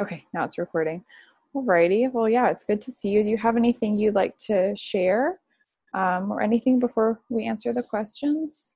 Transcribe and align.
Okay, 0.00 0.24
now 0.34 0.44
it's 0.44 0.58
recording. 0.58 1.04
Alrighty. 1.54 2.12
Well, 2.12 2.28
yeah, 2.28 2.48
it's 2.50 2.64
good 2.64 2.80
to 2.80 2.90
see 2.92 3.10
you. 3.10 3.22
Do 3.22 3.30
you 3.30 3.38
have 3.38 3.56
anything 3.56 3.96
you'd 3.96 4.16
like 4.16 4.36
to 4.48 4.74
share 4.76 5.38
um, 5.94 6.32
or 6.32 6.42
anything 6.42 6.80
before 6.80 7.20
we 7.28 7.44
answer 7.44 7.72
the 7.72 7.82
questions? 7.82 8.72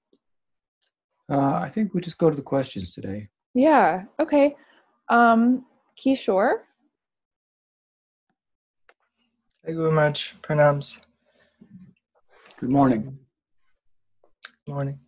Uh, 1.29 1.55
I 1.55 1.69
think 1.69 1.93
we 1.93 2.01
just 2.01 2.19
go 2.19 2.31
to 2.31 2.37
the 2.37 2.43
questions 2.43 2.93
today. 2.93 3.29
Yeah. 3.53 4.05
Okay. 4.21 4.55
Um, 5.09 5.67
Kishore. 5.99 6.61
very 9.65 9.91
much, 9.91 10.37
Pranams. 10.41 11.01
Good 12.59 12.71
morning. 12.71 13.19
Good 14.67 14.73
Morning. 14.73 14.99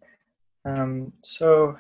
Um, 0.65 1.13
so, 1.23 1.77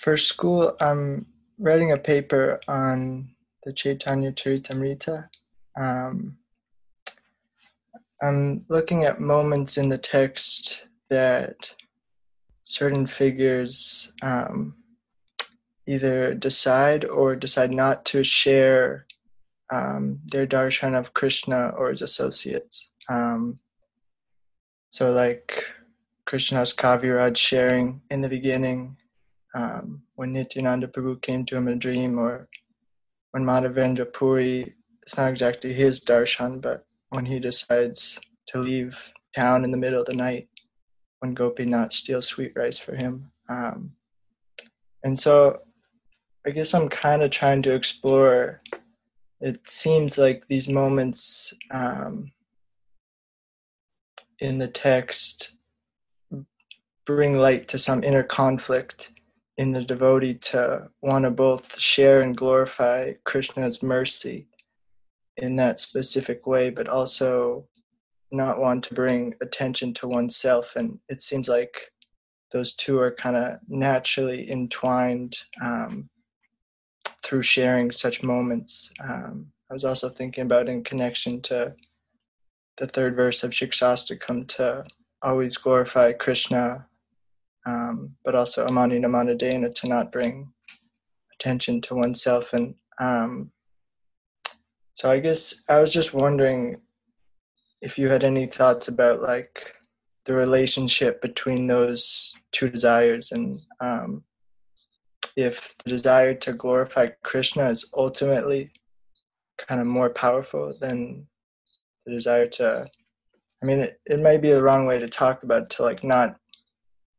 for 0.00 0.16
school, 0.16 0.74
I'm 0.80 1.26
writing 1.58 1.92
a 1.92 1.96
paper 1.96 2.60
on 2.68 3.30
the 3.64 3.72
Chaitanya 3.72 4.32
Charitamrita. 4.32 5.28
Um, 5.78 6.36
I'm 8.22 8.64
looking 8.68 9.04
at 9.04 9.20
moments 9.20 9.76
in 9.76 9.88
the 9.88 9.98
text 9.98 10.84
that 11.10 11.70
certain 12.64 13.06
figures 13.06 14.12
um, 14.22 14.74
either 15.86 16.34
decide 16.34 17.04
or 17.04 17.36
decide 17.36 17.72
not 17.72 18.04
to 18.06 18.24
share 18.24 19.06
um, 19.70 20.20
their 20.26 20.46
darshan 20.46 20.98
of 20.98 21.14
Krishna 21.14 21.68
or 21.76 21.90
his 21.90 22.02
associates. 22.02 22.90
Um, 23.08 23.58
so, 24.90 25.12
like 25.12 25.64
Krishnadas 26.26 26.74
Kaviraj 26.74 27.36
sharing 27.36 28.00
in 28.10 28.20
the 28.20 28.28
beginning 28.28 28.96
um, 29.54 30.02
when 30.14 30.32
Nityananda 30.32 30.88
Prabhu 30.88 31.20
came 31.22 31.44
to 31.46 31.56
him 31.56 31.68
in 31.68 31.74
a 31.74 31.78
dream, 31.78 32.18
or 32.18 32.48
when 33.30 33.44
Madhavendra 33.44 34.12
Puri, 34.12 34.74
it's 35.02 35.16
not 35.16 35.30
exactly 35.30 35.72
his 35.72 36.00
darshan, 36.00 36.60
but 36.60 36.84
when 37.10 37.26
he 37.26 37.38
decides 37.38 38.18
to 38.48 38.58
leave 38.58 39.12
town 39.34 39.64
in 39.64 39.70
the 39.70 39.76
middle 39.76 40.00
of 40.00 40.06
the 40.06 40.14
night 40.14 40.48
when 41.20 41.34
Gopinath 41.34 41.92
steals 41.92 42.26
sweet 42.26 42.52
rice 42.56 42.78
for 42.78 42.94
him. 42.94 43.30
Um, 43.48 43.92
and 45.04 45.18
so 45.18 45.60
I 46.46 46.50
guess 46.50 46.74
I'm 46.74 46.88
kind 46.88 47.22
of 47.22 47.30
trying 47.30 47.62
to 47.62 47.74
explore. 47.74 48.62
It 49.40 49.68
seems 49.68 50.18
like 50.18 50.44
these 50.48 50.68
moments 50.68 51.52
um, 51.70 52.32
in 54.38 54.58
the 54.58 54.68
text 54.68 55.52
bring 57.04 57.38
light 57.38 57.68
to 57.68 57.78
some 57.78 58.02
inner 58.02 58.22
conflict 58.22 59.12
in 59.58 59.72
the 59.72 59.82
devotee 59.82 60.34
to 60.34 60.88
want 61.00 61.24
to 61.24 61.30
both 61.30 61.78
share 61.78 62.20
and 62.20 62.36
glorify 62.36 63.12
Krishna's 63.24 63.82
mercy 63.82 64.48
in 65.36 65.56
that 65.56 65.80
specific 65.80 66.46
way, 66.46 66.70
but 66.70 66.88
also 66.88 67.66
not 68.30 68.58
want 68.58 68.84
to 68.84 68.94
bring 68.94 69.34
attention 69.40 69.94
to 69.94 70.08
oneself. 70.08 70.76
And 70.76 70.98
it 71.08 71.22
seems 71.22 71.48
like 71.48 71.92
those 72.52 72.74
two 72.74 72.98
are 72.98 73.12
kind 73.12 73.36
of 73.36 73.58
naturally 73.68 74.50
entwined 74.50 75.36
um, 75.62 76.08
through 77.22 77.42
sharing 77.42 77.90
such 77.92 78.22
moments. 78.22 78.92
Um, 79.02 79.46
I 79.70 79.74
was 79.74 79.84
also 79.84 80.08
thinking 80.08 80.42
about 80.42 80.68
in 80.68 80.84
connection 80.84 81.40
to 81.42 81.74
the 82.76 82.86
third 82.86 83.16
verse 83.16 83.42
of 83.42 83.52
Shikshashtakam 83.52 84.48
to 84.48 84.84
always 85.22 85.56
glorify 85.56 86.12
Krishna 86.12 86.86
um, 87.66 88.12
but 88.24 88.34
also 88.34 88.66
amanina 88.66 89.06
manadena 89.06 89.74
to 89.74 89.88
not 89.88 90.12
bring 90.12 90.52
attention 91.34 91.80
to 91.82 91.94
oneself. 91.94 92.52
And 92.52 92.74
um, 93.00 93.50
so 94.94 95.10
I 95.10 95.18
guess 95.18 95.54
I 95.68 95.80
was 95.80 95.90
just 95.90 96.14
wondering 96.14 96.78
if 97.82 97.98
you 97.98 98.08
had 98.08 98.24
any 98.24 98.46
thoughts 98.46 98.88
about 98.88 99.20
like 99.20 99.74
the 100.24 100.32
relationship 100.32 101.20
between 101.20 101.66
those 101.66 102.32
two 102.52 102.70
desires 102.70 103.32
and 103.32 103.60
um, 103.80 104.24
if 105.36 105.74
the 105.84 105.90
desire 105.90 106.34
to 106.34 106.52
glorify 106.52 107.08
Krishna 107.22 107.68
is 107.68 107.90
ultimately 107.94 108.70
kind 109.58 109.80
of 109.80 109.86
more 109.86 110.10
powerful 110.10 110.74
than 110.80 111.26
the 112.06 112.12
desire 112.12 112.46
to 112.46 112.86
I 113.62 113.66
mean 113.66 113.80
it, 113.80 114.00
it 114.06 114.20
might 114.20 114.42
be 114.42 114.50
the 114.50 114.62
wrong 114.62 114.86
way 114.86 114.98
to 114.98 115.08
talk 115.08 115.42
about 115.42 115.62
it, 115.62 115.70
to 115.70 115.82
like 115.82 116.02
not 116.02 116.36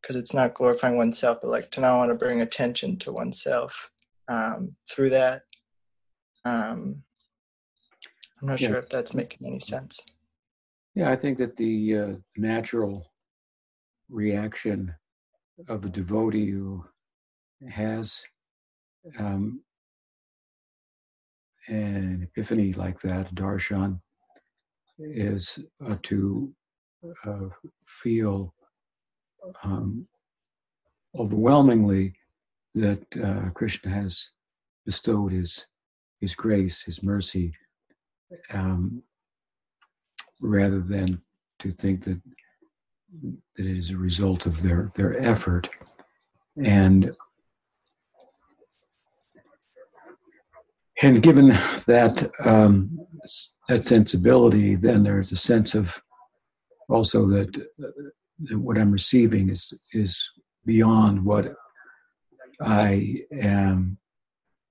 because 0.07 0.15
it's 0.15 0.33
not 0.33 0.53
glorifying 0.53 0.95
oneself, 0.95 1.39
but 1.41 1.51
like 1.51 1.69
to 1.69 1.81
not 1.81 1.97
want 1.97 2.09
to 2.09 2.15
bring 2.15 2.39
attention 2.39 2.97
to 2.97 3.11
oneself 3.11 3.91
um, 4.29 4.73
through 4.89 5.09
that. 5.09 5.41
Um, 6.45 7.03
I'm 8.41 8.47
not 8.47 8.61
yeah. 8.61 8.69
sure 8.69 8.77
if 8.77 8.87
that's 8.87 9.13
making 9.13 9.45
any 9.45 9.59
sense. 9.59 9.99
Yeah, 10.95 11.11
I 11.11 11.15
think 11.17 11.37
that 11.39 11.57
the 11.57 11.97
uh, 11.97 12.13
natural 12.37 13.11
reaction 14.09 14.93
of 15.67 15.83
a 15.83 15.89
devotee 15.89 16.51
who 16.51 16.85
has 17.69 18.23
um, 19.19 19.61
an 21.67 22.23
epiphany 22.23 22.71
like 22.73 23.01
that, 23.01 23.35
darshan, 23.35 23.99
is 24.99 25.59
uh, 25.85 25.97
to 26.03 26.53
uh, 27.25 27.49
feel 27.85 28.53
um, 29.63 30.07
overwhelmingly 31.17 32.13
that 32.75 33.03
uh, 33.23 33.49
Krishna 33.51 33.91
has 33.91 34.29
bestowed 34.85 35.31
his 35.31 35.65
his 36.19 36.33
grace, 36.33 36.81
his 36.81 37.03
mercy, 37.03 37.53
um, 38.53 39.03
rather 40.41 40.79
than 40.79 41.21
to 41.59 41.69
think 41.69 42.03
that 42.03 42.21
that 43.55 43.65
it 43.65 43.77
is 43.77 43.91
a 43.91 43.97
result 43.97 44.45
of 44.45 44.61
their 44.61 44.91
their 44.95 45.19
effort, 45.19 45.69
and 46.63 47.11
and 51.01 51.21
given 51.21 51.49
that 51.85 52.29
um, 52.45 52.99
that 53.67 53.85
sensibility, 53.85 54.75
then 54.75 55.03
there's 55.03 55.31
a 55.31 55.37
sense 55.37 55.75
of 55.75 56.01
also 56.89 57.27
that 57.27 57.55
uh, 57.57 57.87
what 58.51 58.77
I'm 58.77 58.91
receiving 58.91 59.49
is 59.49 59.73
is 59.93 60.29
beyond 60.65 61.23
what 61.23 61.53
I 62.61 63.21
am 63.31 63.97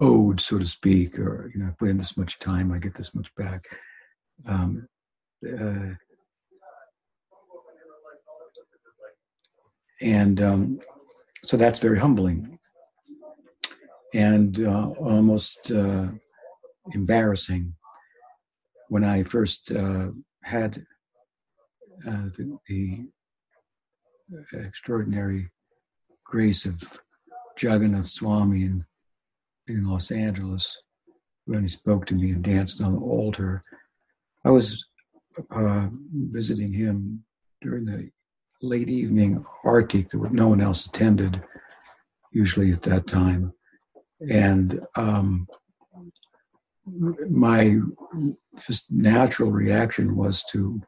owed, 0.00 0.41
so 0.41 0.59
to 0.59 0.66
speak, 0.66 1.19
or 1.19 1.50
you 1.54 1.60
know, 1.60 1.69
I 1.69 1.75
put 1.78 1.88
in 1.88 1.99
this 1.99 2.16
much 2.16 2.38
time, 2.38 2.72
I 2.72 2.78
get 2.78 2.94
this 2.94 3.15
much 3.15 3.34
back. 3.37 3.65
Um, 4.47 4.87
uh, 5.44 5.94
and 10.00 10.43
um, 10.43 10.81
so 11.44 11.56
that's 11.56 11.78
very 11.78 11.98
humbling 11.98 12.59
and 14.15 14.66
uh, 14.66 14.91
almost 14.98 15.71
uh, 15.71 16.09
embarrassing. 16.93 17.75
When 18.88 19.04
I 19.04 19.25
first 19.25 19.72
uh, 19.72 20.10
had 20.44 20.84
uh, 22.06 22.28
the, 22.37 22.59
the 22.69 23.09
extraordinary 24.53 25.50
grace 26.25 26.64
of 26.66 26.82
Jagannath 27.60 28.06
Swami 28.06 28.64
in, 28.64 28.84
in 29.69 29.88
Los 29.88 30.10
Angeles 30.10 30.76
when 31.44 31.62
he 31.62 31.69
spoke 31.69 32.06
to 32.06 32.14
me 32.14 32.31
and 32.31 32.42
danced 32.42 32.82
on 32.82 32.94
the 32.94 33.00
altar. 33.00 33.62
I 34.44 34.50
was 34.50 34.84
uh, 35.50 35.88
visiting 36.12 36.72
him 36.72 37.25
during 37.62 37.84
the 37.84 38.10
late 38.62 38.88
evening 38.88 39.44
artik 39.65 40.10
that 40.10 40.32
no 40.32 40.48
one 40.48 40.60
else 40.60 40.86
attended, 40.86 41.42
usually 42.32 42.72
at 42.72 42.82
that 42.82 43.06
time. 43.06 43.53
And 44.31 44.81
um, 44.97 45.47
my 47.28 47.78
just 48.66 48.91
natural 48.91 49.50
reaction 49.50 50.16
was 50.16 50.42
to, 50.50 50.80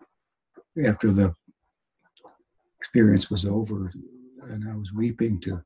after 0.85 1.13
the 1.13 1.35
experience 2.81 3.31
was 3.31 3.45
over 3.45 3.93
and 4.43 4.69
I 4.69 4.77
was 4.77 4.93
weeping 4.93 5.41
to 5.41 5.63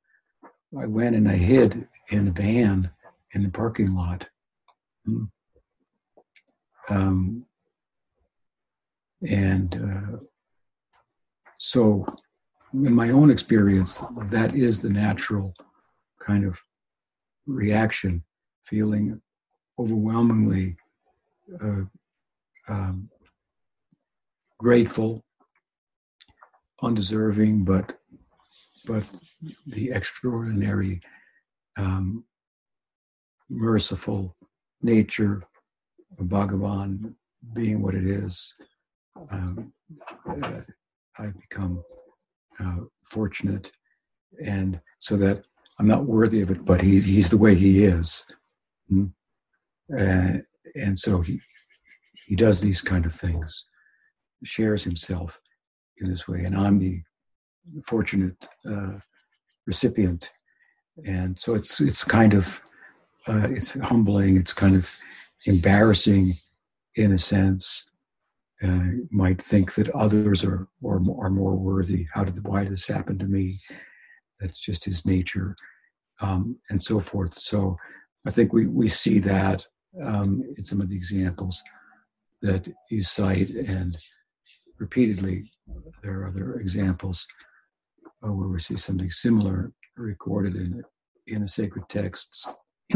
I 0.78 0.86
went 0.86 1.16
and 1.16 1.28
I 1.28 1.36
hid 1.36 1.86
in 2.10 2.28
a 2.28 2.30
van 2.30 2.90
in 3.32 3.42
the 3.42 3.50
parking 3.50 3.94
lot. 3.94 4.26
Hmm. 5.04 5.24
Um, 6.88 7.46
and 9.28 9.74
uh, 9.74 10.16
so, 11.58 12.06
in 12.72 12.94
my 12.94 13.10
own 13.10 13.30
experience, 13.30 14.02
that 14.30 14.54
is 14.54 14.80
the 14.80 14.90
natural 14.90 15.54
kind 16.20 16.44
of 16.44 16.58
reaction, 17.46 18.24
feeling 18.64 19.20
overwhelmingly 19.78 20.76
uh, 21.62 21.82
um, 22.68 23.08
grateful 24.58 25.22
undeserving, 26.82 27.64
but 27.64 27.98
but 28.84 29.08
the 29.66 29.90
extraordinary, 29.92 31.00
um, 31.76 32.24
merciful 33.48 34.36
nature 34.82 35.42
of 36.18 36.26
Bhagavan 36.26 37.14
being 37.54 37.80
what 37.80 37.94
it 37.94 38.04
is, 38.04 38.54
um, 39.30 39.72
uh, 40.28 40.60
I 41.18 41.26
become 41.28 41.84
uh, 42.58 42.78
fortunate, 43.04 43.70
and 44.44 44.80
so 44.98 45.16
that 45.16 45.44
I'm 45.78 45.86
not 45.86 46.06
worthy 46.06 46.40
of 46.40 46.50
it, 46.50 46.64
but 46.64 46.80
he's 46.80 47.04
he's 47.04 47.30
the 47.30 47.38
way 47.38 47.54
he 47.54 47.84
is, 47.84 48.24
mm 48.92 49.10
uh, 49.98 50.38
and 50.74 50.98
so 50.98 51.20
he 51.20 51.38
he 52.26 52.34
does 52.34 52.60
these 52.60 52.80
kind 52.80 53.04
of 53.04 53.14
things, 53.14 53.66
shares 54.42 54.82
himself 54.84 55.38
in 55.98 56.10
this 56.10 56.26
way, 56.28 56.44
and 56.44 56.56
I'm 56.56 56.78
the 56.78 57.02
fortunate 57.86 58.48
uh, 58.68 58.98
recipient, 59.66 60.32
and 61.06 61.38
so 61.40 61.54
it's 61.54 61.80
it's 61.80 62.04
kind 62.04 62.34
of 62.34 62.60
uh, 63.28 63.48
it's 63.50 63.72
humbling, 63.80 64.36
it's 64.36 64.52
kind 64.52 64.74
of 64.76 64.90
embarrassing 65.46 66.32
in 66.96 67.12
a 67.12 67.18
sense. 67.18 67.88
Uh, 68.62 69.02
might 69.10 69.42
think 69.42 69.74
that 69.74 69.88
others 69.90 70.44
are 70.44 70.68
or 70.82 71.02
are 71.18 71.30
more 71.30 71.56
worthy. 71.56 72.06
How 72.12 72.22
did 72.22 72.46
why 72.46 72.62
did 72.62 72.72
this 72.72 72.86
happen 72.86 73.18
to 73.18 73.26
me? 73.26 73.58
That's 74.38 74.60
just 74.60 74.84
his 74.84 75.04
nature, 75.04 75.56
um, 76.20 76.56
and 76.70 76.80
so 76.80 77.00
forth. 77.00 77.34
So 77.34 77.76
I 78.24 78.30
think 78.30 78.52
we 78.52 78.66
we 78.66 78.88
see 78.88 79.18
that 79.20 79.66
um, 80.00 80.42
in 80.56 80.64
some 80.64 80.80
of 80.80 80.88
the 80.88 80.96
examples 80.96 81.60
that 82.40 82.68
you 82.90 83.02
cite, 83.02 83.50
and 83.50 83.98
repeatedly 84.78 85.51
there 86.02 86.20
are 86.20 86.26
other 86.26 86.54
examples 86.54 87.26
uh, 88.24 88.32
where 88.32 88.48
we 88.48 88.58
see 88.58 88.76
something 88.76 89.10
similar 89.10 89.72
recorded 89.96 90.56
in 90.56 90.82
in 91.26 91.42
the 91.42 91.48
sacred 91.48 91.88
texts. 91.88 92.48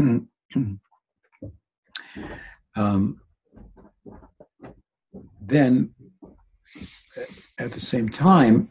um, 2.75 3.21
then, 5.41 5.93
at 7.57 7.71
the 7.71 7.79
same 7.79 8.09
time, 8.09 8.69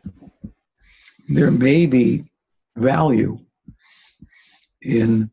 there 1.28 1.50
may 1.50 1.86
be 1.86 2.24
value 2.76 3.38
in 4.82 5.30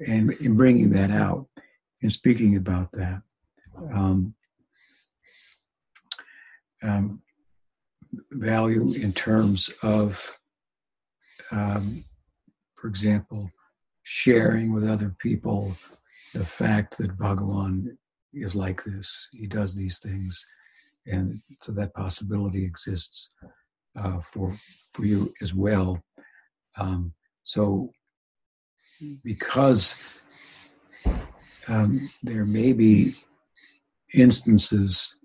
in, 0.00 0.32
in 0.40 0.56
bringing 0.56 0.90
that 0.90 1.10
out 1.10 1.46
and 2.02 2.12
speaking 2.12 2.56
about 2.56 2.90
that. 2.92 3.22
Um, 3.92 4.34
um, 6.84 7.22
value 8.32 8.92
in 8.92 9.12
terms 9.12 9.70
of, 9.82 10.36
um, 11.50 12.04
for 12.76 12.88
example, 12.88 13.50
sharing 14.02 14.72
with 14.72 14.88
other 14.88 15.16
people 15.18 15.74
the 16.34 16.44
fact 16.44 16.98
that 16.98 17.16
Bhagavan 17.16 17.96
is 18.32 18.54
like 18.54 18.84
this. 18.84 19.28
He 19.32 19.46
does 19.46 19.74
these 19.74 19.98
things, 19.98 20.44
and 21.06 21.40
so 21.62 21.72
that 21.72 21.94
possibility 21.94 22.64
exists 22.64 23.32
uh, 23.96 24.20
for 24.20 24.56
for 24.92 25.06
you 25.06 25.32
as 25.40 25.54
well. 25.54 26.02
Um, 26.76 27.14
so, 27.44 27.90
because 29.22 29.94
um, 31.68 32.10
there 32.22 32.44
may 32.44 32.72
be 32.72 33.16
instances 34.12 35.18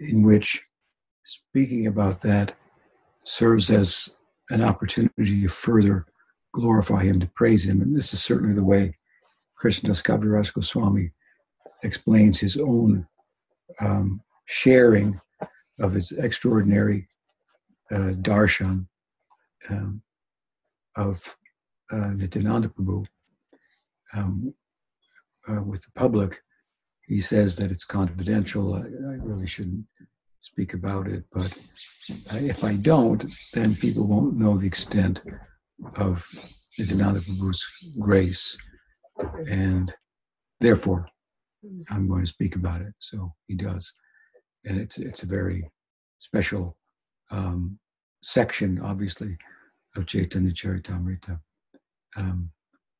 in 0.00 0.22
which 0.22 0.62
speaking 1.24 1.86
about 1.86 2.22
that 2.22 2.54
serves 3.24 3.70
as 3.70 4.16
an 4.50 4.62
opportunity 4.62 5.42
to 5.42 5.48
further 5.48 6.06
glorify 6.52 7.02
him, 7.02 7.20
to 7.20 7.30
praise 7.34 7.66
him. 7.66 7.80
And 7.80 7.96
this 7.96 8.12
is 8.12 8.22
certainly 8.22 8.54
the 8.54 8.64
way 8.64 8.96
Krishnadas 9.56 10.02
Kaviraj 10.02 10.52
Goswami 10.52 11.10
explains 11.82 12.38
his 12.38 12.56
own 12.56 13.06
um, 13.80 14.20
sharing 14.46 15.20
of 15.80 15.94
his 15.94 16.12
extraordinary 16.12 17.08
uh, 17.90 18.12
darshan 18.20 18.86
um, 19.70 20.02
of 20.96 21.36
uh, 21.90 22.08
Nityananda 22.14 22.68
Prabhu 22.68 23.06
um, 24.14 24.54
uh, 25.48 25.62
with 25.62 25.84
the 25.84 25.90
public 25.94 26.40
he 27.06 27.20
says 27.20 27.56
that 27.56 27.70
it's 27.70 27.84
confidential. 27.84 28.74
I, 28.74 28.80
I 28.80 29.18
really 29.22 29.46
shouldn't 29.46 29.84
speak 30.40 30.74
about 30.74 31.06
it, 31.06 31.24
but 31.32 31.56
if 32.32 32.64
I 32.64 32.74
don't, 32.74 33.24
then 33.54 33.74
people 33.74 34.06
won't 34.06 34.36
know 34.36 34.58
the 34.58 34.66
extent 34.66 35.22
of 35.96 36.26
Nityananda 36.78 37.20
Prabhu's 37.20 37.66
grace, 37.98 38.56
and 39.48 39.92
therefore 40.60 41.08
I'm 41.90 42.08
going 42.08 42.22
to 42.22 42.32
speak 42.32 42.56
about 42.56 42.82
it. 42.82 42.94
So 42.98 43.34
he 43.46 43.54
does, 43.54 43.92
and 44.64 44.78
it's 44.78 44.98
it's 44.98 45.22
a 45.22 45.26
very 45.26 45.70
special 46.18 46.76
um, 47.30 47.78
section, 48.22 48.80
obviously, 48.80 49.36
of 49.96 50.06
Chaitanya 50.06 50.52
Charitamrita, 50.52 51.38
um, 52.16 52.50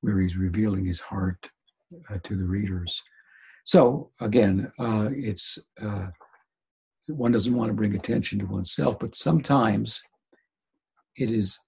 where 0.00 0.18
he's 0.20 0.36
revealing 0.36 0.86
his 0.86 1.00
heart 1.00 1.50
uh, 2.10 2.18
to 2.24 2.36
the 2.36 2.44
readers 2.44 3.02
so 3.64 4.11
again, 4.20 4.70
uh, 4.78 5.08
it's 5.12 5.58
uh, 5.82 6.08
one 7.08 7.32
doesn't 7.32 7.55
want 7.55 7.70
to 7.70 7.75
bring 7.75 7.94
attention 7.94 8.38
to 8.38 8.46
oneself, 8.46 8.99
but 8.99 9.14
sometimes 9.14 10.02
it 11.16 11.31
is 11.31 11.58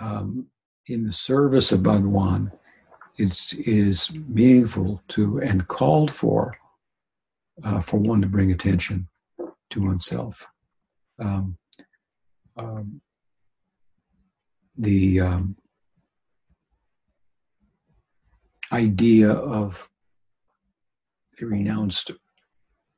um, 0.00 0.46
in 0.88 1.04
the 1.04 1.12
service 1.12 1.72
of 1.72 1.80
Bhagawan. 1.80 2.50
It's 3.18 3.52
it 3.52 3.66
is 3.66 4.10
meaningful 4.26 5.02
to 5.08 5.40
and 5.40 5.66
called 5.68 6.10
for 6.10 6.56
uh, 7.64 7.80
for 7.80 7.98
one 7.98 8.20
to 8.22 8.26
bring 8.26 8.52
attention 8.52 9.08
to 9.70 9.82
oneself. 9.82 10.46
Um, 11.18 11.56
um, 12.56 13.00
the 14.76 15.20
um, 15.20 15.56
idea 18.72 19.30
of 19.30 19.88
a 21.40 21.46
renounced 21.46 22.10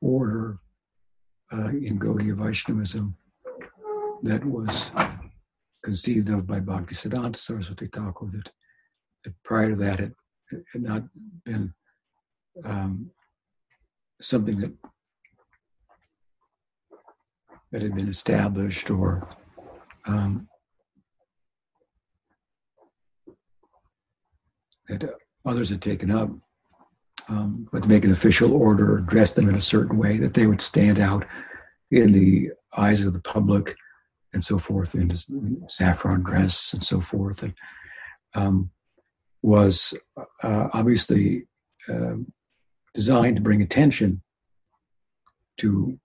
order 0.01 0.59
uh, 1.53 1.69
in 1.69 1.99
Gaudiya 1.99 2.35
Vaishnavism 2.35 3.15
that 4.23 4.43
was 4.43 4.91
conceived 5.83 6.29
of 6.29 6.47
by 6.47 6.59
Bhaktisiddhanta 6.59 7.35
Saraswati 7.35 7.87
Thakur 7.87 8.27
that, 8.31 8.51
that 9.23 9.33
prior 9.43 9.69
to 9.69 9.75
that 9.75 9.99
had, 9.99 10.13
had 10.73 10.81
not 10.81 11.03
been 11.45 11.73
um, 12.63 13.11
something 14.21 14.57
that 14.59 14.73
that 17.71 17.81
had 17.81 17.95
been 17.95 18.07
established 18.07 18.89
or 18.89 19.35
um, 20.07 20.47
that 24.87 25.13
others 25.45 25.69
had 25.69 25.81
taken 25.81 26.09
up 26.09 26.29
um, 27.29 27.67
but 27.71 27.83
to 27.83 27.89
make 27.89 28.05
an 28.05 28.11
official 28.11 28.53
order, 28.53 28.99
dress 28.99 29.31
them 29.31 29.49
in 29.49 29.55
a 29.55 29.61
certain 29.61 29.97
way 29.97 30.17
that 30.17 30.33
they 30.33 30.47
would 30.47 30.61
stand 30.61 30.99
out 30.99 31.25
in 31.91 32.11
the 32.11 32.51
eyes 32.77 33.05
of 33.05 33.13
the 33.13 33.21
public 33.21 33.75
and 34.33 34.43
so 34.43 34.57
forth, 34.57 34.95
in 34.95 35.15
saffron 35.67 36.21
dress 36.21 36.73
and 36.73 36.83
so 36.83 36.99
forth, 36.99 37.41
and 37.41 37.53
um, 38.33 38.69
was 39.41 39.93
uh, 40.43 40.67
obviously 40.73 41.47
uh, 41.87 42.15
designed 42.93 43.37
to 43.37 43.41
bring 43.41 43.61
attention 43.61 44.21
to 45.57 45.97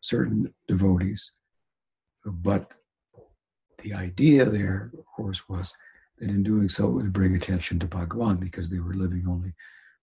certain 0.00 0.52
devotees. 0.66 1.30
But 2.24 2.72
the 3.82 3.94
idea 3.94 4.44
there, 4.44 4.92
of 4.96 5.04
course, 5.04 5.48
was 5.48 5.74
that 6.18 6.30
in 6.30 6.42
doing 6.42 6.68
so, 6.68 6.88
it 6.88 6.92
would 6.92 7.12
bring 7.12 7.34
attention 7.34 7.78
to 7.80 7.86
Bhagavan 7.86 8.40
because 8.40 8.70
they 8.70 8.78
were 8.78 8.94
living 8.94 9.26
only 9.28 9.52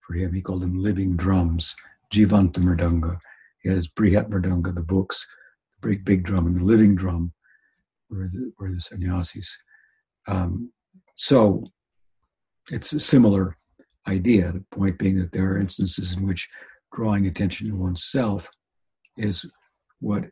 for 0.09 0.17
him. 0.17 0.33
He 0.33 0.41
called 0.41 0.61
them 0.61 0.81
living 0.81 1.15
drums, 1.15 1.75
Jivanta 2.11 2.57
Mridanga. 2.57 3.19
He 3.61 3.69
had 3.69 3.77
his 3.77 3.87
Brihat 3.87 4.29
Mridanga, 4.29 4.73
the 4.73 4.81
books, 4.81 5.25
the 5.81 5.89
big, 5.89 6.03
big 6.03 6.23
drum, 6.23 6.47
and 6.47 6.59
the 6.59 6.63
living 6.63 6.95
drum 6.95 7.31
were 8.09 8.27
the, 8.27 8.51
were 8.57 8.71
the 8.71 8.81
sannyasis. 8.81 9.55
Um, 10.27 10.71
so 11.15 11.63
it's 12.71 12.93
a 12.93 12.99
similar 12.99 13.57
idea. 14.07 14.51
The 14.51 14.65
point 14.71 14.97
being 14.97 15.19
that 15.19 15.31
there 15.31 15.51
are 15.51 15.59
instances 15.59 16.15
in 16.15 16.25
which 16.25 16.49
drawing 16.93 17.27
attention 17.27 17.69
to 17.69 17.75
oneself 17.75 18.49
is 19.17 19.45
what 19.99 20.25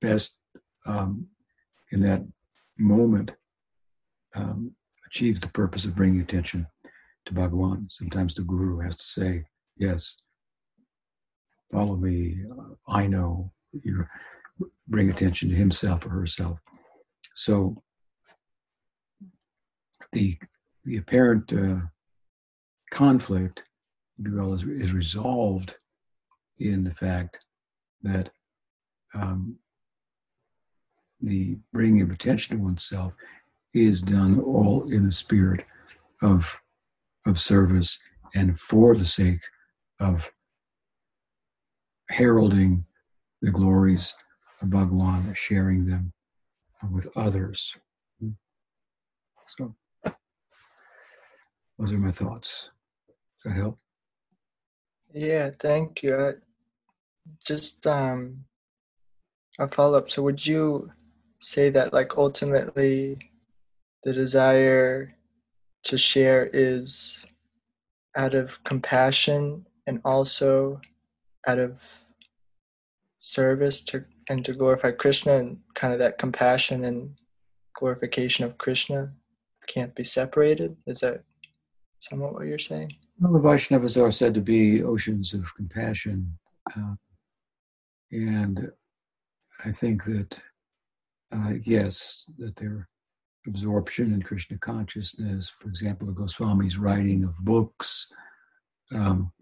best 0.00 0.40
um, 0.86 1.28
in 1.92 2.00
that 2.00 2.22
moment 2.78 3.32
um, 4.34 4.72
achieves 5.06 5.40
the 5.40 5.48
purpose 5.48 5.84
of 5.84 5.94
bringing 5.94 6.20
attention 6.20 6.66
to 7.26 7.32
Bhagavan. 7.32 7.90
Sometimes 7.90 8.34
the 8.34 8.42
guru 8.42 8.78
has 8.80 8.96
to 8.96 9.04
say, 9.04 9.44
Yes, 9.76 10.16
follow 11.70 11.96
me. 11.96 12.36
I 12.88 13.06
know. 13.06 13.52
You 13.82 14.04
bring 14.86 15.10
attention 15.10 15.48
to 15.48 15.54
himself 15.54 16.04
or 16.06 16.10
herself. 16.10 16.58
So 17.34 17.82
the 20.12 20.36
the 20.84 20.96
apparent 20.98 21.52
uh, 21.52 21.86
conflict, 22.90 23.62
is, 24.18 24.62
is 24.64 24.92
resolved 24.92 25.76
in 26.58 26.84
the 26.84 26.92
fact 26.92 27.44
that 28.02 28.30
um, 29.14 29.56
the 31.20 31.56
bringing 31.72 32.02
of 32.02 32.10
attention 32.10 32.56
to 32.56 32.62
oneself 32.62 33.14
is 33.72 34.02
done 34.02 34.40
all 34.40 34.90
in 34.90 35.06
the 35.06 35.12
spirit 35.12 35.64
of 36.20 36.60
of 37.26 37.38
service 37.38 37.98
and 38.34 38.58
for 38.58 38.96
the 38.96 39.04
sake 39.04 39.42
of 40.00 40.30
heralding 42.08 42.84
the 43.40 43.50
glories 43.50 44.14
of 44.60 44.70
Bhagwan, 44.70 45.32
sharing 45.34 45.86
them 45.86 46.12
with 46.90 47.06
others. 47.16 47.76
So, 49.58 49.74
those 51.78 51.92
are 51.92 51.98
my 51.98 52.10
thoughts. 52.10 52.70
Does 53.42 53.52
that 53.52 53.58
help? 53.58 53.78
Yeah, 55.12 55.50
thank 55.60 56.02
you. 56.02 56.16
I 56.16 56.32
just 57.44 57.86
um, 57.86 58.44
a 59.58 59.68
follow 59.68 59.98
up. 59.98 60.10
So, 60.10 60.22
would 60.22 60.44
you 60.46 60.90
say 61.40 61.70
that, 61.70 61.92
like, 61.92 62.16
ultimately, 62.16 63.30
the 64.04 64.12
desire 64.12 65.14
to 65.84 65.98
share 65.98 66.48
is 66.52 67.24
out 68.16 68.34
of 68.34 68.62
compassion 68.64 69.66
and 69.86 70.00
also 70.04 70.80
out 71.46 71.58
of 71.58 71.82
service 73.18 73.80
to 73.82 74.04
and 74.28 74.44
to 74.44 74.52
glorify 74.52 74.90
Krishna 74.92 75.38
and 75.38 75.58
kind 75.74 75.92
of 75.92 75.98
that 75.98 76.18
compassion 76.18 76.84
and 76.84 77.14
glorification 77.74 78.44
of 78.44 78.56
Krishna 78.58 79.12
can't 79.66 79.94
be 79.94 80.04
separated. 80.04 80.76
Is 80.86 81.00
that 81.00 81.22
somewhat 82.00 82.34
what 82.34 82.46
you're 82.46 82.58
saying? 82.58 82.92
Well, 83.18 83.32
the 83.32 83.40
Vaishnavas 83.40 84.00
are 84.00 84.10
said 84.10 84.34
to 84.34 84.40
be 84.40 84.82
oceans 84.82 85.34
of 85.34 85.54
compassion. 85.54 86.38
Uh, 86.76 86.94
and 88.10 88.70
I 89.64 89.72
think 89.72 90.04
that, 90.04 90.38
uh, 91.32 91.54
yes, 91.62 92.24
that 92.38 92.56
their 92.56 92.86
absorption 93.46 94.12
in 94.14 94.22
Krishna 94.22 94.58
consciousness, 94.58 95.48
for 95.48 95.68
example, 95.68 96.06
the 96.06 96.12
Goswami's 96.12 96.78
writing 96.78 97.24
of 97.24 97.36
books, 97.44 98.12
um, 98.94 99.32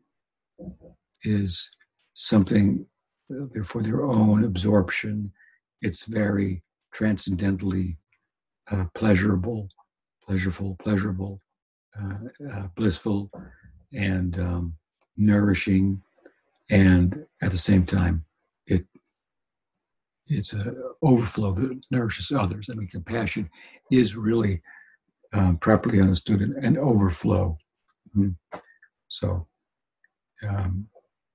is 1.23 1.71
something 2.15 2.87
uh, 3.31 3.63
for 3.65 3.83
their 3.83 4.03
own 4.05 4.45
absorption. 4.45 5.33
It's 5.83 6.05
very 6.05 6.63
transcendently 6.93 7.99
uh, 8.71 8.85
pleasurable, 8.95 9.69
pleasurable, 10.25 10.77
pleasurable, 10.83 11.41
uh, 12.01 12.19
uh, 12.53 12.67
blissful, 12.77 13.31
and 13.93 14.39
um, 14.39 14.75
nourishing, 15.17 16.03
and 16.71 17.27
at 17.43 17.51
the 17.51 17.59
same 17.59 17.85
time, 17.85 18.25
it's 20.31 20.53
an 20.53 20.83
overflow 21.03 21.53
that 21.53 21.81
nourishes 21.91 22.31
others. 22.31 22.71
I 22.71 22.75
mean, 22.75 22.89
compassion 22.89 23.51
is 23.91 24.17
really 24.17 24.63
um, 25.33 25.59
properly 25.59 26.01
understood 26.01 26.41
an, 26.41 26.55
an 26.63 26.79
overflow. 26.79 27.59
Mm-hmm. 28.17 28.59
So, 29.09 29.47
um, 30.49 30.87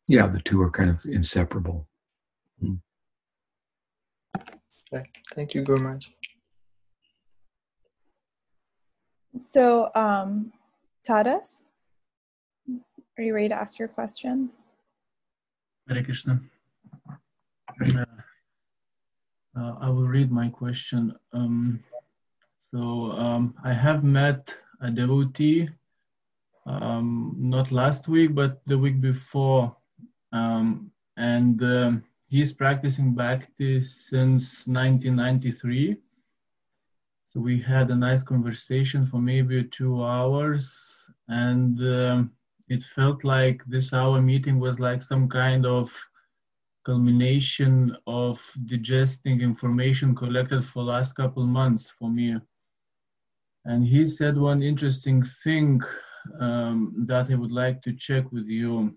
yeah, 0.08 0.28
the 0.28 0.40
two 0.40 0.62
are 0.62 0.72
kind 0.72 0.90
of 0.90 1.04
inseparable. 1.06 1.88
Mm. 2.64 2.80
Okay. 4.94 5.10
Thank 5.34 5.54
you 5.54 5.66
very 5.66 5.80
much. 5.80 6.06
So, 9.38 9.90
um, 9.96 10.54
Tadas, 11.08 11.64
are 13.18 13.24
you 13.24 13.34
ready 13.34 13.50
to 13.50 13.56
ask 13.56 13.78
your 13.78 13.90
question? 13.90 14.50
Hare 15.90 16.04
Krishna. 16.04 16.40
Uh, 17.10 18.06
uh, 19.56 19.76
I 19.80 19.90
will 19.90 20.08
read 20.08 20.32
my 20.32 20.50
question. 20.50 21.16
Um, 21.34 21.84
so, 22.72 23.12
um, 23.12 23.54
I 23.64 23.74
have 23.74 24.04
met 24.04 24.54
a 24.82 24.92
devotee 24.92 25.70
um, 26.66 27.36
not 27.38 27.72
last 27.72 28.08
week, 28.08 28.34
but 28.34 28.62
the 28.66 28.78
week 28.78 29.00
before. 29.00 29.76
Um, 30.32 30.92
and 31.18 31.62
um, 31.64 32.04
he's 32.28 32.52
practicing 32.52 33.14
Bhakti 33.14 33.84
since 33.84 34.68
1993. 34.68 35.98
So 37.32 37.40
we 37.40 37.60
had 37.60 37.92
a 37.92 37.96
nice 37.96 38.24
conversation 38.24 39.06
for 39.06 39.20
maybe 39.20 39.64
two 39.66 40.04
hours, 40.04 40.96
and 41.28 41.80
um, 41.82 42.32
it 42.70 42.82
felt 42.96 43.24
like 43.24 43.62
this 43.68 43.92
hour 43.94 44.22
meeting 44.22 44.60
was 44.60 44.80
like 44.80 45.02
some 45.02 45.28
kind 45.28 45.66
of 45.66 45.94
culmination 46.86 47.98
of 48.08 48.40
digesting 48.66 49.42
information 49.42 50.16
collected 50.16 50.64
for 50.64 50.84
last 50.84 51.14
couple 51.16 51.46
months 51.46 51.90
for 51.90 52.10
me. 52.10 52.38
And 53.66 53.84
he 53.84 54.08
said 54.08 54.38
one 54.38 54.62
interesting 54.62 55.24
thing 55.44 55.82
um, 56.40 57.06
that 57.08 57.32
I 57.32 57.36
would 57.36 57.52
like 57.52 57.82
to 57.84 57.94
check 57.94 58.32
with 58.32 58.46
you. 58.46 58.96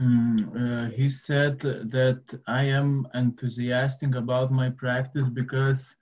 Mm, 0.00 0.38
uh, 0.62 0.90
he 0.90 1.08
said 1.08 1.60
that 1.60 2.22
I 2.46 2.64
am 2.64 3.06
enthusiastic 3.14 4.14
about 4.14 4.52
my 4.52 4.68
practice 4.70 5.28
because 5.28 5.94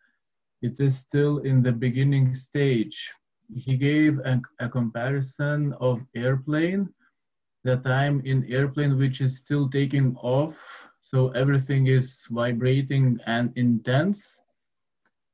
it 0.62 0.80
is 0.80 0.96
still 0.98 1.38
in 1.38 1.62
the 1.62 1.72
beginning 1.72 2.34
stage. 2.34 3.12
He 3.54 3.76
gave 3.76 4.18
a, 4.20 4.40
a 4.60 4.68
comparison 4.68 5.74
of 5.80 6.00
airplane 6.16 6.88
that 7.64 7.87
I'm 7.87 8.21
in 8.23 8.50
airplane 8.52 8.99
which 8.99 9.21
is 9.21 9.37
still 9.37 9.69
taking 9.69 10.16
off, 10.16 10.88
so 11.00 11.28
everything 11.31 11.87
is 11.87 12.25
vibrating 12.31 13.19
and 13.26 13.52
intense. 13.57 14.38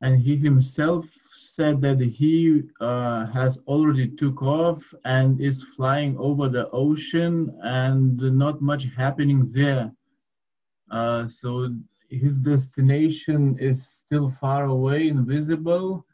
And 0.01 0.19
he 0.19 0.37
himself 0.37 1.07
said 1.33 1.81
that 1.81 2.01
he 2.01 2.63
uh, 2.81 3.27
has 3.27 3.59
already 3.67 4.09
took 4.09 4.43
off 4.43 4.95
and 5.05 5.41
is 5.41 5.63
flying 5.63 6.17
over 6.19 6.49
the 6.49 6.69
ocean 6.71 7.59
and 7.63 8.17
not 8.17 8.61
much 8.61 8.87
happening 8.97 9.51
there. 9.53 9.93
Uh, 10.91 11.27
so 11.27 11.75
his 12.11 12.39
destination 12.39 13.59
is 13.59 13.87
still 13.87 14.29
far 14.29 14.67
away, 14.67 15.09
invisible, 15.09 16.07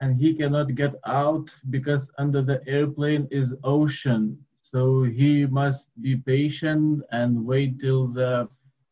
and 0.00 0.16
he 0.16 0.34
cannot 0.34 0.74
get 0.74 0.94
out 1.06 1.50
because 1.70 2.10
under 2.18 2.42
the 2.42 2.66
airplane 2.68 3.26
is 3.30 3.54
ocean. 3.64 4.38
So 4.72 5.02
he 5.02 5.46
must 5.46 5.88
be 6.00 6.16
patient 6.16 7.02
and 7.10 7.44
wait 7.44 7.80
till 7.80 8.06
the 8.08 8.48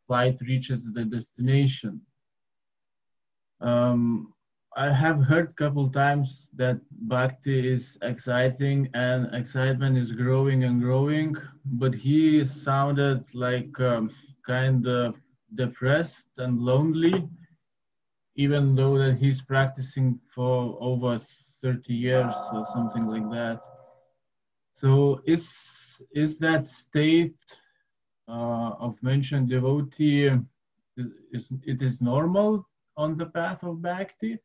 flight 0.06 0.40
reaches 0.40 0.84
the 0.92 1.04
destination. 1.04 2.00
Um, 3.60 4.32
I 4.76 4.90
have 4.92 5.22
heard 5.22 5.50
a 5.50 5.52
couple 5.54 5.88
times 5.90 6.46
that 6.56 6.80
Bhakti 7.08 7.68
is 7.68 7.98
exciting 8.02 8.88
and 8.94 9.32
excitement 9.34 9.98
is 9.98 10.12
growing 10.12 10.64
and 10.64 10.80
growing, 10.80 11.36
but 11.64 11.94
he 11.94 12.44
sounded 12.44 13.24
like 13.34 13.78
um, 13.80 14.10
kind 14.46 14.86
of 14.86 15.16
depressed 15.54 16.30
and 16.38 16.60
lonely, 16.60 17.28
even 18.36 18.74
though 18.74 18.98
that 18.98 19.16
he's 19.18 19.42
practicing 19.42 20.20
for 20.34 20.76
over 20.80 21.18
30 21.18 21.92
years 21.94 22.34
or 22.52 22.64
something 22.66 23.06
like 23.06 23.28
that. 23.30 23.60
So 24.80 25.20
is 25.26 25.44
is 26.12 26.38
that 26.38 26.66
state 26.68 27.34
uh, 28.28 28.70
of 28.86 29.02
mentioned 29.02 29.48
devotee 29.50 30.30
is 31.32 31.48
it 31.64 31.82
is 31.82 32.00
normal 32.00 32.64
on 32.96 33.16
the 33.16 33.26
path 33.26 33.64
of 33.64 33.82
bhakti? 33.82 34.38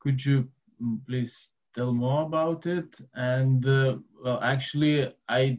Could 0.00 0.24
you 0.24 0.48
mm, 0.80 1.04
please 1.06 1.48
tell 1.74 1.92
more 1.92 2.22
about 2.22 2.66
it? 2.66 2.94
And 3.14 3.66
uh, 3.66 3.98
well, 4.22 4.40
actually, 4.42 5.12
I 5.28 5.58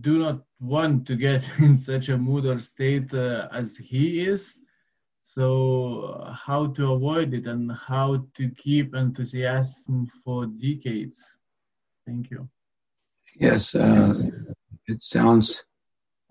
do 0.00 0.18
not 0.18 0.44
want 0.60 1.04
to 1.08 1.16
get 1.16 1.42
in 1.58 1.76
such 1.76 2.10
a 2.10 2.16
mood 2.16 2.46
or 2.46 2.60
state 2.60 3.12
uh, 3.14 3.48
as 3.52 3.76
he 3.76 4.26
is. 4.26 4.60
So, 5.24 6.22
how 6.46 6.68
to 6.76 6.92
avoid 6.92 7.34
it 7.34 7.46
and 7.46 7.72
how 7.72 8.26
to 8.34 8.48
keep 8.50 8.94
enthusiasm 8.94 10.06
for 10.06 10.46
decades? 10.46 11.20
Thank 12.06 12.30
you. 12.30 12.48
Yes, 13.36 13.74
uh, 13.74 14.14
it 14.86 15.02
sounds 15.02 15.64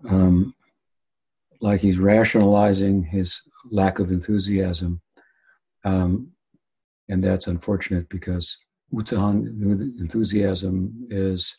um, 0.08 0.54
like 1.60 1.80
he's 1.80 1.98
rationalizing 1.98 3.02
his 3.04 3.40
lack 3.70 3.98
of 3.98 4.10
enthusiasm. 4.10 5.00
Um, 5.84 6.32
and 7.08 7.22
that's 7.22 7.46
unfortunate 7.46 8.08
because 8.08 8.58
utsahan 8.92 9.46
enthusiasm 10.00 11.06
is 11.10 11.54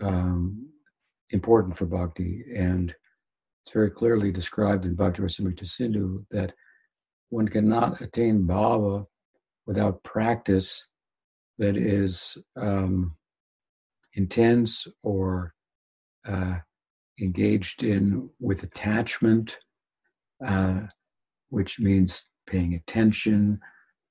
um, 0.00 0.68
important 1.30 1.76
for 1.76 1.86
bhakti, 1.86 2.44
and 2.54 2.94
it's 3.64 3.72
very 3.72 3.90
clearly 3.90 4.30
described 4.30 4.84
in 4.84 4.94
Bhakti 4.94 5.22
Rasamrita 5.22 5.66
Sindhu 5.66 6.24
that 6.30 6.52
one 7.30 7.48
cannot 7.48 8.00
attain 8.00 8.46
bhava 8.46 9.06
without 9.66 10.02
practice 10.02 10.88
that 11.58 11.76
is 11.76 12.36
um, 12.56 13.16
intense 14.14 14.86
or 15.02 15.54
uh, 16.26 16.56
engaged 17.20 17.82
in 17.82 18.28
with 18.40 18.62
attachment, 18.62 19.58
uh, 20.44 20.80
which 21.50 21.78
means 21.80 22.24
paying 22.46 22.74
attention 22.74 23.60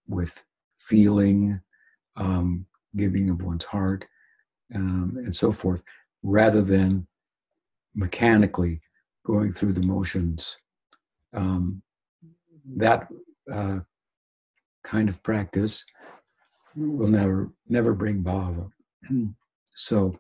with 0.08 0.44
feeling, 0.78 1.60
um, 2.16 2.66
giving 2.96 3.30
of 3.30 3.42
one's 3.42 3.66
heart, 3.66 4.06
um, 4.76 5.14
and 5.18 5.36
so 5.36 5.52
forth, 5.52 5.84
rather 6.24 6.62
than 6.62 7.08
mechanically 7.96 8.82
going 9.26 9.52
through 9.52 9.74
the 9.74 9.86
motions. 9.86 10.58
Um, 11.34 11.82
that 12.78 13.08
uh, 13.52 13.80
kind 14.84 15.10
of 15.10 15.22
practice 15.24 15.84
will 16.76 17.08
never 17.08 17.52
never 17.68 17.94
bring 17.94 18.24
bhava. 18.24 18.70
so, 19.76 20.20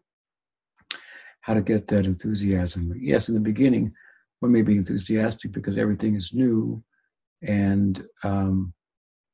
how 1.41 1.53
to 1.53 1.61
get 1.61 1.87
that 1.87 2.05
enthusiasm? 2.05 2.93
Yes, 2.99 3.29
in 3.29 3.35
the 3.35 3.41
beginning, 3.41 3.93
one 4.39 4.51
may 4.51 4.61
be 4.61 4.77
enthusiastic 4.77 5.51
because 5.51 5.77
everything 5.77 6.15
is 6.15 6.33
new, 6.33 6.83
and 7.41 8.05
um, 8.23 8.73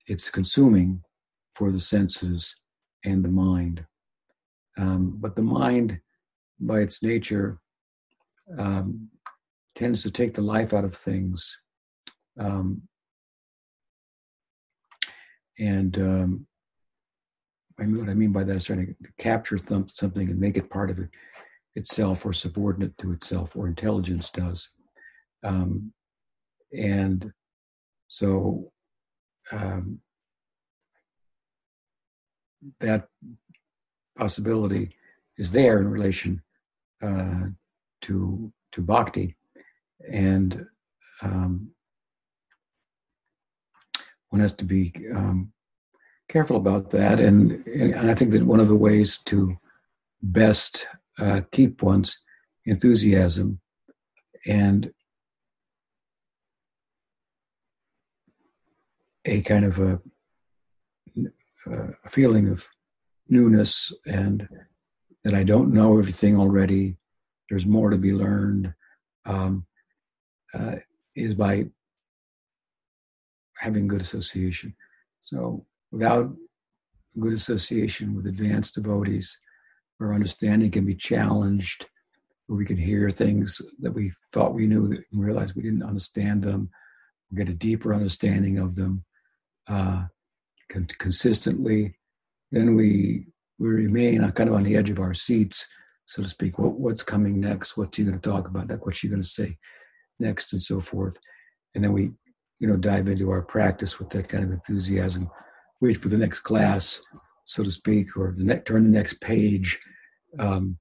it's 0.07 0.29
consuming 0.29 1.01
for 1.53 1.71
the 1.71 1.79
senses 1.79 2.55
and 3.03 3.23
the 3.23 3.29
mind. 3.29 3.85
Um, 4.77 5.17
but 5.17 5.35
the 5.35 5.41
mind, 5.41 5.99
by 6.59 6.79
its 6.79 7.03
nature, 7.03 7.59
um, 8.57 9.09
tends 9.75 10.03
to 10.03 10.11
take 10.11 10.33
the 10.33 10.41
life 10.41 10.73
out 10.73 10.85
of 10.85 10.95
things. 10.95 11.61
Um, 12.39 12.83
and 15.59 15.97
um, 15.97 16.47
I 17.79 17.83
mean, 17.83 17.99
what 17.99 18.09
I 18.09 18.13
mean 18.13 18.31
by 18.31 18.43
that 18.43 18.55
is 18.55 18.65
trying 18.65 18.85
to 18.87 18.95
capture 19.19 19.57
th- 19.57 19.91
something 19.93 20.29
and 20.29 20.39
make 20.39 20.57
it 20.57 20.69
part 20.69 20.89
of 20.89 20.99
it, 20.99 21.09
itself 21.75 22.25
or 22.25 22.33
subordinate 22.33 22.97
to 22.97 23.11
itself, 23.11 23.55
or 23.55 23.67
intelligence 23.67 24.29
does. 24.31 24.69
Um, 25.43 25.93
and 26.75 27.31
so 28.07 28.71
um, 29.51 29.99
that 32.79 33.07
possibility 34.17 34.95
is 35.37 35.51
there 35.51 35.79
in 35.79 35.87
relation 35.87 36.41
uh, 37.01 37.45
to 38.01 38.51
to 38.71 38.81
bhakti, 38.81 39.35
and 40.11 40.65
um, 41.21 41.69
one 44.29 44.41
has 44.41 44.53
to 44.53 44.65
be 44.65 44.91
um, 45.15 45.51
careful 46.29 46.57
about 46.57 46.91
that. 46.91 47.19
And, 47.19 47.51
and 47.67 48.09
I 48.09 48.13
think 48.13 48.31
that 48.31 48.43
one 48.43 48.59
of 48.59 48.67
the 48.67 48.75
ways 48.75 49.17
to 49.25 49.57
best 50.21 50.87
uh, 51.19 51.41
keep 51.51 51.81
one's 51.81 52.19
enthusiasm 52.65 53.59
and 54.45 54.91
a 59.25 59.41
kind 59.41 59.65
of 59.65 59.79
a, 59.79 59.99
a 61.65 62.09
feeling 62.09 62.49
of 62.49 62.67
newness 63.27 63.93
and 64.05 64.47
that 65.23 65.33
I 65.33 65.43
don't 65.43 65.73
know 65.73 65.97
everything 65.97 66.39
already. 66.39 66.97
There's 67.49 67.65
more 67.65 67.89
to 67.89 67.97
be 67.97 68.13
learned. 68.13 68.73
Um, 69.25 69.65
uh, 70.53 70.75
is 71.15 71.33
by 71.33 71.65
having 73.57 73.87
good 73.87 74.01
association. 74.01 74.75
So 75.21 75.65
without 75.91 76.33
good 77.19 77.33
association 77.33 78.15
with 78.15 78.27
advanced 78.27 78.75
devotees, 78.75 79.39
our 79.99 80.13
understanding 80.13 80.71
can 80.71 80.85
be 80.85 80.95
challenged, 80.95 81.85
where 82.45 82.57
we 82.57 82.65
can 82.65 82.77
hear 82.77 83.09
things 83.09 83.61
that 83.79 83.91
we 83.91 84.11
thought 84.31 84.53
we 84.53 84.67
knew 84.67 84.85
and 84.85 85.03
realize 85.11 85.55
we 85.55 85.63
didn't 85.63 85.83
understand 85.83 86.43
them, 86.43 86.69
we 87.31 87.37
get 87.37 87.49
a 87.49 87.53
deeper 87.53 87.93
understanding 87.93 88.57
of 88.57 88.75
them 88.75 89.03
uh, 89.67 90.05
consistently. 90.69 91.97
Then 92.51 92.75
we 92.75 93.27
we 93.59 93.69
remain 93.69 94.19
kind 94.31 94.49
of 94.49 94.55
on 94.55 94.63
the 94.63 94.75
edge 94.75 94.91
of 94.91 94.99
our 94.99 95.15
seats, 95.15 95.67
so 96.05 96.21
to 96.21 96.27
speak. 96.27 96.59
What, 96.59 96.73
what's 96.79 97.01
coming 97.01 97.39
next? 97.39 97.75
What's 97.75 97.97
he 97.97 98.03
going 98.03 98.19
to 98.19 98.29
talk 98.29 98.47
about? 98.47 98.69
Like, 98.69 98.85
what's 98.85 98.99
she 98.99 99.07
going 99.07 99.21
to 99.21 99.27
say 99.27 99.57
next, 100.19 100.53
and 100.53 100.61
so 100.61 100.79
forth. 100.79 101.17
And 101.75 101.83
then 101.83 101.93
we, 101.93 102.11
you 102.59 102.67
know, 102.67 102.77
dive 102.77 103.09
into 103.09 103.29
our 103.29 103.41
practice 103.41 103.99
with 103.99 104.09
that 104.11 104.29
kind 104.29 104.43
of 104.43 104.51
enthusiasm 104.51 105.29
wait 105.81 105.97
for 105.97 106.09
the 106.09 106.17
next 106.17 106.39
class, 106.39 107.01
so 107.45 107.63
to 107.63 107.71
speak, 107.71 108.17
or 108.17 108.33
the 108.37 108.61
turn 108.65 108.83
the 108.83 108.89
next 108.89 109.21
page, 109.21 109.79
um, 110.39 110.77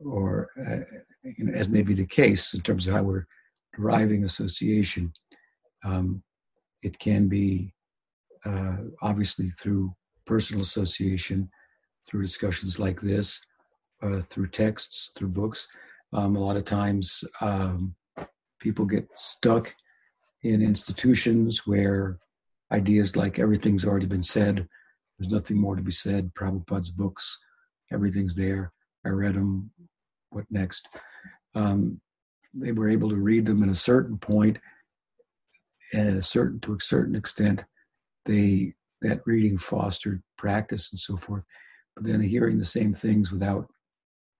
or 0.00 0.48
uh, 0.60 0.96
you 1.22 1.44
know, 1.44 1.52
as 1.52 1.68
may 1.68 1.82
be 1.82 1.94
the 1.94 2.06
case 2.06 2.54
in 2.54 2.60
terms 2.60 2.86
of 2.86 2.94
how 2.94 3.02
we're 3.02 3.26
deriving 3.76 4.24
association. 4.24 5.12
Um, 5.84 6.22
it 6.82 6.98
can 6.98 7.28
be 7.28 7.72
uh, 8.44 8.76
obviously 9.02 9.48
through 9.48 9.94
personal 10.26 10.62
association, 10.62 11.50
through 12.06 12.22
discussions 12.22 12.78
like 12.78 13.00
this, 13.00 13.40
uh, 14.02 14.20
through 14.20 14.48
texts, 14.48 15.12
through 15.16 15.28
books. 15.28 15.66
Um, 16.12 16.36
a 16.36 16.40
lot 16.40 16.56
of 16.56 16.64
times, 16.64 17.24
um, 17.40 17.94
people 18.60 18.86
get 18.86 19.08
stuck 19.14 19.74
in 20.42 20.62
institutions 20.62 21.66
where 21.66 22.18
ideas 22.72 23.16
like 23.16 23.38
everything's 23.38 23.84
already 23.84 24.06
been 24.06 24.22
said. 24.22 24.68
There's 25.18 25.32
nothing 25.32 25.60
more 25.60 25.76
to 25.76 25.82
be 25.82 25.92
said. 25.92 26.34
Prabhupada's 26.34 26.90
books, 26.90 27.38
everything's 27.92 28.34
there. 28.34 28.72
I 29.04 29.10
read 29.10 29.34
them. 29.34 29.70
What 30.30 30.44
next? 30.50 30.88
Um, 31.54 32.00
they 32.52 32.72
were 32.72 32.88
able 32.88 33.08
to 33.10 33.16
read 33.16 33.46
them 33.46 33.62
at 33.62 33.68
a 33.68 33.74
certain 33.74 34.18
point, 34.18 34.58
and 35.92 36.18
a 36.18 36.22
certain 36.22 36.60
to 36.60 36.74
a 36.74 36.80
certain 36.80 37.14
extent, 37.14 37.64
they 38.24 38.74
that 39.02 39.20
reading 39.26 39.58
fostered 39.58 40.22
practice 40.38 40.90
and 40.90 40.98
so 40.98 41.16
forth. 41.16 41.44
But 41.94 42.04
then 42.04 42.20
hearing 42.20 42.58
the 42.58 42.64
same 42.64 42.92
things 42.92 43.30
without 43.30 43.68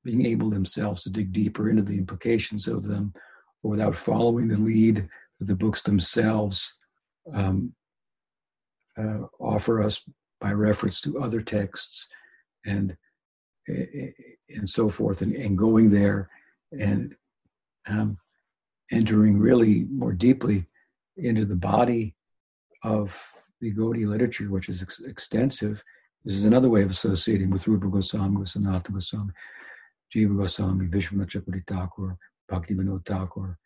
being 0.02 0.26
able 0.26 0.50
themselves 0.50 1.02
to 1.02 1.10
dig 1.10 1.32
deeper 1.32 1.68
into 1.68 1.82
the 1.82 1.98
implications 1.98 2.66
of 2.66 2.84
them, 2.84 3.12
or 3.62 3.70
without 3.70 3.96
following 3.96 4.48
the 4.48 4.60
lead 4.60 5.08
of 5.40 5.46
the 5.46 5.54
books 5.54 5.82
themselves, 5.82 6.78
um, 7.32 7.72
uh, 8.98 9.26
offer 9.38 9.82
us 9.82 10.08
by 10.40 10.52
reference 10.52 11.00
to 11.00 11.20
other 11.20 11.40
texts 11.40 12.08
and 12.66 12.96
and 13.66 14.68
so 14.68 14.90
forth 14.90 15.22
and, 15.22 15.34
and 15.34 15.56
going 15.56 15.90
there 15.90 16.28
and 16.78 17.14
um, 17.88 18.18
entering 18.92 19.38
really 19.38 19.86
more 19.90 20.12
deeply 20.12 20.66
into 21.16 21.44
the 21.44 21.56
body 21.56 22.14
of 22.82 23.32
the 23.60 23.72
Gaudiya 23.72 24.08
literature, 24.08 24.50
which 24.50 24.68
is 24.68 24.82
ex- 24.82 25.00
extensive. 25.00 25.82
This 26.24 26.34
is 26.34 26.44
another 26.44 26.68
way 26.68 26.82
of 26.82 26.90
associating 26.90 27.50
with 27.50 27.66
Rupa 27.66 27.88
Goswami, 27.88 28.42
Sanatana 28.42 28.92
Goswami, 28.92 29.32
Jiva 30.14 30.36
Goswami, 30.36 30.86
Vishwanath 30.86 31.30
Chakravarti 31.30 31.66
Thakur, 31.66 32.18
Bhakti 32.48 32.74
Vinod 32.74 33.06
Thakur, 33.06 33.58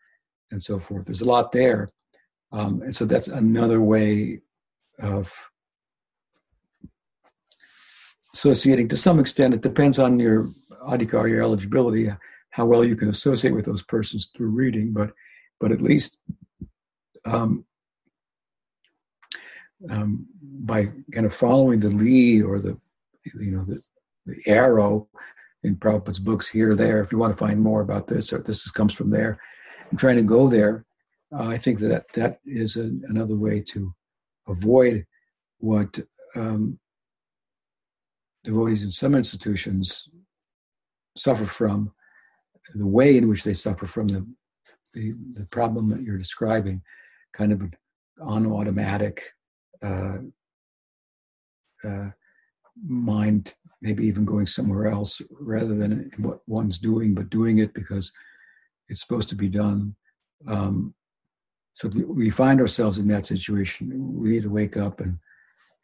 and 0.51 0.61
so 0.61 0.79
forth. 0.79 1.05
There's 1.05 1.21
a 1.21 1.25
lot 1.25 1.51
there. 1.51 1.87
Um, 2.51 2.81
and 2.81 2.95
so 2.95 3.05
that's 3.05 3.27
another 3.27 3.81
way 3.81 4.41
of 5.01 5.33
associating 8.33 8.87
to 8.89 8.97
some 8.97 9.19
extent. 9.19 9.53
It 9.53 9.61
depends 9.61 9.99
on 9.99 10.19
your 10.19 10.49
adhikar, 10.87 11.29
your 11.29 11.41
eligibility, 11.41 12.11
how 12.51 12.65
well 12.65 12.83
you 12.83 12.95
can 12.95 13.09
associate 13.09 13.53
with 13.53 13.65
those 13.65 13.83
persons 13.83 14.31
through 14.35 14.49
reading, 14.49 14.93
but 14.93 15.11
but 15.59 15.71
at 15.71 15.81
least 15.81 16.21
um, 17.25 17.65
um, 19.89 20.27
by 20.41 20.87
kind 21.13 21.25
of 21.25 21.33
following 21.33 21.79
the 21.79 21.89
lead 21.89 22.43
or 22.43 22.59
the 22.59 22.77
you 23.39 23.51
know 23.51 23.63
the, 23.63 23.81
the 24.25 24.41
arrow 24.47 25.07
in 25.63 25.75
Prabhupada's 25.75 26.19
books 26.19 26.47
here 26.47 26.75
there, 26.75 27.01
if 27.01 27.11
you 27.11 27.17
want 27.17 27.33
to 27.33 27.37
find 27.37 27.59
more 27.59 27.81
about 27.81 28.07
this 28.07 28.31
or 28.31 28.39
this 28.39 28.69
comes 28.71 28.93
from 28.93 29.09
there, 29.09 29.39
and 29.89 29.99
trying 29.99 30.15
to 30.15 30.23
go 30.23 30.47
there, 30.47 30.85
uh, 31.33 31.47
I 31.47 31.57
think 31.57 31.79
that 31.79 32.05
that 32.13 32.39
is 32.45 32.77
a, 32.77 32.91
another 33.09 33.35
way 33.35 33.61
to 33.69 33.93
avoid 34.49 35.05
what 35.59 35.99
um, 36.35 36.79
devotees 38.43 38.83
in 38.83 38.91
some 38.91 39.15
institutions 39.15 40.09
suffer 41.17 41.45
from, 41.45 41.91
the 42.75 42.87
way 42.87 43.17
in 43.17 43.27
which 43.27 43.43
they 43.43 43.53
suffer 43.53 43.85
from 43.85 44.07
the, 44.07 44.25
the, 44.93 45.13
the 45.33 45.45
problem 45.47 45.89
that 45.89 46.01
you're 46.01 46.17
describing, 46.17 46.81
kind 47.33 47.51
of 47.51 47.63
on 48.21 48.45
automatic 48.45 49.23
uh, 49.81 50.17
uh, 51.83 52.09
mind, 52.85 53.55
maybe 53.81 54.05
even 54.05 54.25
going 54.25 54.47
somewhere 54.47 54.87
else 54.87 55.21
rather 55.39 55.75
than 55.75 56.11
what 56.17 56.39
one's 56.47 56.77
doing, 56.77 57.13
but 57.13 57.29
doing 57.29 57.59
it 57.59 57.73
because 57.73 58.11
it's 58.87 59.01
supposed 59.01 59.29
to 59.29 59.35
be 59.35 59.49
done. 59.49 59.95
Um, 60.47 60.93
so 61.79 61.87
we 61.87 62.29
find 62.29 62.59
ourselves 62.59 62.97
in 62.97 63.07
that 63.07 63.25
situation. 63.25 63.89
We 64.13 64.31
need 64.31 64.43
to 64.43 64.49
wake 64.49 64.75
up 64.75 64.99
and 64.99 65.17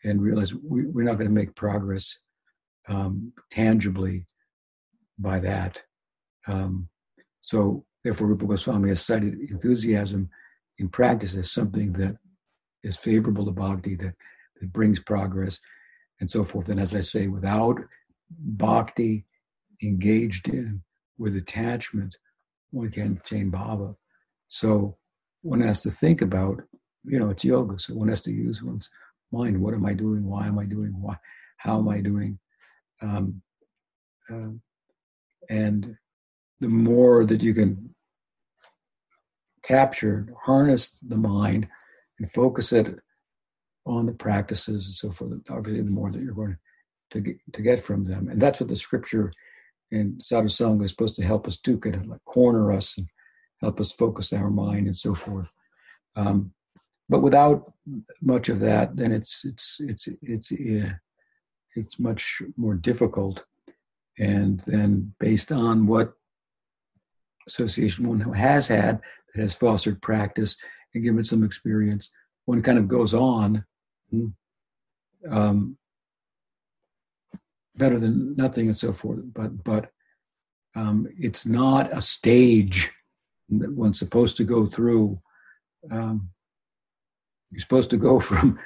and 0.03 0.21
realize 0.21 0.53
we, 0.53 0.81
are 0.81 1.05
not 1.05 1.13
going 1.13 1.29
to 1.29 1.33
make 1.33 1.55
progress 1.55 2.19
um, 2.89 3.31
tangibly 3.49 4.25
by 5.17 5.39
that. 5.39 5.81
Um, 6.47 6.89
so, 7.39 7.85
therefore, 8.03 8.27
Rupa 8.27 8.45
Goswami 8.45 8.89
has 8.89 9.05
cited 9.05 9.39
enthusiasm 9.49 10.29
in 10.79 10.89
practice 10.89 11.37
as 11.37 11.49
something 11.49 11.93
that 11.93 12.17
is 12.83 12.97
favorable 12.97 13.45
to 13.45 13.51
bhakti, 13.51 13.95
that, 13.95 14.15
that 14.59 14.73
brings 14.73 14.99
progress, 14.99 15.61
and 16.19 16.29
so 16.29 16.43
forth. 16.43 16.67
And 16.67 16.79
as 16.79 16.93
I 16.93 16.99
say, 16.99 17.27
without 17.27 17.79
bhakti 18.29 19.25
engaged 19.81 20.49
in 20.49 20.83
with 21.17 21.37
attachment, 21.37 22.17
one 22.71 22.91
can't 22.91 23.17
attain 23.17 23.49
bhava. 23.49 23.95
So 24.47 24.97
one 25.45 25.61
has 25.61 25.81
to 25.83 25.91
think 25.91 26.21
about, 26.21 26.59
you 27.03 27.19
know, 27.19 27.29
it's 27.29 27.45
yoga, 27.45 27.77
so 27.77 27.93
one 27.93 28.07
has 28.07 28.21
to 28.21 28.31
use 28.31 28.63
one's 28.63 28.89
mind. 29.31 29.61
What 29.61 29.75
am 29.75 29.85
I 29.85 29.93
doing? 29.93 30.25
Why 30.25 30.47
am 30.47 30.57
I 30.57 30.65
doing? 30.65 30.91
Why? 30.99 31.17
How 31.57 31.77
am 31.77 31.87
I 31.87 32.01
doing? 32.01 32.39
Um, 32.99 33.43
uh, 34.27 34.53
and 35.47 35.95
the 36.61 36.67
more 36.67 37.25
that 37.25 37.43
you 37.43 37.53
can 37.53 37.93
capture, 39.61 40.27
harness 40.45 40.99
the 41.07 41.17
mind, 41.17 41.67
and 42.19 42.31
focus 42.31 42.73
it 42.73 42.87
on 43.85 44.07
the 44.07 44.13
practices 44.13 44.87
and 44.87 44.95
so 44.95 45.11
forth, 45.11 45.33
obviously, 45.51 45.83
the 45.83 45.91
more 45.91 46.11
that 46.11 46.21
you're 46.21 46.33
going 46.33 46.57
to 47.11 47.21
get, 47.21 47.35
to 47.53 47.61
get 47.61 47.79
from 47.83 48.05
them. 48.05 48.29
And 48.29 48.41
that's 48.41 48.59
what 48.59 48.69
the 48.69 48.75
scripture 48.75 49.31
in 49.91 50.19
Sadhu 50.19 50.47
Sangha 50.47 50.85
is 50.85 50.89
supposed 50.89 51.15
to 51.17 51.23
help 51.23 51.47
us 51.47 51.57
do, 51.57 51.77
kind 51.77 51.93
of 51.93 52.07
like 52.07 52.25
corner 52.25 52.73
us 52.73 52.97
and 52.97 53.07
help 53.65 53.79
us 53.79 53.91
focus 53.91 54.31
our 54.31 54.51
mind 54.51 54.85
and 54.85 54.97
so 54.97 55.15
forth. 55.15 55.51
Um, 56.15 56.53
but 57.09 57.21
without 57.21 57.73
much 58.21 58.49
of 58.49 58.59
that, 58.59 58.95
then 58.95 59.11
it's 59.11 59.43
it's 59.45 59.77
it's 59.79 60.07
it's 60.21 60.51
it's, 61.75 61.99
much 61.99 62.41
more 62.57 62.75
difficult. 62.75 63.45
And 64.17 64.61
then 64.65 65.13
based 65.19 65.51
on 65.51 65.87
what 65.87 66.13
association 67.47 68.07
one 68.07 68.21
has 68.21 68.67
had 68.67 69.01
that 69.33 69.41
has 69.41 69.53
fostered 69.53 70.01
practice 70.01 70.55
and 70.93 71.03
given 71.03 71.23
some 71.23 71.43
experience, 71.43 72.09
one 72.45 72.61
kind 72.61 72.79
of 72.79 72.87
goes 72.87 73.13
on 73.13 73.65
hmm, 74.09 74.27
um, 75.29 75.77
better 77.75 77.99
than 77.99 78.35
nothing 78.35 78.67
and 78.67 78.77
so 78.77 78.93
forth. 78.93 79.19
But 79.33 79.63
but 79.63 79.91
um, 80.75 81.07
it's 81.17 81.45
not 81.45 81.95
a 81.95 82.01
stage 82.01 82.91
that 83.49 83.73
one's 83.73 83.99
supposed 83.99 84.37
to 84.37 84.43
go 84.43 84.65
through. 84.65 85.19
Um, 85.91 86.29
you're 87.51 87.59
supposed 87.59 87.89
to 87.91 87.97
go 87.97 88.19
from. 88.27 88.59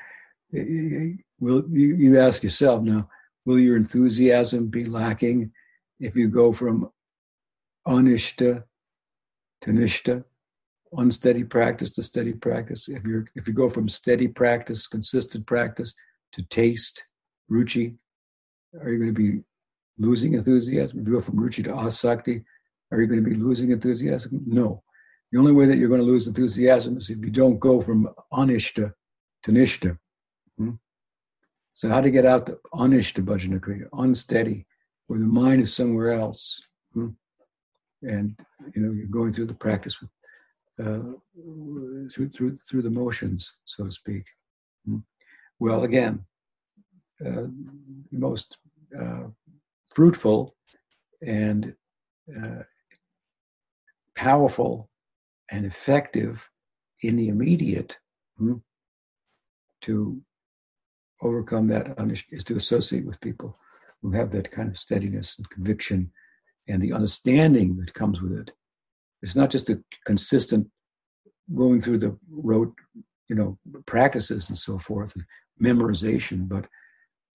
Will 0.52 1.64
you, 1.70 1.96
you 1.96 2.20
ask 2.20 2.44
yourself 2.44 2.82
now? 2.84 3.08
Will 3.46 3.60
your 3.60 3.78
enthusiasm 3.78 4.68
be 4.68 4.86
lacking 4.86 5.52
if 6.00 6.16
you 6.16 6.28
go 6.28 6.52
from 6.52 6.90
anishta 7.88 8.64
to 9.62 9.72
nishta, 9.72 10.24
unsteady 10.94 11.44
practice 11.44 11.92
to 11.92 12.04
steady 12.04 12.34
practice? 12.34 12.90
If 12.90 13.06
you 13.06 13.26
if 13.36 13.48
you 13.48 13.54
go 13.54 13.70
from 13.70 13.90
steady 13.90 14.28
practice, 14.28 14.88
consistent 14.88 15.46
practice 15.46 15.94
to 16.34 16.44
taste, 16.44 17.06
ruchi, 17.52 17.96
are 18.82 18.92
you 18.92 19.00
going 19.00 19.14
to 19.14 19.20
be 19.20 19.44
losing 19.98 20.34
enthusiasm? 20.34 21.00
If 21.00 21.08
you 21.08 21.14
go 21.14 21.22
from 21.22 21.38
ruchi 21.38 21.64
to 21.66 21.72
asakti, 21.72 22.44
are 22.92 23.02
you 23.02 23.08
going 23.08 23.24
to 23.24 23.30
be 23.30 23.36
losing 23.36 23.72
enthusiasm? 23.72 24.42
No. 24.46 24.84
The 25.32 25.38
only 25.38 25.52
way 25.52 25.66
that 25.66 25.78
you're 25.78 25.90
going 25.90 26.02
to 26.02 26.08
lose 26.08 26.28
enthusiasm 26.28 26.98
is 26.98 27.10
if 27.10 27.20
you 27.20 27.30
don't 27.30 27.60
go 27.60 27.82
from 27.82 28.10
anishta 28.34 28.94
to 29.44 29.52
nishta. 29.52 29.98
Hmm? 30.58 30.72
So 31.74 31.90
how 31.90 32.02
to 32.02 32.10
get 32.10 32.26
out 32.26 32.48
to 32.48 32.60
anishta 32.74 33.24
bhajana 33.24 33.60
kriya, 33.60 33.88
unsteady, 33.94 34.66
where 35.08 35.20
the 35.20 35.26
mind 35.26 35.62
is 35.62 35.74
somewhere 35.74 36.14
else. 36.14 36.62
Hmm? 36.94 37.10
And 38.02 38.40
you 38.74 38.82
know, 38.82 38.92
you're 38.92 39.08
going 39.08 39.34
through 39.34 39.48
the 39.48 39.54
practice 39.54 40.02
with 40.02 40.10
uh, 40.80 41.14
through 42.12 42.30
through 42.30 42.58
through 42.68 42.82
the 42.82 42.90
motions, 42.90 43.54
so 43.66 43.86
to 43.86 43.92
speak. 43.92 44.26
Hmm? 44.86 45.00
Well, 45.60 45.84
again, 45.84 46.26
uh, 47.24 47.48
the 48.12 48.20
most 48.20 48.58
uh, 48.98 49.28
fruitful 49.94 50.56
and 51.22 51.76
uh, 52.36 52.64
powerful 54.20 54.90
and 55.50 55.66
effective 55.66 56.50
in 57.04 57.16
the 57.16 57.30
immediate 57.30 57.98
hmm, 58.38 58.56
to 59.80 60.22
overcome 61.22 61.68
that 61.68 61.96
is 62.30 62.44
to 62.44 62.58
associate 62.58 63.06
with 63.06 63.22
people 63.22 63.58
who 64.02 64.12
have 64.12 64.30
that 64.32 64.52
kind 64.52 64.68
of 64.68 64.78
steadiness 64.78 65.38
and 65.38 65.50
conviction 65.50 66.12
and 66.68 66.82
the 66.82 66.92
understanding 66.92 67.78
that 67.78 67.94
comes 67.94 68.22
with 68.22 68.34
it. 68.34 68.52
It's 69.22 69.38
not 69.38 69.50
just 69.50 69.70
a 69.70 69.82
consistent 70.06 70.68
going 71.56 71.80
through 71.80 72.00
the 72.00 72.18
rote, 72.30 72.74
you 73.30 73.38
know, 73.38 73.58
practices 73.86 74.50
and 74.50 74.58
so 74.58 74.78
forth, 74.78 75.16
and 75.16 75.24
memorization, 75.66 76.50
but 76.50 76.66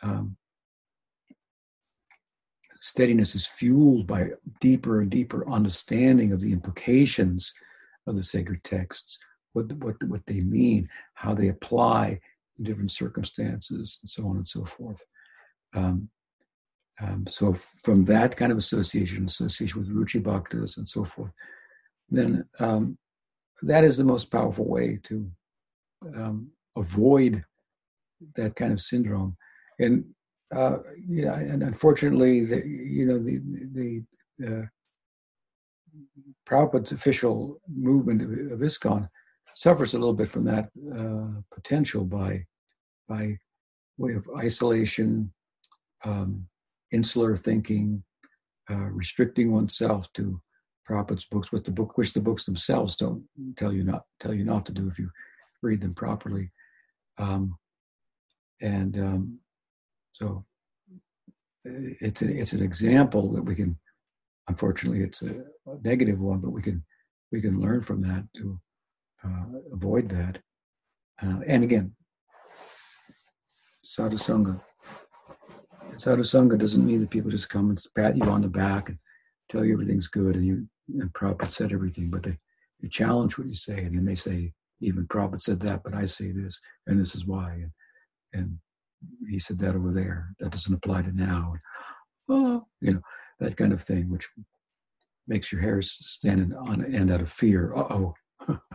um, 0.02 0.36
steadiness 2.84 3.34
is 3.34 3.46
fueled 3.46 4.06
by 4.06 4.28
deeper 4.60 5.00
and 5.00 5.10
deeper 5.10 5.48
understanding 5.48 6.32
of 6.32 6.40
the 6.42 6.52
implications 6.52 7.54
of 8.06 8.14
the 8.14 8.22
sacred 8.22 8.62
texts, 8.62 9.18
what, 9.54 9.72
what, 9.78 9.96
what 10.04 10.20
they 10.26 10.40
mean, 10.40 10.86
how 11.14 11.32
they 11.32 11.48
apply 11.48 12.20
in 12.58 12.64
different 12.64 12.90
circumstances, 12.90 13.98
and 14.02 14.10
so 14.10 14.28
on 14.28 14.36
and 14.36 14.46
so 14.46 14.66
forth. 14.66 15.02
Um, 15.74 16.10
um, 17.00 17.24
so 17.26 17.54
from 17.82 18.04
that 18.04 18.36
kind 18.36 18.52
of 18.52 18.58
association, 18.58 19.24
association 19.24 19.80
with 19.80 19.90
Ruchi 19.90 20.22
Bhaktas 20.22 20.76
and 20.76 20.86
so 20.86 21.04
forth, 21.04 21.32
then 22.10 22.44
um, 22.60 22.98
that 23.62 23.84
is 23.84 23.96
the 23.96 24.04
most 24.04 24.26
powerful 24.26 24.68
way 24.68 24.98
to 25.04 25.30
um, 26.14 26.50
avoid 26.76 27.42
that 28.36 28.56
kind 28.56 28.74
of 28.74 28.80
syndrome. 28.82 29.38
And 29.78 30.04
uh, 30.52 30.78
you 31.06 31.24
know, 31.24 31.34
and 31.34 31.62
unfortunately, 31.62 32.44
the, 32.44 32.66
you 32.66 33.06
know, 33.06 33.18
the 33.18 33.40
the 33.72 34.04
uh, 34.46 34.66
Prabhupada's 36.46 36.92
official 36.92 37.60
movement 37.68 38.22
of, 38.22 38.30
of 38.52 38.60
ISKCON 38.60 39.08
suffers 39.54 39.94
a 39.94 39.98
little 39.98 40.14
bit 40.14 40.28
from 40.28 40.44
that 40.44 40.68
uh, 40.94 41.40
potential 41.52 42.04
by 42.04 42.44
by 43.08 43.38
way 43.96 44.14
of 44.14 44.28
isolation, 44.38 45.32
um, 46.04 46.46
insular 46.90 47.36
thinking, 47.36 48.02
uh, 48.70 48.88
restricting 48.90 49.52
oneself 49.52 50.12
to 50.14 50.40
Prabhupada's 50.88 51.26
books, 51.26 51.52
what 51.52 51.64
the 51.64 51.70
book, 51.70 51.96
which 51.96 52.12
the 52.12 52.20
books 52.20 52.44
themselves 52.44 52.96
don't 52.96 53.24
tell 53.56 53.72
you 53.72 53.84
not 53.84 54.04
tell 54.20 54.34
you 54.34 54.44
not 54.44 54.66
to 54.66 54.72
do 54.72 54.88
if 54.88 54.98
you 54.98 55.10
read 55.62 55.80
them 55.80 55.94
properly, 55.94 56.50
um, 57.18 57.56
and 58.60 58.98
um, 58.98 59.38
so 60.14 60.44
it's 61.64 62.22
a, 62.22 62.30
it's 62.32 62.52
an 62.52 62.62
example 62.62 63.32
that 63.32 63.42
we 63.42 63.54
can. 63.56 63.76
Unfortunately, 64.48 65.02
it's 65.02 65.22
a, 65.22 65.44
negative 65.82 66.20
one, 66.20 66.38
but 66.38 66.50
we 66.50 66.62
can 66.62 66.84
we 67.32 67.40
can 67.40 67.60
learn 67.60 67.80
from 67.80 68.00
that 68.02 68.24
to 68.36 68.60
uh, 69.24 69.46
avoid 69.72 70.08
that. 70.10 70.38
Uh, 71.20 71.40
and 71.46 71.64
again, 71.64 71.92
sadhu 73.82 74.16
sangha. 74.16 74.60
Sadhu 75.96 76.22
sangha 76.22 76.58
doesn't 76.58 76.86
mean 76.86 77.00
that 77.00 77.10
people 77.10 77.30
just 77.30 77.48
come 77.48 77.70
and 77.70 77.84
pat 77.96 78.16
you 78.16 78.24
on 78.24 78.42
the 78.42 78.48
back 78.48 78.90
and 78.90 78.98
tell 79.48 79.64
you 79.64 79.72
everything's 79.72 80.08
good 80.08 80.36
and 80.36 80.46
you 80.46 80.68
and 81.00 81.12
Prabhupada 81.12 81.50
said 81.50 81.72
everything, 81.72 82.10
but 82.10 82.22
they, 82.22 82.36
they 82.80 82.88
challenge 82.88 83.36
what 83.36 83.46
you 83.46 83.54
say 83.54 83.78
and 83.78 83.96
then 83.96 84.04
they 84.04 84.14
say, 84.14 84.52
even 84.80 85.06
Prabhupada 85.06 85.40
said 85.40 85.60
that, 85.60 85.82
but 85.82 85.94
I 85.94 86.04
say 86.04 86.30
this 86.30 86.60
and 86.86 87.00
this 87.00 87.14
is 87.14 87.24
why. 87.24 87.52
And, 87.52 87.70
and 88.34 88.58
he 89.28 89.38
said 89.38 89.58
that 89.60 89.74
over 89.74 89.92
there. 89.92 90.34
That 90.38 90.52
doesn't 90.52 90.74
apply 90.74 91.02
to 91.02 91.12
now. 91.12 91.54
Oh, 92.28 92.66
you 92.80 92.94
know, 92.94 93.00
that 93.40 93.56
kind 93.56 93.72
of 93.72 93.82
thing, 93.82 94.08
which 94.10 94.28
makes 95.26 95.52
your 95.52 95.60
hair 95.60 95.80
stand 95.82 96.54
on 96.54 96.84
end 96.84 97.10
out 97.10 97.20
of 97.20 97.30
fear. 97.30 97.74
Uh 97.74 97.86
oh. 97.90 98.14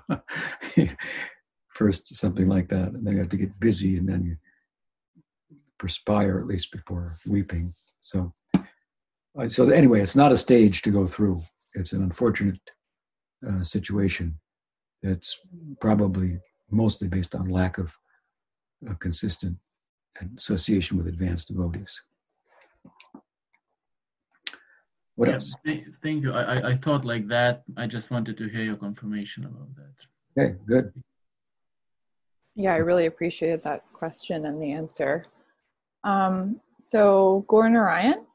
First, 1.70 2.16
something 2.16 2.48
like 2.48 2.68
that, 2.70 2.90
and 2.90 3.06
then 3.06 3.14
you 3.14 3.20
have 3.20 3.30
to 3.30 3.38
get 3.38 3.60
busy, 3.60 3.98
and 3.98 4.08
then 4.08 4.24
you 4.24 4.36
perspire 5.78 6.40
at 6.40 6.48
least 6.48 6.72
before 6.72 7.16
weeping. 7.26 7.74
So, 8.02 8.34
uh, 9.38 9.48
so 9.48 9.70
anyway, 9.70 10.02
it's 10.02 10.16
not 10.16 10.32
a 10.32 10.38
stage 10.38 10.82
to 10.82 10.92
go 10.92 11.08
through. 11.08 11.42
It's 11.74 11.94
an 11.94 12.04
unfortunate 12.04 12.60
uh, 13.48 13.64
situation 13.64 14.40
that's 15.02 15.40
probably 15.80 16.40
mostly 16.70 17.08
based 17.08 17.34
on 17.34 17.50
lack 17.50 17.78
of 17.78 17.96
uh, 18.90 18.94
consistent 18.96 19.58
association 20.38 20.98
with 20.98 21.08
advanced 21.08 21.48
devotees. 21.48 22.00
What 25.16 25.28
yeah, 25.28 25.36
else? 25.36 25.54
Th- 25.66 25.86
thank 26.02 26.24
you. 26.24 26.34
I, 26.34 26.70
I 26.70 26.76
thought 26.76 27.04
like 27.04 27.28
that. 27.28 27.64
I 27.76 27.88
just 27.88 28.10
wanted 28.10 28.38
to 28.38 28.48
hear 28.48 28.64
your 28.64 28.78
confirmation 28.78 29.46
about 29.46 29.68
that. 29.76 30.42
Okay, 30.42 30.56
good. 30.66 30.94
Yeah, 32.56 32.74
I 32.74 32.78
really 32.78 33.06
appreciated 33.06 33.62
that 33.64 33.84
question 33.92 34.46
and 34.46 34.62
the 34.62 34.72
answer. 34.72 35.26
Um, 36.04 36.62
so, 36.80 37.46
Gore 37.48 37.70
Narayan? 37.70 38.26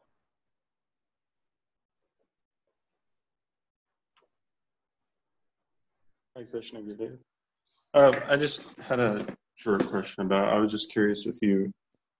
Hi, 6.37 6.43
Krishna 6.43 6.81
Gurudev. 6.81 7.19
Um, 7.95 8.13
I 8.29 8.37
just 8.37 8.81
had 8.83 8.99
a 8.99 9.25
short 9.55 9.87
question 9.87 10.27
about. 10.27 10.53
I 10.53 10.59
was 10.59 10.71
just 10.71 10.93
curious 10.93 11.27
if 11.27 11.37
you 11.43 11.73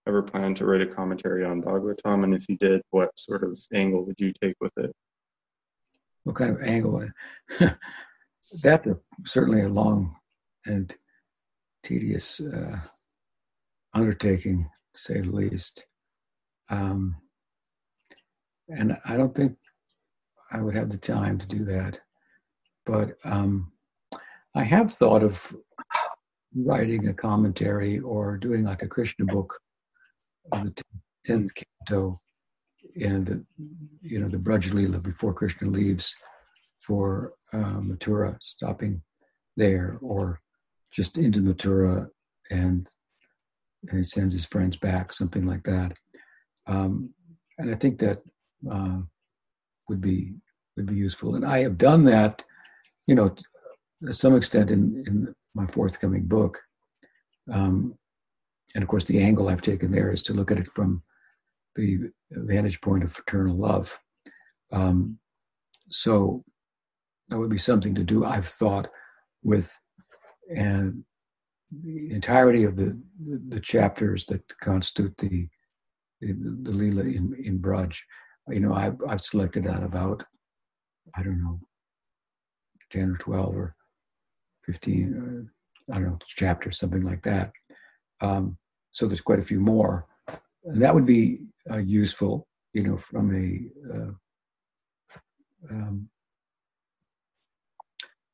ever 0.07 0.23
plan 0.23 0.55
to 0.55 0.67
write 0.67 0.83
a 0.83 0.87
commentary 0.87 1.45
on 1.45 1.63
Bhagavatam, 1.63 2.25
and 2.25 2.35
if 2.35 2.49
you 2.49 2.57
did, 2.59 2.83
what 2.91 3.19
sort 3.19 3.43
of 3.43 3.59
angle 3.73 4.05
would 4.05 4.21
you 4.21 4.33
take 4.41 4.57
with 4.61 4.73
it? 4.77 4.93
What 6.25 6.37
kind 6.37 6.51
of 6.51 6.63
angle? 6.63 7.07
That's 8.63 8.89
certainly 9.27 9.63
a 9.63 9.69
long 9.69 10.17
and 10.67 10.95
tedious 11.83 12.41
uh, 12.41 12.79
undertaking, 13.93 14.69
to 14.95 15.01
say 15.01 15.21
the 15.21 15.31
least. 15.31 15.87
Um, 16.69 17.17
and 18.69 18.99
I 19.05 19.17
don't 19.17 19.35
think 19.35 19.57
I 20.51 20.61
would 20.61 20.75
have 20.75 20.91
the 20.91 20.99
time 20.99 21.39
to 21.39 21.47
do 21.47 21.65
that. 21.65 22.01
But 22.87 23.17
um, 23.25 23.73
I 24.55 24.63
have 24.63 24.93
thought 24.93 25.23
of 25.23 25.55
writing 26.55 27.09
a 27.09 27.15
commentary 27.15 27.99
or 27.99 28.37
doing 28.37 28.65
like 28.65 28.83
a 28.83 28.89
Krishna 28.89 29.25
book 29.27 29.59
of 30.53 30.65
the 30.65 30.83
tenth 31.25 31.53
canto 31.55 32.21
and 33.01 33.27
the 33.27 33.45
you 34.03 34.21
know 34.21 34.29
the 34.29 34.39
Braj 34.39 34.71
Leela 34.71 35.03
before 35.03 35.35
Krishna 35.35 35.69
leaves 35.69 36.15
for 36.79 37.35
uh, 37.53 37.81
Mathura, 37.81 38.37
stopping 38.41 39.03
there, 39.57 39.99
or 40.01 40.41
just 40.93 41.19
into 41.19 41.41
Mathura 41.41 42.09
and 42.51 42.87
and 43.89 43.99
he 43.99 44.05
sends 44.05 44.33
his 44.33 44.47
friends 44.47 44.77
back, 44.77 45.13
something 45.13 45.47
like 45.47 45.63
that. 45.65 45.93
Um, 46.67 47.11
and 47.59 47.71
I 47.71 47.75
think 47.75 47.99
that 47.99 48.23
uh, 48.71 48.99
would 49.89 50.01
be 50.01 50.35
would 50.77 50.87
be 50.87 50.95
useful. 50.95 51.35
And 51.35 51.45
I 51.45 51.59
have 51.61 51.79
done 51.79 52.05
that, 52.05 52.43
you 53.07 53.15
know, 53.15 53.35
to 54.05 54.13
some 54.13 54.37
extent 54.37 54.71
in 54.71 55.03
in 55.07 55.35
my 55.55 55.67
forthcoming 55.67 56.25
book. 56.27 56.61
Um, 57.53 57.95
and 58.75 58.83
of 58.83 58.89
course, 58.89 59.05
the 59.05 59.21
angle 59.21 59.49
I've 59.49 59.63
taken 59.63 59.91
there 59.91 60.11
is 60.11 60.23
to 60.25 60.35
look 60.35 60.51
at 60.51 60.59
it 60.59 60.69
from 60.69 61.03
the 61.77 62.11
vantage 62.31 62.81
point 62.81 63.05
of 63.05 63.13
fraternal 63.13 63.57
love. 63.57 63.99
Um, 64.73 65.19
so 65.89 66.45
that 67.29 67.39
would 67.39 67.51
be 67.51 67.59
something 67.59 67.95
to 67.95 68.05
do. 68.05 68.25
I've 68.25 68.47
thought 68.47 68.89
with 69.43 69.79
and 70.55 71.05
the 71.83 72.13
entirety 72.13 72.65
of 72.65 72.77
the, 72.77 73.01
the, 73.49 73.59
chapters 73.61 74.27
that 74.27 74.43
constitute 74.59 75.17
the 75.19 75.49
the, 76.21 76.33
the 76.63 76.71
Leela 76.71 77.03
in, 77.03 77.35
in 77.43 77.59
Braj. 77.59 77.99
You 78.49 78.61
know, 78.61 78.75
I've, 78.75 78.97
I've 79.09 79.23
selected 79.23 79.67
out 79.67 79.83
about, 79.83 80.25
I 81.17 81.23
don't 81.23 81.43
know, 81.43 81.61
10 82.91 83.11
or 83.11 83.17
12 83.17 83.57
or 83.57 83.77
15, 84.67 85.49
uh, 85.91 85.95
I 85.95 85.99
don't 85.99 86.09
know, 86.09 86.19
chapters, 86.27 86.79
something 86.79 87.03
like 87.03 87.23
that. 87.23 87.53
Um, 88.21 88.57
so 88.93 89.07
there's 89.07 89.21
quite 89.21 89.39
a 89.39 89.43
few 89.43 89.61
more. 89.61 90.07
And 90.65 90.81
that 90.83 90.95
would 90.95 91.07
be 91.07 91.41
uh, 91.71 91.79
useful, 91.79 92.49
you 92.73 92.87
know, 92.87 92.97
from 92.97 93.35
a, 93.35 93.95
uh, 93.95 94.11
um, 95.71 96.09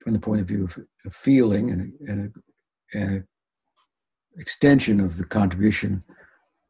from 0.00 0.12
the 0.12 0.20
point 0.20 0.40
of 0.40 0.46
view 0.46 0.64
of, 0.64 0.78
of 1.04 1.14
feeling 1.14 1.70
and, 1.70 1.92
and, 2.08 2.32
a, 2.94 2.98
and 2.98 3.16
a 3.18 4.40
extension 4.40 5.00
of 5.00 5.16
the 5.16 5.24
contribution 5.24 6.04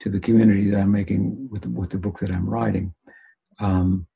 to 0.00 0.08
the 0.08 0.20
community 0.20 0.70
that 0.70 0.80
I'm 0.80 0.92
making 0.92 1.48
with 1.50 1.62
the, 1.62 1.70
with 1.70 1.90
the 1.90 1.98
book 1.98 2.18
that 2.20 2.30
I'm 2.30 2.48
writing. 2.48 2.94
Um, 3.58 4.06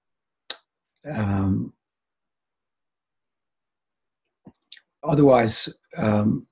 um, 1.06 1.74
otherwise, 5.04 5.68
um, 5.96 6.46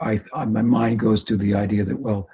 I, 0.00 0.18
I, 0.34 0.44
my 0.46 0.62
mind 0.62 0.98
goes 0.98 1.22
to 1.24 1.36
the 1.36 1.54
idea 1.54 1.84
that 1.84 2.00
well, 2.00 2.28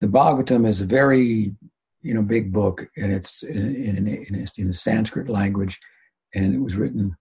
the 0.00 0.06
Bhagavatam 0.06 0.66
is 0.66 0.80
a 0.80 0.86
very 0.86 1.54
you 2.02 2.14
know 2.14 2.22
big 2.22 2.52
book, 2.52 2.84
and 2.96 3.12
it's 3.12 3.42
in, 3.42 3.74
in, 3.74 4.06
in, 4.06 4.46
in 4.56 4.66
the 4.66 4.74
Sanskrit 4.74 5.28
language, 5.28 5.78
and 6.34 6.54
it 6.54 6.60
was 6.60 6.76
written 6.76 7.16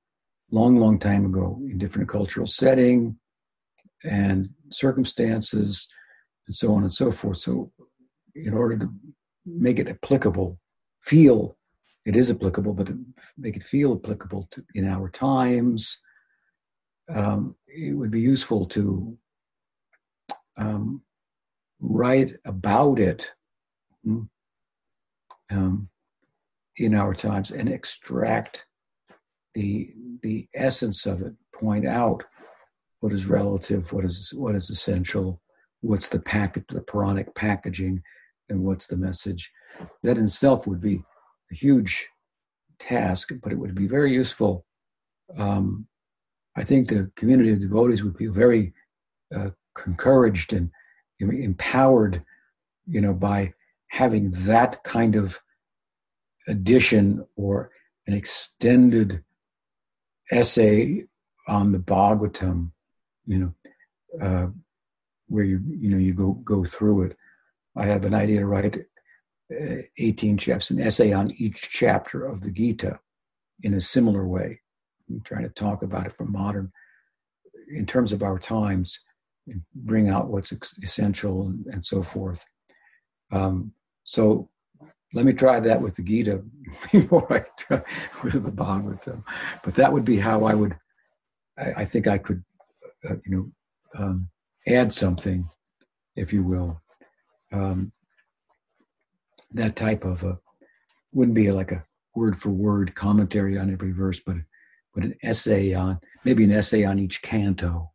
long, 0.52 0.76
long 0.76 1.00
time 1.00 1.26
ago 1.26 1.60
in 1.64 1.78
different 1.78 2.08
cultural 2.08 2.48
setting 2.48 3.18
and 4.04 4.50
circumstances 4.70 5.88
and 6.48 6.56
so 6.56 6.74
on 6.74 6.84
and 6.84 6.94
so 6.94 7.12
forth. 7.12 7.38
So, 7.38 7.72
in 8.36 8.54
order 8.54 8.78
to 8.78 8.94
make 9.46 9.80
it 9.80 9.88
applicable, 9.88 10.60
feel 11.02 11.58
it 12.06 12.16
is 12.16 12.30
applicable, 12.30 12.74
but 12.74 12.92
make 13.38 13.56
it 13.56 13.64
feel 13.64 13.94
applicable 13.94 14.48
to, 14.52 14.64
in 14.76 14.88
our 14.88 15.10
times, 15.10 15.98
um, 17.10 17.56
it 17.68 17.94
would 17.94 18.12
be 18.12 18.22
useful 18.22 18.66
to 18.68 19.18
um, 20.58 21.02
write 21.80 22.34
about 22.46 23.00
it 23.00 23.32
hmm, 24.04 24.22
um, 25.52 25.90
in 26.78 26.96
our 26.96 27.14
times 27.14 27.52
and 27.52 27.70
extract 27.70 28.66
the 29.54 29.90
the 30.22 30.48
essence 30.56 31.06
of 31.06 31.22
it, 31.22 31.34
point 31.54 31.86
out 31.88 32.24
what 33.02 33.14
is 33.14 33.26
relative, 33.26 33.92
what 33.92 34.06
is 34.06 34.34
what 34.36 34.56
is 34.56 34.70
essential, 34.70 35.42
what's 35.82 36.10
the 36.10 36.20
packet, 36.20 36.64
the 36.70 36.82
Puranic 36.82 37.34
packaging, 37.36 38.02
and 38.50 38.64
what's 38.64 38.88
the 38.88 38.98
message. 38.98 39.52
That 40.04 40.18
in 40.18 40.26
itself 40.26 40.66
would 40.66 40.82
be 40.82 41.04
a 41.52 41.56
huge 41.56 42.08
task, 42.80 43.32
but 43.42 43.52
it 43.52 43.58
would 43.58 43.76
be 43.76 43.88
very 43.88 44.14
useful. 44.14 44.66
Um, 45.38 45.88
I 46.56 46.64
think 46.64 46.90
the 46.90 47.12
community 47.16 47.52
of 47.52 47.60
devotees 47.60 48.04
would 48.04 48.18
be 48.18 48.28
very 48.28 48.74
uh, 49.36 49.50
encouraged 49.86 50.54
and 50.54 50.70
empowered, 51.20 52.24
you 52.86 53.02
know, 53.02 53.14
by 53.14 53.54
having 53.88 54.32
that 54.32 54.84
kind 54.84 55.16
of 55.16 55.40
addition 56.48 57.26
or 57.36 57.72
an 58.08 58.14
extended 58.14 59.24
essay 60.32 61.06
on 61.48 61.72
the 61.72 61.80
Bhagavatam, 61.80 62.72
you 63.26 63.40
know, 63.40 63.54
uh, 64.22 64.48
where 65.28 65.44
you 65.44 65.62
you 65.68 65.90
know 65.90 65.98
you 65.98 66.14
go 66.14 66.34
go 66.34 66.64
through 66.66 67.04
it. 67.04 67.18
I 67.76 67.86
have 67.86 68.06
an 68.06 68.14
idea 68.14 68.40
to 68.42 68.46
write 68.46 68.86
uh, 69.52 69.76
18 69.98 70.38
chapters, 70.38 70.70
an 70.72 70.82
essay 70.82 71.12
on 71.14 71.32
each 71.38 71.70
chapter 71.72 72.26
of 72.26 72.42
the 72.42 72.52
Gita 72.52 73.00
in 73.62 73.74
a 73.74 73.82
similar 73.82 74.28
way. 74.28 74.62
Trying 75.24 75.44
to 75.44 75.50
talk 75.50 75.84
about 75.84 76.06
it 76.06 76.14
from 76.14 76.32
modern, 76.32 76.72
in 77.70 77.86
terms 77.86 78.14
of 78.14 78.24
our 78.24 78.40
times, 78.40 79.00
and 79.48 79.62
bring 79.76 80.10
out 80.10 80.30
what's 80.30 80.54
essential 80.84 81.48
and, 81.48 81.66
and 81.68 81.86
so 81.86 82.02
forth. 82.02 82.46
Um, 83.32 83.74
so 84.04 84.50
let 85.14 85.26
me 85.26 85.34
try 85.34 85.60
that 85.60 85.82
with 85.82 85.96
the 85.96 86.04
Gita 86.04 86.44
before 86.92 87.32
I 87.32 87.46
try 87.58 87.82
with 88.24 88.44
the 88.44 88.52
Bhagavatam. 88.52 89.24
But 89.64 89.76
that 89.76 89.92
would 89.92 90.06
be 90.06 90.18
how 90.18 90.46
I 90.46 90.54
would, 90.54 90.78
I, 91.58 91.74
I 91.78 91.86
think 91.86 92.08
I 92.08 92.18
could, 92.18 92.44
uh, 93.10 93.16
you 93.26 93.32
know, 93.32 93.52
um, 94.04 94.30
add 94.68 94.92
something, 94.92 95.48
if 96.16 96.34
you 96.34 96.44
will. 96.44 96.82
Um, 97.52 97.92
that 99.52 99.76
type 99.76 100.04
of 100.04 100.24
a 100.24 100.40
wouldn't 101.12 101.36
be 101.36 101.52
like 101.52 101.72
a 101.72 101.86
word 102.16 102.36
for 102.36 102.50
word 102.50 102.96
commentary 102.96 103.58
on 103.58 103.72
every 103.72 103.92
verse, 103.92 104.20
but 104.20 104.38
but 104.94 105.04
an 105.04 105.16
essay 105.24 105.74
on 105.74 106.00
maybe 106.24 106.44
an 106.44 106.52
essay 106.52 106.84
on 106.86 107.00
each 107.00 107.22
canto, 107.22 107.92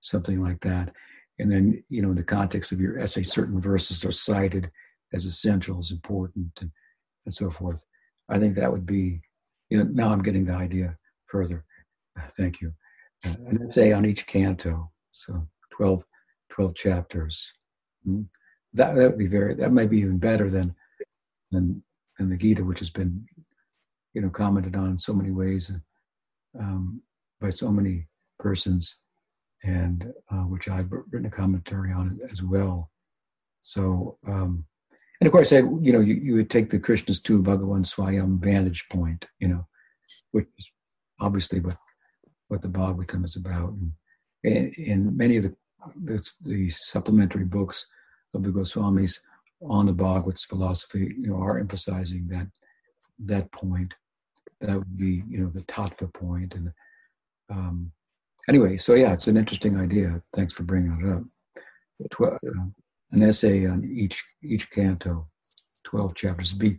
something 0.00 0.40
like 0.40 0.60
that. 0.60 0.92
And 1.38 1.50
then 1.50 1.82
you 1.88 2.02
know, 2.02 2.10
in 2.10 2.16
the 2.16 2.24
context 2.24 2.72
of 2.72 2.80
your 2.80 2.98
essay, 2.98 3.22
certain 3.22 3.60
verses 3.60 4.04
are 4.04 4.12
cited 4.12 4.70
as 5.12 5.24
essential, 5.24 5.78
as 5.78 5.90
important, 5.90 6.50
and 6.60 6.70
and 7.26 7.34
so 7.34 7.50
forth. 7.50 7.84
I 8.28 8.38
think 8.38 8.56
that 8.56 8.72
would 8.72 8.86
be. 8.86 9.20
You 9.70 9.78
know, 9.78 9.90
now 9.92 10.12
I'm 10.12 10.22
getting 10.22 10.46
the 10.46 10.54
idea 10.54 10.96
further. 11.26 11.64
Thank 12.38 12.62
you. 12.62 12.72
Uh, 13.26 13.34
an 13.48 13.70
essay 13.70 13.92
on 13.92 14.06
each 14.06 14.26
canto. 14.26 14.90
So 15.12 15.46
12, 15.76 16.04
12 16.50 16.74
chapters. 16.74 17.52
Hmm? 18.04 18.22
That 18.74 18.94
that 18.94 19.10
would 19.10 19.18
be 19.18 19.26
very. 19.26 19.54
That 19.54 19.72
might 19.72 19.90
be 19.90 19.98
even 19.98 20.18
better 20.18 20.50
than 20.50 20.74
than 21.50 21.82
than 22.18 22.30
the 22.30 22.36
Gita, 22.36 22.64
which 22.64 22.80
has 22.80 22.90
been, 22.90 23.26
you 24.14 24.20
know, 24.20 24.30
commented 24.30 24.76
on 24.76 24.90
in 24.90 24.98
so 24.98 25.12
many 25.12 25.30
ways 25.30 25.70
um, 26.58 27.02
by 27.40 27.50
so 27.50 27.70
many 27.70 28.06
persons, 28.38 29.02
and 29.62 30.12
uh, 30.30 30.44
which 30.44 30.68
I've 30.68 30.90
written 30.90 31.26
a 31.26 31.30
commentary 31.30 31.92
on 31.92 32.18
as 32.30 32.42
well. 32.42 32.90
So, 33.60 34.18
um, 34.26 34.64
and 35.20 35.26
of 35.26 35.32
course, 35.32 35.52
I, 35.52 35.58
you 35.58 35.92
know, 35.92 36.00
you, 36.00 36.14
you 36.14 36.34
would 36.34 36.50
take 36.50 36.70
the 36.70 36.78
Krishnas 36.78 37.22
tu 37.22 37.42
Bhagavan 37.42 37.84
Swayam 37.84 38.40
vantage 38.40 38.86
point, 38.90 39.26
you 39.40 39.48
know, 39.48 39.66
which 40.30 40.46
is 40.58 40.66
obviously 41.20 41.60
what 41.60 41.76
what 42.48 42.62
the 42.62 42.68
Bhagavatam 42.68 43.24
is 43.24 43.36
about. 43.36 43.70
And, 43.72 43.92
in 44.44 45.16
many 45.16 45.36
of 45.36 45.42
the 45.42 45.54
the, 46.04 46.24
the 46.44 46.68
supplementary 46.70 47.44
books 47.44 47.86
of 48.34 48.42
the 48.42 48.50
Goswamis 48.50 49.18
on 49.62 49.86
the 49.86 49.94
Bhagavat's 49.94 50.44
philosophy, 50.44 51.14
you 51.18 51.28
know, 51.28 51.40
are 51.42 51.58
emphasizing 51.58 52.28
that 52.28 52.46
that 53.18 53.50
point. 53.52 53.94
That 54.60 54.76
would 54.76 54.96
be, 54.96 55.22
you 55.28 55.38
know, 55.38 55.50
the 55.50 55.60
tattva 55.60 56.12
point, 56.12 56.54
and 56.54 56.72
um, 57.48 57.92
anyway, 58.48 58.76
so 58.76 58.94
yeah, 58.94 59.12
it's 59.12 59.28
an 59.28 59.36
interesting 59.36 59.78
idea. 59.78 60.20
Thanks 60.32 60.52
for 60.52 60.64
bringing 60.64 61.00
it 61.00 61.08
up. 61.08 61.22
Tw- 62.10 62.34
uh, 62.34 62.64
an 63.12 63.22
essay 63.22 63.66
on 63.66 63.84
each 63.84 64.24
each 64.42 64.70
canto, 64.70 65.28
twelve 65.84 66.14
chapters. 66.14 66.48
It'd 66.48 66.58
be 66.58 66.78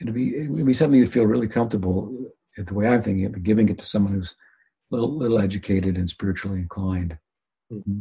it'd 0.00 0.14
be 0.14 0.36
it'd 0.36 0.66
be 0.66 0.74
something 0.74 0.98
you'd 0.98 1.12
feel 1.12 1.26
really 1.26 1.48
comfortable. 1.48 2.32
If 2.56 2.66
the 2.66 2.74
way 2.74 2.88
I'm 2.88 3.02
thinking 3.02 3.24
it, 3.24 3.32
but 3.32 3.42
giving 3.42 3.68
it 3.68 3.78
to 3.78 3.86
someone 3.86 4.14
who's 4.14 4.34
a 4.90 4.94
little 4.96 5.16
little 5.16 5.38
educated 5.38 5.96
and 5.96 6.08
spiritually 6.08 6.58
inclined. 6.58 7.18
Mm-hmm. 7.70 8.00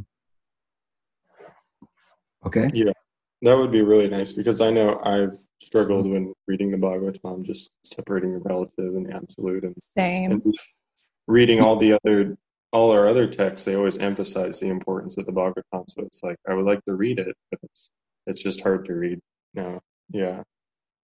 Okay. 2.46 2.70
Yeah, 2.74 2.94
that 3.43 3.58
would 3.58 3.71
be 3.71 3.82
really 3.82 4.10
nice 4.10 4.34
because 4.34 4.62
I 4.62 4.71
know 4.71 5.00
I've 5.04 5.34
struggled 5.62 6.08
when 6.08 6.34
reading 6.47 6.71
the 6.71 6.78
Bhagavatam, 6.78 7.43
just 7.45 7.71
separating 7.84 8.34
the 8.34 8.39
relative 8.39 8.95
and 8.95 9.06
the 9.06 9.15
absolute, 9.15 9.63
and, 9.63 9.76
Same. 9.95 10.32
and 10.32 10.56
reading 11.28 11.62
all 11.62 11.76
the 11.76 11.93
other 11.93 12.38
all 12.73 12.91
our 12.91 13.08
other 13.08 13.28
texts. 13.28 13.65
They 13.65 13.76
always 13.76 13.97
emphasize 14.00 14.60
the 14.60 14.69
importance 14.69 15.17
of 15.17 15.26
the 15.26 15.32
Bhagavatam, 15.32 15.86
so 15.89 16.04
it's 16.04 16.23
like 16.23 16.38
I 16.47 16.54
would 16.54 16.65
like 16.65 16.84
to 16.86 16.95
read 16.95 17.19
it, 17.19 17.36
but 17.52 17.60
it's 17.63 17.91
it's 18.26 18.43
just 18.43 18.62
hard 18.63 18.86
to 18.86 18.93
read 18.93 19.19
now. 19.54 19.80
Yeah, 20.10 20.43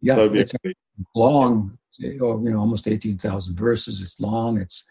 Yeah, 0.02 0.16
that 0.16 0.22
would 0.24 0.34
be 0.34 0.40
it's 0.40 0.54
great. 0.64 0.78
long. 1.16 1.78
You 2.00 2.18
know, 2.18 2.58
almost 2.60 2.88
eighteen 2.88 3.18
thousand 3.20 3.56
verses. 3.56 4.02
It's 4.02 4.20
long. 4.20 4.58
It's 4.58 4.84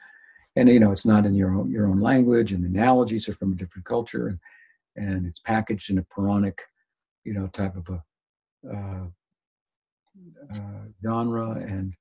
and 0.55 0.69
you 0.69 0.79
know 0.79 0.93
it's 0.93 1.05
not 1.07 1.27
in 1.27 1.35
your 1.35 1.53
own 1.53 1.71
your 1.71 1.89
own 1.89 2.01
language, 2.01 2.53
and 2.53 2.63
the 2.63 2.69
analogies 2.69 3.29
are 3.29 3.33
from 3.33 3.53
a 3.53 3.57
different 3.57 3.85
culture, 3.85 4.29
and 4.29 4.39
and 4.95 5.27
it's 5.27 5.41
packaged 5.41 5.91
in 5.91 5.99
a 5.99 6.03
Puranic, 6.05 6.63
you 7.25 7.35
know, 7.35 7.47
type 7.49 7.77
of 7.77 7.89
a 7.89 8.03
uh, 8.69 9.07
uh, 10.53 10.85
genre 11.05 11.51
and 11.53 11.97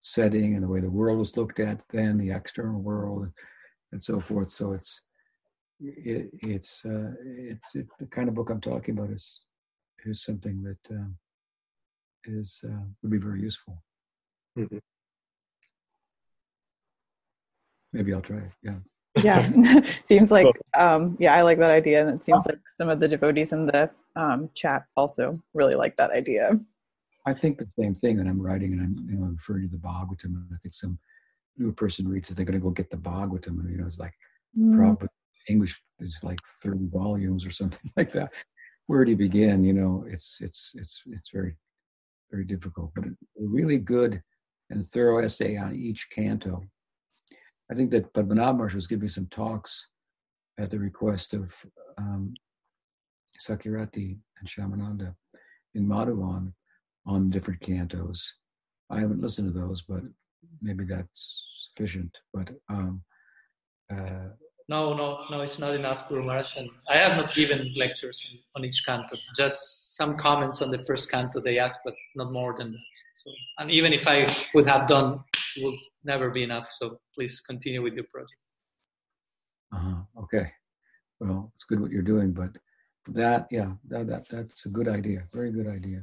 setting, 0.00 0.54
and 0.54 0.62
the 0.62 0.68
way 0.68 0.80
the 0.80 0.90
world 0.90 1.18
was 1.18 1.36
looked 1.36 1.60
at 1.60 1.80
then, 1.88 2.18
the 2.18 2.30
external 2.30 2.80
world, 2.80 3.22
and, 3.22 3.32
and 3.92 4.02
so 4.02 4.20
forth. 4.20 4.50
So 4.50 4.72
it's 4.72 5.02
it, 5.80 6.30
it's 6.42 6.84
uh, 6.84 7.12
it's 7.24 7.74
it, 7.74 7.86
the 7.98 8.06
kind 8.06 8.28
of 8.28 8.34
book 8.34 8.50
I'm 8.50 8.60
talking 8.60 8.96
about 8.96 9.10
is 9.10 9.42
is 10.04 10.22
something 10.22 10.62
that 10.62 10.96
um, 10.96 11.16
is 12.24 12.60
uh, 12.64 12.84
would 13.02 13.10
be 13.10 13.18
very 13.18 13.40
useful. 13.40 13.82
Mhm. 14.56 14.80
Maybe 17.92 18.12
I'll 18.12 18.20
try 18.20 18.38
it. 18.38 18.52
Yeah. 18.62 18.78
yeah 19.22 19.80
seems 20.04 20.30
like 20.30 20.46
um 20.76 21.16
yeah 21.18 21.34
i 21.34 21.42
like 21.42 21.58
that 21.58 21.70
idea 21.70 22.06
and 22.06 22.10
it 22.16 22.24
seems 22.24 22.44
like 22.46 22.60
some 22.76 22.88
of 22.88 23.00
the 23.00 23.08
devotees 23.08 23.52
in 23.52 23.66
the 23.66 23.90
um 24.18 24.50
chat 24.54 24.84
also 24.96 25.40
really 25.54 25.74
like 25.74 25.96
that 25.96 26.10
idea 26.10 26.50
I 27.26 27.34
think 27.34 27.58
the 27.58 27.68
same 27.78 27.94
thing, 27.94 28.20
and 28.20 28.28
I'm 28.28 28.40
writing, 28.40 28.72
and 28.72 28.80
I'm 28.80 29.10
you 29.10 29.18
know 29.18 29.26
referring 29.26 29.68
to 29.68 29.76
the 29.76 29.82
Bhagavatam, 29.82 30.32
and 30.36 30.48
I 30.50 30.56
think 30.62 30.72
some 30.72 30.98
new 31.58 31.72
person 31.72 32.08
reads 32.08 32.30
it, 32.30 32.36
they're 32.36 32.46
going 32.46 32.58
to 32.58 32.64
go 32.64 32.70
get 32.70 32.88
the 32.88 32.96
Bhagavatam, 32.96 33.60
and 33.60 33.70
you 33.70 33.76
know 33.76 33.86
it's 33.86 33.98
like 33.98 34.14
Mm, 34.56 34.76
probably 34.76 35.08
English 35.48 35.82
is 36.00 36.20
like 36.22 36.40
30 36.62 36.88
volumes 36.92 37.46
or 37.46 37.50
something 37.50 37.90
like 37.96 38.12
that. 38.12 38.32
Where 38.86 39.04
do 39.04 39.10
you 39.10 39.16
begin? 39.16 39.64
You 39.64 39.74
know, 39.74 40.04
it's 40.08 40.38
it's 40.40 40.72
it's 40.74 41.02
it's 41.06 41.30
very 41.30 41.56
very 42.30 42.44
difficult, 42.44 42.92
but 42.94 43.04
a 43.04 43.10
really 43.36 43.78
good 43.78 44.22
and 44.70 44.84
thorough 44.84 45.18
essay 45.24 45.56
on 45.56 45.74
each 45.74 46.08
canto. 46.10 46.62
I 47.70 47.74
think 47.74 47.90
that 47.90 48.12
Padmanabh 48.12 48.56
Maharaj 48.56 48.74
was 48.74 48.86
giving 48.86 49.08
some 49.08 49.26
talks 49.26 49.90
at 50.58 50.70
the 50.70 50.78
request 50.78 51.34
of 51.34 51.54
um, 51.98 52.34
Sakirati 53.40 54.18
and 54.38 54.48
Shamananda 54.48 55.14
in 55.74 55.86
Madhuvan 55.86 56.52
on 57.06 57.30
different 57.30 57.60
cantos. 57.60 58.26
I 58.90 59.00
haven't 59.00 59.20
listened 59.20 59.52
to 59.52 59.58
those, 59.58 59.82
but 59.82 60.02
maybe 60.62 60.84
that's 60.84 61.44
sufficient. 61.68 62.16
But 62.32 62.50
um, 62.68 63.02
uh, 63.90 64.28
No, 64.68 64.92
no, 64.94 65.24
no, 65.30 65.40
it's 65.40 65.58
not 65.58 65.74
enough, 65.74 66.08
Guru 66.08 66.24
Maharaj. 66.24 66.56
And 66.56 66.70
I 66.88 66.98
have 66.98 67.16
not 67.16 67.34
given 67.34 67.72
lectures 67.76 68.18
on 68.54 68.64
each 68.64 68.84
canto, 68.84 69.16
just 69.36 69.96
some 69.96 70.16
comments 70.16 70.60
on 70.62 70.70
the 70.70 70.84
first 70.86 71.10
canto 71.10 71.40
they 71.40 71.58
asked, 71.58 71.80
but 71.84 71.94
not 72.16 72.32
more 72.32 72.54
than 72.58 72.72
that. 72.72 72.78
So, 73.14 73.30
and 73.58 73.70
even 73.70 73.92
if 73.92 74.06
I 74.06 74.26
would 74.54 74.68
have 74.68 74.86
done, 74.86 75.20
it 75.56 75.64
would 75.64 75.78
never 76.04 76.30
be 76.30 76.42
enough. 76.42 76.68
So 76.78 76.98
please 77.14 77.40
continue 77.40 77.82
with 77.82 77.94
your 77.94 78.04
project. 78.12 78.36
uh 79.76 80.00
okay, 80.22 80.46
well, 81.20 81.50
it's 81.54 81.64
good 81.64 81.80
what 81.80 81.90
you're 81.90 82.10
doing, 82.14 82.32
but 82.32 82.50
that, 83.08 83.48
yeah, 83.50 83.72
that, 83.88 84.06
that 84.06 84.28
that's 84.28 84.66
a 84.66 84.68
good 84.68 84.88
idea. 84.88 85.24
Very 85.32 85.50
good 85.50 85.66
idea. 85.66 86.02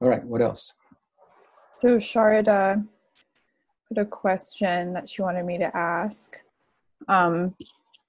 All 0.00 0.08
right, 0.08 0.24
what 0.24 0.40
else? 0.40 0.72
so 1.80 1.96
sharida 1.96 2.86
put 3.88 3.96
a 3.96 4.04
question 4.04 4.92
that 4.92 5.08
she 5.08 5.22
wanted 5.22 5.44
me 5.44 5.56
to 5.56 5.74
ask 5.74 6.38
um 7.08 7.54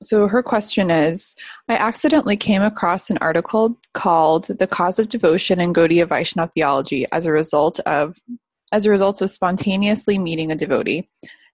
so 0.04 0.28
her 0.28 0.44
question 0.44 0.92
is 0.92 1.36
i 1.70 1.76
accidentally 1.76 2.36
came 2.36 2.62
across 2.62 3.10
an 3.10 3.18
article 3.20 3.80
called 3.94 4.46
the 4.60 4.68
cause 4.68 5.00
of 5.00 5.08
devotion 5.08 5.62
in 5.62 5.74
gaudiya 5.74 6.08
vaishnava 6.08 6.52
theology 6.54 7.06
as 7.14 7.26
a 7.26 7.32
result 7.32 7.80
of 7.82 8.18
as 8.74 8.86
a 8.86 8.90
result 8.90 9.22
of 9.22 9.30
spontaneously 9.30 10.18
meeting 10.18 10.52
a 10.52 10.56
devotee 10.56 11.08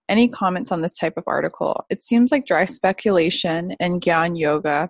any 0.10 0.28
comments 0.28 0.72
on 0.72 0.82
this 0.82 0.98
type 0.98 1.18
of 1.18 1.24
article 1.28 1.86
it 1.92 2.02
seems 2.02 2.32
like 2.32 2.48
dry 2.48 2.66
speculation 2.66 3.76
and 3.80 4.02
gyan 4.02 4.36
yoga 4.36 4.90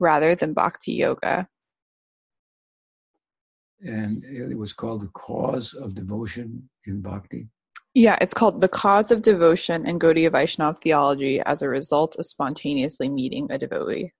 rather 0.00 0.34
than 0.34 0.52
bhakti 0.52 0.92
yoga 0.92 1.46
And 3.82 4.24
it 4.24 4.58
was 4.58 4.72
called 4.72 5.02
the 5.02 5.08
cause 5.08 5.74
of 5.74 5.94
devotion 5.94 6.68
in 6.86 7.00
bhakti. 7.00 7.48
Yeah, 7.94 8.16
it's 8.20 8.34
called 8.34 8.60
The 8.60 8.68
Cause 8.68 9.10
of 9.10 9.20
Devotion 9.20 9.84
in 9.84 9.98
Gaudiya 9.98 10.30
Vaishnava 10.30 10.78
Theology 10.80 11.40
as 11.40 11.60
a 11.60 11.68
result 11.68 12.14
of 12.18 12.24
spontaneously 12.24 13.08
meeting 13.08 13.50
a 13.50 13.58
devotee. 13.58 14.12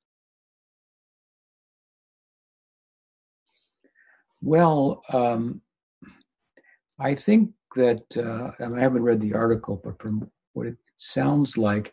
Well, 4.42 5.02
um, 5.12 5.60
I 6.98 7.14
think 7.14 7.52
that 7.76 8.02
uh, 8.16 8.50
I, 8.58 8.80
haven't 8.80 9.02
read 9.02 9.20
the 9.20 9.34
article, 9.34 9.80
but 9.84 10.00
from 10.02 10.28
what 10.54 10.66
it 10.66 10.76
sounds 10.96 11.56
like, 11.56 11.92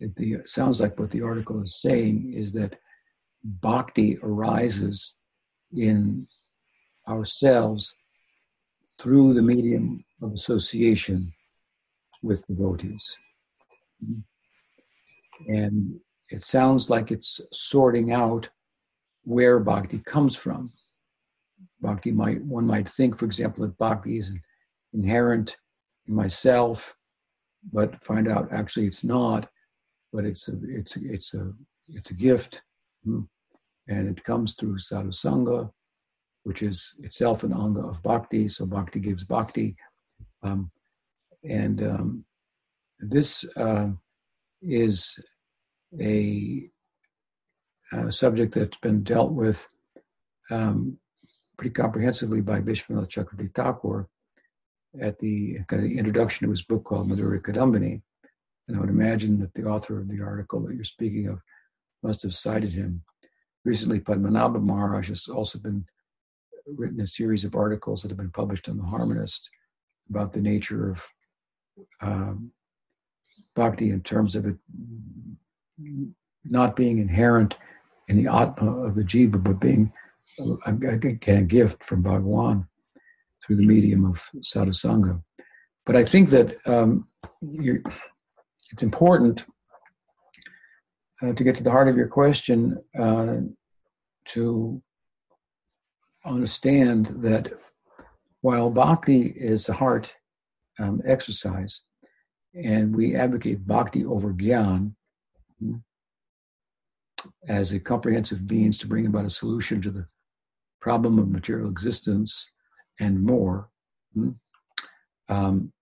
it 0.00 0.14
the 0.16 0.34
it 0.34 0.48
sounds 0.48 0.80
like 0.80 0.98
what 0.98 1.10
the 1.10 1.22
article 1.22 1.62
is 1.62 1.80
saying 1.80 2.34
is 2.36 2.52
that 2.52 2.76
bhakti 3.44 4.18
arises 4.22 5.14
in 5.74 6.26
ourselves 7.08 7.94
through 9.00 9.34
the 9.34 9.42
medium 9.42 10.04
of 10.22 10.32
association 10.32 11.32
with 12.22 12.46
devotees, 12.46 13.16
and 15.48 15.98
it 16.28 16.44
sounds 16.44 16.88
like 16.88 17.10
it's 17.10 17.40
sorting 17.52 18.12
out 18.12 18.48
where 19.24 19.58
bhakti 19.58 19.98
comes 19.98 20.36
from. 20.36 20.72
Bhakti 21.80 22.12
might 22.12 22.42
one 22.42 22.66
might 22.66 22.88
think 22.88 23.18
for 23.18 23.24
example 23.24 23.64
that 23.64 23.76
bhakti 23.78 24.18
is 24.18 24.30
inherent 24.92 25.56
in 26.06 26.14
myself 26.14 26.96
but 27.72 28.02
find 28.04 28.28
out 28.28 28.52
actually 28.52 28.86
it's 28.86 29.04
not 29.04 29.48
but 30.12 30.24
it's 30.24 30.48
a 30.48 30.52
it's 30.68 30.96
a, 30.96 31.00
it's 31.12 31.34
a 31.34 31.52
it's 31.88 32.10
a 32.10 32.14
gift. 32.14 32.62
Hmm, 33.04 33.22
and 33.88 34.08
it 34.08 34.22
comes 34.24 34.54
through 34.54 34.76
sadhusanga 34.78 35.70
which 36.44 36.62
is 36.62 36.94
itself 37.00 37.44
an 37.44 37.52
anga 37.52 37.80
of 37.80 38.02
bhakti 38.02 38.48
so 38.48 38.66
bhakti 38.66 39.00
gives 39.00 39.24
bhakti 39.24 39.76
um, 40.42 40.70
and 41.44 41.82
um, 41.82 42.24
this 43.00 43.44
uh, 43.56 43.88
is 44.62 45.18
a, 46.00 46.68
a 47.92 48.12
subject 48.12 48.54
that's 48.54 48.76
been 48.78 49.02
dealt 49.02 49.32
with 49.32 49.66
um, 50.50 50.98
pretty 51.56 51.72
comprehensively 51.72 52.40
by 52.40 52.60
Vishwanath 52.60 53.08
Chakravarti 53.08 53.54
Thakur 53.54 54.08
at 55.00 55.18
the 55.18 55.58
kind 55.68 55.82
of 55.82 55.88
the 55.88 55.98
introduction 55.98 56.46
to 56.46 56.50
his 56.50 56.62
book 56.62 56.84
called 56.84 57.08
Madhurya 57.08 57.40
Kadambini. 57.40 58.02
And 58.68 58.76
I 58.76 58.80
would 58.80 58.88
imagine 58.88 59.40
that 59.40 59.52
the 59.54 59.64
author 59.64 59.98
of 59.98 60.08
the 60.08 60.20
article 60.20 60.60
that 60.60 60.74
you're 60.74 60.84
speaking 60.84 61.28
of 61.28 61.40
must 62.02 62.22
have 62.22 62.34
cited 62.34 62.72
him. 62.72 63.02
Recently, 63.64 64.00
Padmanabha 64.00 64.62
Maharaj 64.62 65.08
has 65.08 65.28
also 65.28 65.58
been 65.58 65.84
written 66.66 67.00
a 67.00 67.06
series 67.06 67.44
of 67.44 67.54
articles 67.54 68.02
that 68.02 68.10
have 68.10 68.18
been 68.18 68.30
published 68.30 68.68
on 68.68 68.76
the 68.76 68.82
Harmonist 68.82 69.48
about 70.10 70.32
the 70.32 70.40
nature 70.40 70.90
of 70.90 71.06
um, 72.00 72.50
bhakti 73.54 73.90
in 73.90 74.02
terms 74.02 74.36
of 74.36 74.46
it 74.46 74.56
not 76.44 76.76
being 76.76 76.98
inherent 76.98 77.54
in 78.08 78.16
the 78.16 78.30
atma 78.30 78.84
of 78.84 78.94
the 78.94 79.02
jiva, 79.02 79.42
but 79.42 79.60
being 79.60 79.92
a, 80.66 80.72
a, 80.72 81.42
gift 81.42 81.84
from 81.84 82.02
Bhagawan 82.02 82.66
through 83.44 83.56
the 83.56 83.66
medium 83.66 84.04
of 84.04 84.28
sadhusanga. 84.40 85.22
But 85.86 85.96
I 85.96 86.04
think 86.04 86.30
that 86.30 86.54
um, 86.66 87.08
it's 87.40 88.82
important 88.82 89.44
uh, 91.22 91.32
to 91.32 91.44
get 91.44 91.54
to 91.56 91.62
the 91.62 91.70
heart 91.70 91.88
of 91.88 91.96
your 91.96 92.08
question 92.08 92.78
uh, 92.98 93.36
to 94.24 94.82
understand 96.24 97.06
that 97.06 97.52
while 98.40 98.70
bhakti 98.70 99.32
is 99.36 99.68
a 99.68 99.72
heart 99.72 100.14
um, 100.78 101.00
exercise, 101.04 101.82
and 102.54 102.94
we 102.94 103.14
advocate 103.14 103.66
bhakti 103.66 104.04
over 104.04 104.32
gyan 104.32 104.94
hmm, 105.60 105.76
as 107.48 107.72
a 107.72 107.80
comprehensive 107.80 108.50
means 108.50 108.78
to 108.78 108.88
bring 108.88 109.06
about 109.06 109.24
a 109.24 109.30
solution 109.30 109.80
to 109.80 109.90
the 109.90 110.06
problem 110.80 111.18
of 111.18 111.28
material 111.28 111.70
existence 111.70 112.50
and 112.98 113.22
more. 113.22 113.68
Hmm, 114.14 114.30
um, 115.28 115.72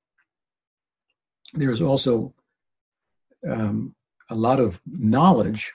there's 1.55 1.81
also 1.81 2.35
um, 3.49 3.95
a 4.31 4.35
lot 4.35 4.61
of 4.61 4.81
knowledge 4.87 5.73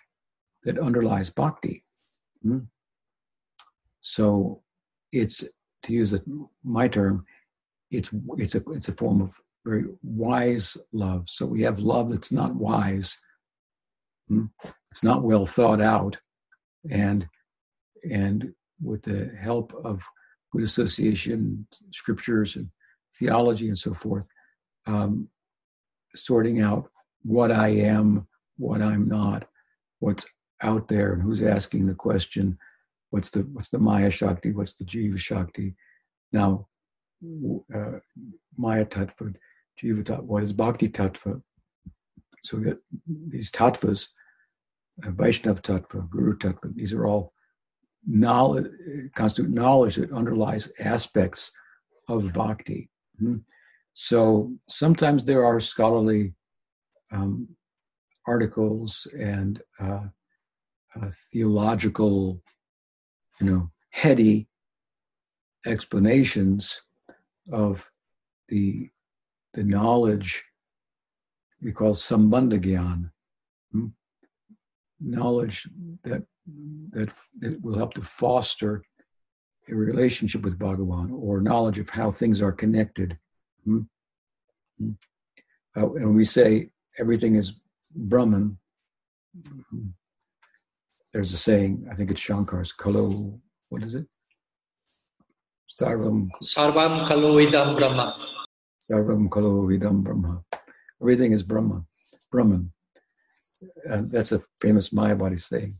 that 0.63 0.79
underlies 0.79 1.29
bhakti. 1.29 1.83
Hmm. 2.41 2.59
So 4.01 4.63
it's 5.11 5.43
to 5.83 5.93
use 5.93 6.13
a, 6.13 6.21
my 6.63 6.87
term, 6.87 7.25
it's 7.91 8.09
it's 8.37 8.55
a 8.55 8.61
it's 8.71 8.87
a 8.87 8.93
form 8.93 9.21
of 9.21 9.35
very 9.65 9.85
wise 10.03 10.77
love. 10.93 11.29
So 11.29 11.45
we 11.45 11.61
have 11.63 11.79
love 11.79 12.09
that's 12.09 12.31
not 12.31 12.55
wise. 12.55 13.17
Hmm. 14.27 14.45
It's 14.91 15.03
not 15.03 15.23
well 15.23 15.45
thought 15.45 15.81
out, 15.81 16.17
and 16.89 17.27
and 18.09 18.53
with 18.81 19.03
the 19.03 19.31
help 19.39 19.73
of 19.83 20.03
good 20.51 20.63
association, 20.63 21.67
scriptures, 21.91 22.55
and 22.55 22.69
theology, 23.17 23.67
and 23.67 23.79
so 23.79 23.93
forth, 23.93 24.27
um, 24.85 25.27
sorting 26.15 26.61
out 26.61 26.89
what 27.23 27.51
I 27.51 27.69
am, 27.69 28.27
what 28.57 28.81
I'm 28.81 29.07
not, 29.07 29.47
what's 29.99 30.25
out 30.61 30.87
there, 30.87 31.13
and 31.13 31.21
who's 31.21 31.41
asking 31.41 31.87
the 31.87 31.95
question, 31.95 32.57
what's 33.09 33.29
the 33.29 33.41
what's 33.53 33.69
the 33.69 33.79
Maya 33.79 34.09
Shakti, 34.09 34.51
what's 34.51 34.73
the 34.73 34.85
Jiva 34.85 35.17
Shakti. 35.19 35.75
Now, 36.31 36.67
uh, 37.73 37.99
Maya 38.57 38.85
Tattva, 38.85 39.35
Jiva 39.81 40.03
Tattva, 40.03 40.23
what 40.23 40.43
is 40.43 40.53
Bhakti 40.53 40.87
Tattva? 40.87 41.41
So 42.43 42.57
that 42.57 42.77
these 43.27 43.51
tattvas, 43.51 44.09
uh, 45.03 45.09
Vaishnav 45.09 45.61
Tattva, 45.61 46.09
Guru 46.09 46.37
Tattva, 46.37 46.75
these 46.75 46.93
are 46.93 47.05
all 47.05 47.33
knowledge, 48.05 48.67
constitute 49.15 49.51
knowledge 49.51 49.95
that 49.95 50.11
underlies 50.11 50.71
aspects 50.79 51.51
of 52.07 52.33
bhakti. 52.33 52.89
Mm-hmm. 53.21 53.37
So 53.93 54.53
sometimes 54.67 55.23
there 55.23 55.45
are 55.45 55.59
scholarly 55.59 56.35
um, 57.11 57.47
articles 58.27 59.07
and 59.17 59.61
uh, 59.79 60.05
uh, 60.95 61.11
theological, 61.31 62.41
you 63.39 63.47
know, 63.47 63.71
heady 63.89 64.47
explanations 65.65 66.81
of 67.51 67.89
the 68.49 68.89
the 69.53 69.63
knowledge 69.63 70.43
we 71.61 71.71
call 71.71 71.95
sambandha 71.95 73.09
hmm? 73.71 73.87
knowledge 74.99 75.67
that, 76.03 76.23
that 76.91 77.11
that 77.39 77.61
will 77.63 77.77
help 77.77 77.93
to 77.93 78.01
foster 78.01 78.83
a 79.69 79.75
relationship 79.75 80.43
with 80.43 80.59
Bhagavan 80.59 81.11
or 81.11 81.41
knowledge 81.41 81.79
of 81.79 81.89
how 81.89 82.11
things 82.11 82.41
are 82.41 82.51
connected. 82.51 83.17
Hmm? 83.63 83.81
Hmm? 84.77 84.91
Uh, 85.75 85.93
and 85.95 86.15
we 86.15 86.23
say 86.23 86.69
everything 86.99 87.35
is 87.35 87.55
Brahman. 87.95 88.57
There's 91.13 91.33
a 91.33 91.37
saying, 91.37 91.87
I 91.89 91.95
think 91.95 92.11
it's 92.11 92.21
Shankar's, 92.21 92.73
Kalo, 92.73 93.39
what 93.69 93.83
is 93.83 93.95
it? 93.95 94.05
Sarvam. 95.79 96.29
Sarvam 96.43 97.07
Kalo 97.07 97.35
Vidam 97.35 97.77
Brahma. 97.77 98.15
Sarvam 98.81 99.29
Kalo 99.29 99.67
Idam 99.67 100.03
Brahma. 100.03 100.43
Everything 101.01 101.31
is 101.31 101.43
Brahma, 101.43 101.83
Brahman. 102.31 102.71
Uh, 103.89 104.03
that's 104.05 104.31
a 104.31 104.41
famous 104.61 104.89
Mayavadi 104.89 105.39
saying. 105.39 105.73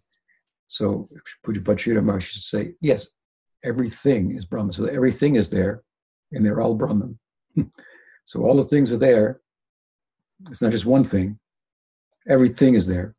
So 0.68 1.07
Pujapad 1.45 1.78
Sridhar 1.78 2.03
Maharaj 2.03 2.26
should 2.26 2.41
say, 2.41 2.74
yes, 2.82 3.07
everything 3.63 4.36
is 4.36 4.45
Brahman. 4.45 4.74
So 4.74 4.86
everything 4.86 5.36
is 5.36 5.49
there, 5.49 5.84
and 6.32 6.45
they're 6.45 6.59
all 6.61 6.76
Brahman. 6.76 7.20
so 8.26 8.41
all 8.43 8.57
the 8.57 8.63
things 8.63 8.91
are 8.91 8.97
there, 8.97 9.41
it's 10.49 10.61
not 10.61 10.72
just 10.72 10.86
one 10.86 11.03
thing. 11.03 11.39
Everything 12.28 12.76
is 12.76 12.88
there. 12.88 13.13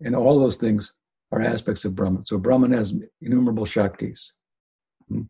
And 0.00 0.16
all 0.16 0.38
those 0.38 0.56
things 0.56 0.94
are 1.30 1.40
aspects 1.40 1.84
of 1.84 1.94
Brahman. 1.94 2.24
So 2.24 2.38
Brahman 2.38 2.72
has 2.72 2.94
innumerable 3.20 3.64
Shaktis. 3.64 4.30
Hmm. 5.08 5.22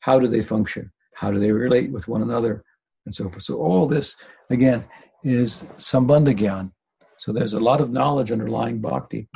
How 0.00 0.18
do 0.18 0.26
they 0.26 0.42
function? 0.42 0.92
How 1.14 1.30
do 1.30 1.38
they 1.38 1.52
relate 1.52 1.90
with 1.90 2.08
one 2.08 2.22
another? 2.22 2.64
And 3.06 3.14
so 3.14 3.28
forth. 3.28 3.42
So 3.42 3.56
all 3.56 3.86
this, 3.86 4.16
again, 4.50 4.84
is 5.24 5.64
Sambandha 5.76 6.36
Gyan. 6.36 6.72
So 7.16 7.32
there's 7.32 7.54
a 7.54 7.60
lot 7.60 7.80
of 7.80 7.90
knowledge 7.90 8.30
underlying 8.30 8.80
bhakti. 8.80 9.28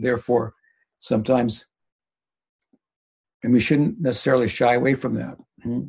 Therefore, 0.00 0.54
sometimes, 0.98 1.66
and 3.42 3.52
we 3.52 3.60
shouldn't 3.60 4.00
necessarily 4.00 4.48
shy 4.48 4.74
away 4.74 4.94
from 4.94 5.14
that 5.14 5.36
hmm. 5.62 5.82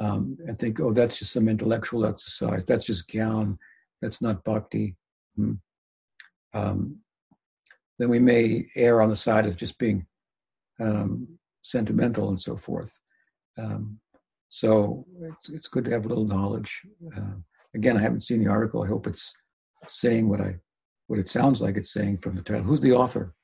um, 0.00 0.36
and 0.46 0.58
think, 0.58 0.80
oh, 0.80 0.92
that's 0.92 1.18
just 1.18 1.32
some 1.32 1.48
intellectual 1.48 2.04
exercise. 2.04 2.64
That's 2.64 2.86
just 2.86 3.08
gyan 3.08 3.58
that's 4.04 4.20
not 4.20 4.44
bhakti, 4.44 4.96
hmm. 5.36 5.52
Um, 6.54 6.96
then 7.98 8.08
we 8.08 8.18
may 8.18 8.66
err 8.76 9.02
on 9.02 9.10
the 9.10 9.16
side 9.16 9.46
of 9.46 9.56
just 9.56 9.78
being 9.78 10.06
um, 10.80 11.28
sentimental 11.62 12.28
and 12.28 12.40
so 12.40 12.56
forth. 12.56 12.98
Um, 13.58 13.98
so 14.48 15.04
it's, 15.20 15.48
it's, 15.48 15.68
good 15.68 15.84
to 15.84 15.90
have 15.90 16.04
a 16.04 16.08
little 16.08 16.26
knowledge. 16.26 16.82
Uh, 17.16 17.34
again, 17.74 17.96
I 17.96 18.00
haven't 18.02 18.22
seen 18.22 18.42
the 18.42 18.50
article. 18.50 18.82
I 18.82 18.88
hope 18.88 19.06
it's 19.06 19.36
saying 19.88 20.28
what 20.28 20.40
I 20.40 20.56
what 21.06 21.18
it 21.18 21.28
sounds 21.28 21.60
like 21.60 21.76
it's 21.76 21.92
saying 21.92 22.18
from 22.18 22.34
the 22.34 22.42
title. 22.42 22.62
Who's 22.62 22.80
the 22.80 22.92
author? 22.92 23.34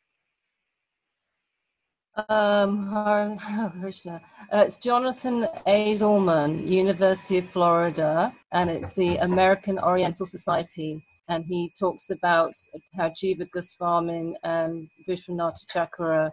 Um, 2.28 2.92
uh, 2.94 4.18
it's 4.52 4.78
Jonathan 4.78 5.46
Edelman, 5.66 6.66
University 6.66 7.38
of 7.38 7.48
Florida, 7.48 8.32
and 8.52 8.70
it's 8.70 8.94
the 8.94 9.16
American 9.18 9.78
Oriental 9.78 10.26
Society. 10.26 11.04
And 11.30 11.44
he 11.46 11.70
talks 11.78 12.10
about 12.10 12.54
how 12.96 13.08
Jiva 13.08 13.50
Goswami 13.50 14.36
and 14.42 14.88
Vishwanath 15.08 15.64
Chakravarti 15.72 16.30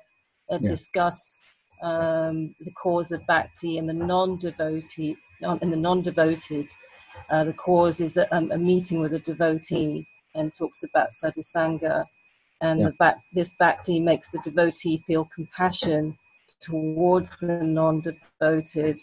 uh, 0.52 0.58
yeah. 0.60 0.70
discuss 0.70 1.39
um, 1.82 2.56
the 2.60 2.72
cause 2.72 3.12
of 3.12 3.26
bhakti 3.28 3.78
and 3.78 3.88
the 3.88 3.93
non-devotee, 3.93 5.16
in 5.62 5.70
the 5.70 5.78
non-devoted. 5.78 6.68
Uh, 7.30 7.43
the 7.43 7.54
cause 7.54 8.00
is 8.00 8.18
a, 8.18 8.28
a, 8.32 8.58
meeting 8.58 9.00
with 9.00 9.14
a 9.14 9.20
devotee 9.20 10.08
and 10.36 10.52
talks 10.52 10.84
about 10.84 11.10
sadhusanga 11.10 12.06
and 12.62 12.80
yeah. 12.80 12.89
the 13.00 13.16
this 13.34 13.54
bhakti 13.56 14.00
makes 14.00 14.30
the 14.30 14.39
devotee 14.43 15.04
feel 15.06 15.30
compassion 15.34 16.18
towards 16.60 17.38
the 17.38 17.62
non-devoted, 17.64 19.00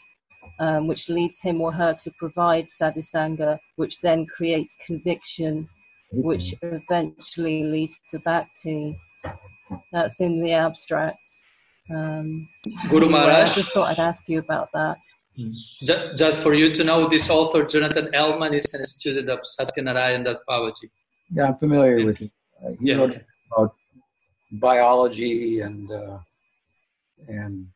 um, 0.59 0.88
which 0.88 1.09
leads 1.09 1.40
him 1.40 1.61
or 1.61 1.72
her 1.72 1.95
to 1.95 2.11
provide 2.18 2.66
sadhusanga, 2.66 3.59
which 3.76 4.01
then 4.01 4.26
creates 4.26 4.76
conviction, 4.84 5.68
which 6.22 6.54
eventually 6.62 7.64
leads 7.64 7.98
to 8.10 8.18
bhakti. 8.20 8.98
That's 9.92 10.20
in 10.20 10.42
the 10.42 10.52
abstract. 10.52 11.18
Um, 11.90 12.48
Guru 12.88 13.08
Maharaj. 13.08 13.50
I 13.50 13.54
just 13.54 13.70
thought 13.72 13.90
I'd 13.90 13.98
ask 13.98 14.28
you 14.28 14.38
about 14.38 14.68
that. 14.72 14.96
Hmm. 15.36 16.14
Just 16.16 16.42
for 16.42 16.54
you 16.54 16.72
to 16.72 16.84
know, 16.84 17.08
this 17.08 17.28
author, 17.28 17.64
Jonathan 17.64 18.14
Elman, 18.14 18.54
is 18.54 18.72
a 18.74 18.86
student 18.86 19.28
of 19.28 19.40
Satyanarayan 19.40 20.24
Das 20.24 20.38
Babaji. 20.48 20.88
Yeah, 21.30 21.46
I'm 21.46 21.54
familiar 21.54 22.04
with 22.06 22.18
him. 22.18 22.30
Uh, 22.64 22.70
he 22.80 22.90
yeah, 22.90 22.96
wrote 22.96 23.10
okay 23.10 23.24
about 23.54 23.74
biology 24.52 25.60
and 25.60 25.90
uh, 25.90 26.18
and 27.28 27.66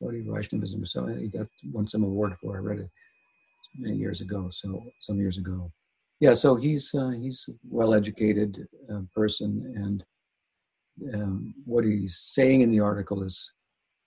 Bodhi 0.00 0.22
Vaishnavism. 0.26 0.84
So 0.86 1.06
he 1.06 1.28
got 1.28 1.46
won 1.72 1.86
some 1.88 2.04
award 2.04 2.36
for. 2.36 2.56
I 2.56 2.60
read 2.60 2.80
it 2.80 2.90
many 3.78 3.96
years 3.96 4.20
ago. 4.20 4.48
So 4.50 4.84
some 5.00 5.18
years 5.18 5.38
ago, 5.38 5.70
yeah. 6.20 6.34
So 6.34 6.56
he's 6.56 6.94
uh, 6.94 7.10
he's 7.10 7.44
a 7.48 7.52
well-educated 7.68 8.66
uh, 8.92 9.00
person, 9.14 9.72
and 9.76 10.04
um, 11.14 11.54
what 11.64 11.84
he's 11.84 12.18
saying 12.18 12.60
in 12.60 12.70
the 12.70 12.80
article 12.80 13.22
is 13.22 13.52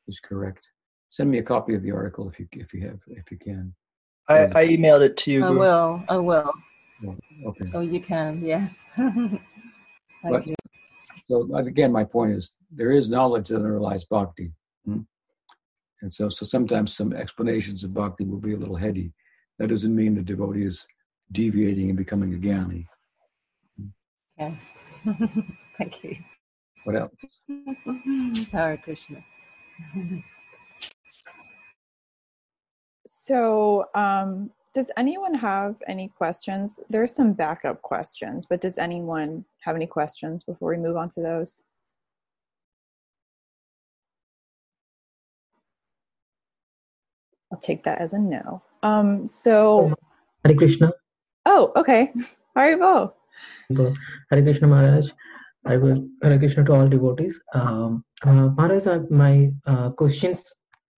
is 0.07 0.19
correct. 0.19 0.67
Send 1.09 1.31
me 1.31 1.39
a 1.39 1.43
copy 1.43 1.75
of 1.75 1.81
the 1.81 1.91
article 1.91 2.29
if 2.29 2.39
you 2.39 2.47
if 2.51 2.73
you 2.73 2.87
have 2.87 2.99
if 3.07 3.31
you 3.31 3.37
can. 3.37 3.73
I, 4.27 4.43
I 4.43 4.67
emailed 4.67 5.01
it 5.01 5.17
to 5.17 5.31
you. 5.31 5.43
I 5.43 5.49
will. 5.49 6.03
I 6.07 6.17
will. 6.17 6.53
Oh, 7.07 7.15
okay. 7.47 7.65
Oh, 7.73 7.81
you 7.81 7.99
can. 7.99 8.37
Yes. 8.45 8.85
Thank 8.95 9.41
but, 10.23 10.45
you. 10.45 10.55
So 11.25 11.55
again, 11.55 11.91
my 11.91 12.03
point 12.03 12.33
is 12.33 12.55
there 12.71 12.91
is 12.91 13.09
knowledge 13.09 13.49
that 13.49 13.57
underlies 13.57 14.03
bhakti. 14.03 14.51
Hmm? 14.85 15.01
And 16.01 16.13
so, 16.13 16.29
so 16.29 16.45
sometimes 16.45 16.95
some 16.95 17.13
explanations 17.13 17.83
of 17.83 17.93
bhakti 17.93 18.25
will 18.25 18.39
be 18.39 18.53
a 18.53 18.57
little 18.57 18.75
heady. 18.75 19.13
That 19.57 19.67
doesn't 19.67 19.95
mean 19.95 20.15
the 20.15 20.21
devotee 20.21 20.65
is 20.65 20.87
deviating 21.31 21.89
and 21.89 21.97
becoming 21.97 22.33
a 22.33 22.37
jnani. 22.37 22.85
Okay. 24.39 24.55
Thank 25.77 26.03
you. 26.03 26.17
What 26.83 26.95
else? 26.95 27.11
Hare 28.51 28.77
Krishna. 28.77 29.23
so 33.07 33.85
um, 33.95 34.51
does 34.73 34.91
anyone 34.97 35.33
have 35.33 35.75
any 35.87 36.09
questions? 36.09 36.79
There 36.89 37.01
are 37.01 37.07
some 37.07 37.33
backup 37.33 37.81
questions, 37.81 38.45
but 38.45 38.61
does 38.61 38.77
anyone 38.77 39.45
have 39.61 39.75
any 39.75 39.87
questions 39.87 40.43
before 40.43 40.69
we 40.69 40.77
move 40.77 40.95
on 40.95 41.09
to 41.09 41.21
those? 41.21 41.63
I'll 47.51 47.59
take 47.59 47.83
that 47.83 47.99
as 47.99 48.13
a 48.13 48.19
no. 48.19 48.61
Um, 48.83 49.25
so. 49.25 49.93
Hare 50.45 50.55
Krishna. 50.55 50.93
Oh, 51.51 51.71
okay. 51.75 52.13
Haribol. 52.55 53.13
Hare 54.29 54.43
Krishna 54.43 54.67
Maharaj. 54.67 55.11
Hare 55.65 56.37
Krishna 56.37 56.63
to 56.65 56.73
all 56.73 56.87
devotees. 56.87 57.41
Um, 57.53 58.03
uh, 58.23 58.49
Maharaj, 58.49 58.85
uh, 58.87 58.99
my 59.09 59.51
uh, 59.65 59.89
questions 59.91 60.43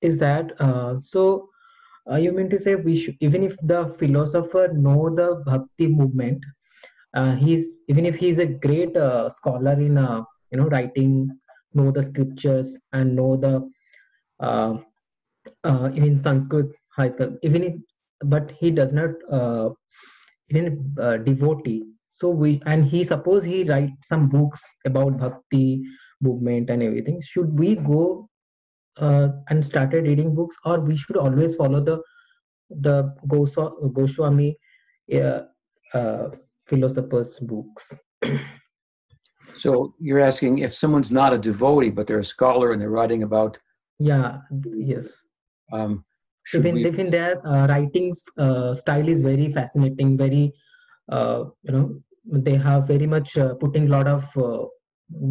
is 0.01 0.17
that 0.17 0.51
uh, 0.59 0.99
so 0.99 1.47
uh, 2.11 2.17
you 2.17 2.31
mean 2.33 2.49
to 2.49 2.59
say 2.59 2.75
we 2.75 2.97
should 2.97 3.15
even 3.21 3.43
if 3.43 3.55
the 3.63 3.87
philosopher 3.99 4.67
know 4.73 5.09
the 5.09 5.41
bhakti 5.45 5.87
movement, 5.87 6.43
uh, 7.13 7.35
he's 7.35 7.77
even 7.87 8.05
if 8.05 8.15
he's 8.15 8.39
a 8.39 8.45
great 8.45 8.97
uh, 8.97 9.29
scholar 9.29 9.73
in 9.73 9.97
uh, 9.97 10.21
you 10.51 10.57
know 10.57 10.67
writing, 10.67 11.29
know 11.73 11.91
the 11.91 12.03
scriptures 12.03 12.77
and 12.91 13.15
know 13.15 13.37
the 13.37 13.53
even 15.95 16.17
Sanskrit 16.17 16.71
high 16.89 17.09
school, 17.09 17.37
even 17.41 17.63
if 17.63 17.75
but 18.25 18.51
he 18.51 18.69
does 18.69 18.91
not 18.91 19.11
even 20.51 20.93
uh, 20.99 21.17
devotee. 21.17 21.83
So 22.09 22.29
we 22.29 22.61
and 22.65 22.85
he 22.85 23.03
suppose 23.03 23.43
he 23.43 23.63
write 23.63 23.91
some 24.03 24.29
books 24.29 24.61
about 24.85 25.17
bhakti 25.17 25.83
movement 26.21 26.69
and 26.69 26.83
everything. 26.83 27.21
Should 27.21 27.57
we 27.57 27.75
go 27.75 28.29
uh, 28.97 29.29
and 29.49 29.65
started 29.65 30.05
reading 30.05 30.35
books, 30.35 30.55
or 30.65 30.79
we 30.79 30.95
should 30.95 31.17
always 31.17 31.55
follow 31.55 31.81
the 31.81 32.01
the 32.69 33.13
Goswa, 33.27 33.93
Goswami 33.93 34.57
uh, 35.13 35.41
uh, 35.93 36.29
philosophers' 36.67 37.39
books? 37.39 37.93
So 39.57 39.93
you're 39.99 40.19
asking 40.19 40.59
if 40.59 40.73
someone's 40.73 41.11
not 41.11 41.33
a 41.33 41.37
devotee, 41.37 41.89
but 41.89 42.07
they're 42.07 42.19
a 42.19 42.23
scholar 42.23 42.71
and 42.71 42.81
they're 42.81 42.89
writing 42.89 43.23
about. 43.23 43.57
Yeah. 43.99 44.39
Yes. 44.65 45.23
Um, 45.73 46.05
should 46.43 46.61
even 46.61 46.75
we, 46.75 46.85
even 46.85 47.09
their 47.09 47.45
uh, 47.47 47.67
writing 47.67 48.13
uh, 48.37 48.73
style 48.73 49.07
is 49.07 49.21
very 49.21 49.51
fascinating 49.51 50.17
very 50.17 50.53
uh, 51.09 51.43
you 51.63 51.71
know 51.71 52.01
they 52.47 52.55
have 52.55 52.87
very 52.87 53.07
much 53.07 53.37
uh, 53.37 53.53
putting 53.55 53.87
a 53.87 53.91
lot 53.97 54.07
of 54.07 54.37
uh, 54.37 54.65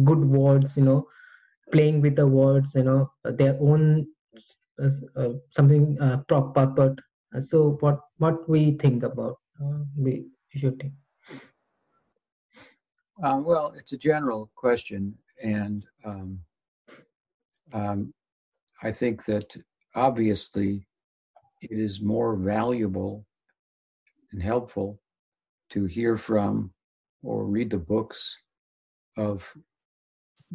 good 0.03 0.23
words 0.39 0.77
you 0.77 0.83
know 0.83 1.05
playing 1.71 2.01
with 2.01 2.15
the 2.15 2.27
words 2.27 2.73
you 2.75 2.83
know 2.83 3.11
their 3.23 3.57
own 3.61 4.05
uh, 4.81 4.89
uh, 5.15 5.33
something 5.55 5.97
uh, 6.01 6.17
proper 6.27 6.65
but 6.65 6.95
so 7.39 7.77
what 7.79 7.99
what 8.17 8.47
we 8.49 8.71
think 8.83 9.03
about 9.03 9.37
uh, 9.63 9.79
we 9.97 10.25
should 10.55 10.77
think 10.79 10.93
uh, 13.23 13.39
well, 13.43 13.73
it's 13.77 13.93
a 13.93 13.97
general 13.97 14.49
question, 14.55 15.15
and 15.43 15.85
um, 16.03 16.39
um, 17.71 18.13
I 18.81 18.91
think 18.91 19.25
that 19.25 19.55
obviously 19.93 20.87
it 21.61 21.71
is 21.71 22.01
more 22.01 22.35
valuable 22.35 23.25
and 24.31 24.41
helpful 24.41 24.99
to 25.69 25.85
hear 25.85 26.17
from 26.17 26.73
or 27.23 27.45
read 27.45 27.69
the 27.69 27.77
books 27.77 28.37
of 29.17 29.53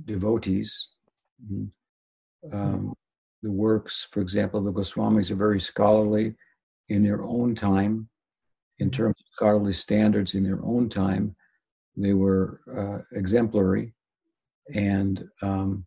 devotees. 0.04 0.88
Mhm. 1.44 1.70
Um, 2.52 2.94
the 3.42 3.52
works, 3.52 4.06
for 4.10 4.20
example, 4.20 4.60
the 4.60 4.72
Goswamis 4.72 5.30
are 5.30 5.36
very 5.36 5.60
scholarly 5.60 6.36
in 6.88 7.02
their 7.02 7.22
own 7.22 7.54
time, 7.54 8.08
in 8.78 8.90
terms 8.90 9.14
of 9.20 9.26
scholarly 9.32 9.72
standards 9.72 10.34
in 10.34 10.42
their 10.42 10.62
own 10.64 10.88
time. 10.88 11.36
They 11.96 12.14
were 12.14 12.60
uh, 12.72 13.16
exemplary, 13.16 13.94
and 14.74 15.28
um, 15.42 15.86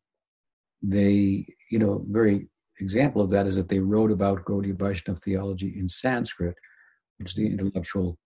they, 0.81 1.45
you 1.69 1.79
know, 1.79 2.05
very 2.07 2.49
example 2.79 3.21
of 3.21 3.29
that 3.31 3.47
is 3.47 3.55
that 3.55 3.69
they 3.69 3.79
wrote 3.79 4.11
about 4.11 4.45
Gaudiya 4.45 4.77
Vaishnava 4.77 5.19
theology 5.19 5.73
in 5.77 5.87
Sanskrit, 5.87 6.55
which 7.17 7.29
is 7.29 7.35
the 7.35 7.47
intellectual 7.47 8.17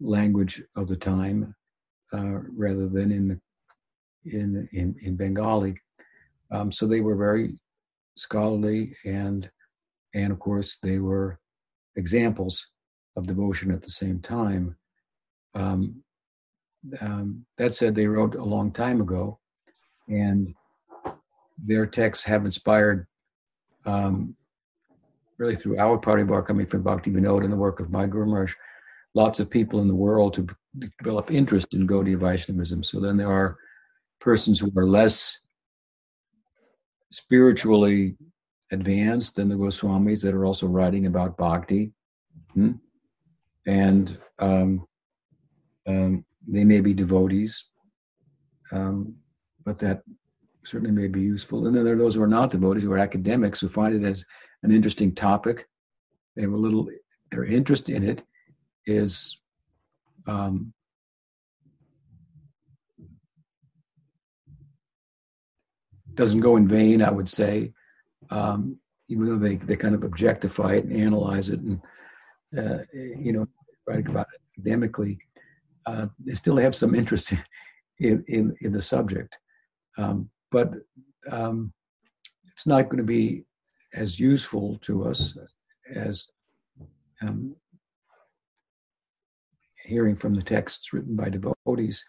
language 0.00 0.62
of 0.76 0.88
the 0.88 0.96
time, 0.96 1.54
uh, 2.12 2.40
rather 2.56 2.88
than 2.88 3.10
in 3.10 3.28
the, 3.28 3.40
in 4.24 4.68
in 4.72 4.96
in 5.02 5.16
Bengali. 5.16 5.76
Um, 6.50 6.70
so 6.70 6.86
they 6.86 7.00
were 7.00 7.16
very 7.16 7.58
scholarly, 8.16 8.94
and 9.04 9.50
and 10.14 10.32
of 10.32 10.38
course 10.38 10.78
they 10.82 10.98
were 10.98 11.38
examples 11.96 12.66
of 13.16 13.26
devotion 13.26 13.70
at 13.70 13.82
the 13.82 13.90
same 13.90 14.20
time. 14.20 14.76
Um, 15.54 16.02
um, 17.00 17.46
that 17.56 17.74
said, 17.74 17.94
they 17.94 18.06
wrote 18.06 18.34
a 18.34 18.44
long 18.44 18.70
time 18.70 19.00
ago, 19.00 19.38
and 20.08 20.54
their 21.56 21.86
texts 21.86 22.24
have 22.24 22.44
inspired 22.44 23.06
um, 23.86 24.36
really 25.38 25.56
through 25.56 25.78
our 25.78 25.98
party, 25.98 26.22
Paribar 26.22 26.46
coming 26.46 26.66
from 26.66 26.82
Bhakti 26.82 27.10
Vinod 27.10 27.44
and 27.44 27.52
the 27.52 27.56
work 27.56 27.80
of 27.80 27.90
my 27.90 28.06
Guru 28.06 28.26
Maharaj, 28.26 28.54
lots 29.14 29.40
of 29.40 29.50
people 29.50 29.80
in 29.80 29.88
the 29.88 29.94
world 29.94 30.34
to 30.34 30.46
develop 30.98 31.30
interest 31.30 31.74
in 31.74 31.86
Gaudiya 31.86 32.18
Vaishnavism. 32.18 32.82
So 32.82 33.00
then 33.00 33.16
there 33.16 33.30
are 33.30 33.56
persons 34.20 34.60
who 34.60 34.72
are 34.76 34.86
less 34.86 35.38
spiritually 37.10 38.16
advanced 38.72 39.36
than 39.36 39.48
the 39.48 39.54
Goswamis 39.54 40.22
that 40.22 40.34
are 40.34 40.44
also 40.44 40.66
writing 40.66 41.06
about 41.06 41.36
bhakti. 41.36 41.92
Hmm? 42.54 42.72
And 43.66 44.18
um, 44.38 44.86
um, 45.86 46.24
they 46.46 46.64
may 46.64 46.80
be 46.80 46.92
devotees, 46.94 47.64
um, 48.72 49.14
but 49.64 49.78
that 49.78 50.02
certainly 50.64 50.92
may 50.92 51.08
be 51.08 51.20
useful. 51.20 51.66
And 51.66 51.76
then 51.76 51.84
there 51.84 51.94
are 51.94 51.98
those 51.98 52.14
who 52.14 52.22
are 52.22 52.28
not 52.28 52.50
devotees, 52.50 52.82
who 52.82 52.92
are 52.92 52.98
academics, 52.98 53.60
who 53.60 53.68
find 53.68 53.94
it 53.94 54.06
as 54.06 54.24
an 54.62 54.72
interesting 54.72 55.14
topic. 55.14 55.66
They 56.36 56.42
have 56.42 56.52
a 56.52 56.56
little, 56.56 56.88
their 57.30 57.44
interest 57.44 57.88
in 57.88 58.02
it 58.02 58.22
is 58.86 59.40
um, 60.26 60.72
doesn't 66.14 66.40
go 66.40 66.56
in 66.56 66.68
vain, 66.68 67.02
I 67.02 67.10
would 67.10 67.28
say, 67.28 67.72
um, 68.30 68.78
even 69.08 69.26
though 69.26 69.38
they, 69.38 69.56
they 69.56 69.76
kind 69.76 69.94
of 69.94 70.04
objectify 70.04 70.74
it 70.74 70.84
and 70.84 70.96
analyze 70.96 71.48
it 71.48 71.60
and, 71.60 71.80
uh, 72.56 72.78
you 72.92 73.32
know, 73.32 73.46
write 73.86 74.08
about 74.08 74.26
it 74.34 74.40
academically, 74.58 75.18
uh, 75.86 76.06
they 76.24 76.34
still 76.34 76.56
have 76.56 76.74
some 76.74 76.94
interest 76.94 77.32
in, 77.98 78.24
in, 78.28 78.56
in 78.60 78.72
the 78.72 78.82
subject. 78.82 79.36
Um, 79.98 80.30
but 80.54 80.72
um, 81.32 81.72
it's 82.52 82.66
not 82.66 82.84
going 82.84 82.98
to 82.98 83.02
be 83.18 83.44
as 83.92 84.20
useful 84.20 84.78
to 84.82 85.04
us 85.04 85.36
as 85.92 86.26
um, 87.22 87.56
hearing 89.84 90.14
from 90.14 90.34
the 90.34 90.42
texts 90.42 90.92
written 90.92 91.16
by 91.16 91.28
devotees. 91.28 92.04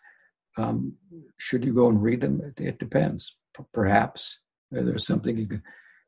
Um, 0.57 0.93
should 1.37 1.65
you 1.65 1.73
go 1.73 1.89
and 1.89 2.01
read 2.01 2.21
them? 2.21 2.39
It, 2.39 2.63
it 2.63 2.79
depends. 2.79 3.35
P- 3.57 3.63
perhaps 3.73 4.39
there's 4.69 5.07
something 5.07 5.37
you 5.37 5.47
can, 5.47 5.63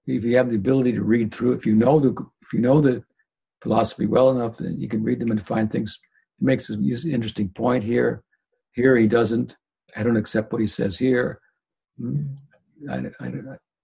if 0.06 0.24
you 0.24 0.38
have 0.38 0.52
the 0.52 0.56
ability 0.58 0.94
to 0.94 1.04
read 1.04 1.34
through. 1.34 1.54
If 1.54 1.66
you 1.66 1.76
know 1.76 2.00
the 2.00 2.14
if 2.44 2.54
you 2.54 2.60
know 2.60 2.82
the 2.82 3.04
philosophy 3.64 4.06
well 4.06 4.30
enough, 4.30 4.58
then 4.58 4.80
you 4.80 4.88
can 4.88 5.04
read 5.04 5.20
them 5.20 5.32
and 5.32 5.42
find 5.46 5.72
things. 5.72 6.00
It 6.40 6.46
makes 6.46 6.70
an 6.70 6.84
interesting 6.88 7.50
point 7.50 7.84
here. 7.84 8.24
Here 8.74 8.96
he 8.96 9.08
doesn't. 9.08 9.58
I 9.96 10.04
don't 10.04 10.18
accept 10.18 10.54
what 10.54 10.62
he 10.62 10.68
says 10.68 11.00
here. 11.00 11.42
Hmm. 12.00 12.22
I, 12.92 13.06
I, 13.20 13.32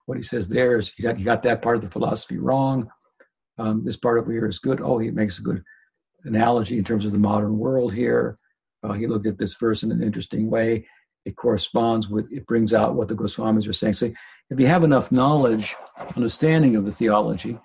what 0.05 0.17
he 0.17 0.23
says 0.23 0.47
there 0.47 0.77
is 0.77 0.91
he 0.95 1.03
got, 1.03 1.43
that 1.43 1.61
part 1.61 1.77
of 1.77 1.81
the 1.81 1.89
philosophy 1.89 2.37
wrong. 2.37 2.89
Um, 3.57 3.83
this 3.83 3.97
part 3.97 4.19
over 4.19 4.31
here 4.31 4.47
is 4.47 4.59
good. 4.59 4.81
Oh, 4.81 4.97
he 4.97 5.11
makes 5.11 5.39
a 5.39 5.41
good 5.41 5.63
analogy 6.25 6.77
in 6.77 6.83
terms 6.83 7.05
of 7.05 7.11
the 7.11 7.19
modern 7.19 7.57
world 7.57 7.93
here. 7.93 8.37
Uh, 8.83 8.93
he 8.93 9.07
looked 9.07 9.27
at 9.27 9.37
this 9.37 9.55
verse 9.55 9.83
in 9.83 9.91
an 9.91 10.01
interesting 10.01 10.49
way. 10.49 10.85
It 11.25 11.37
corresponds 11.37 12.09
with, 12.09 12.31
it 12.31 12.45
brings 12.45 12.73
out 12.73 12.95
what 12.95 13.07
the 13.07 13.15
Goswamis 13.15 13.67
are 13.67 13.73
saying. 13.73 13.93
So 13.93 14.11
if 14.49 14.59
you 14.59 14.67
have 14.67 14.83
enough 14.83 15.11
knowledge, 15.11 15.75
understanding 16.15 16.75
of 16.75 16.85
the 16.85 16.91
theology, 16.91 17.57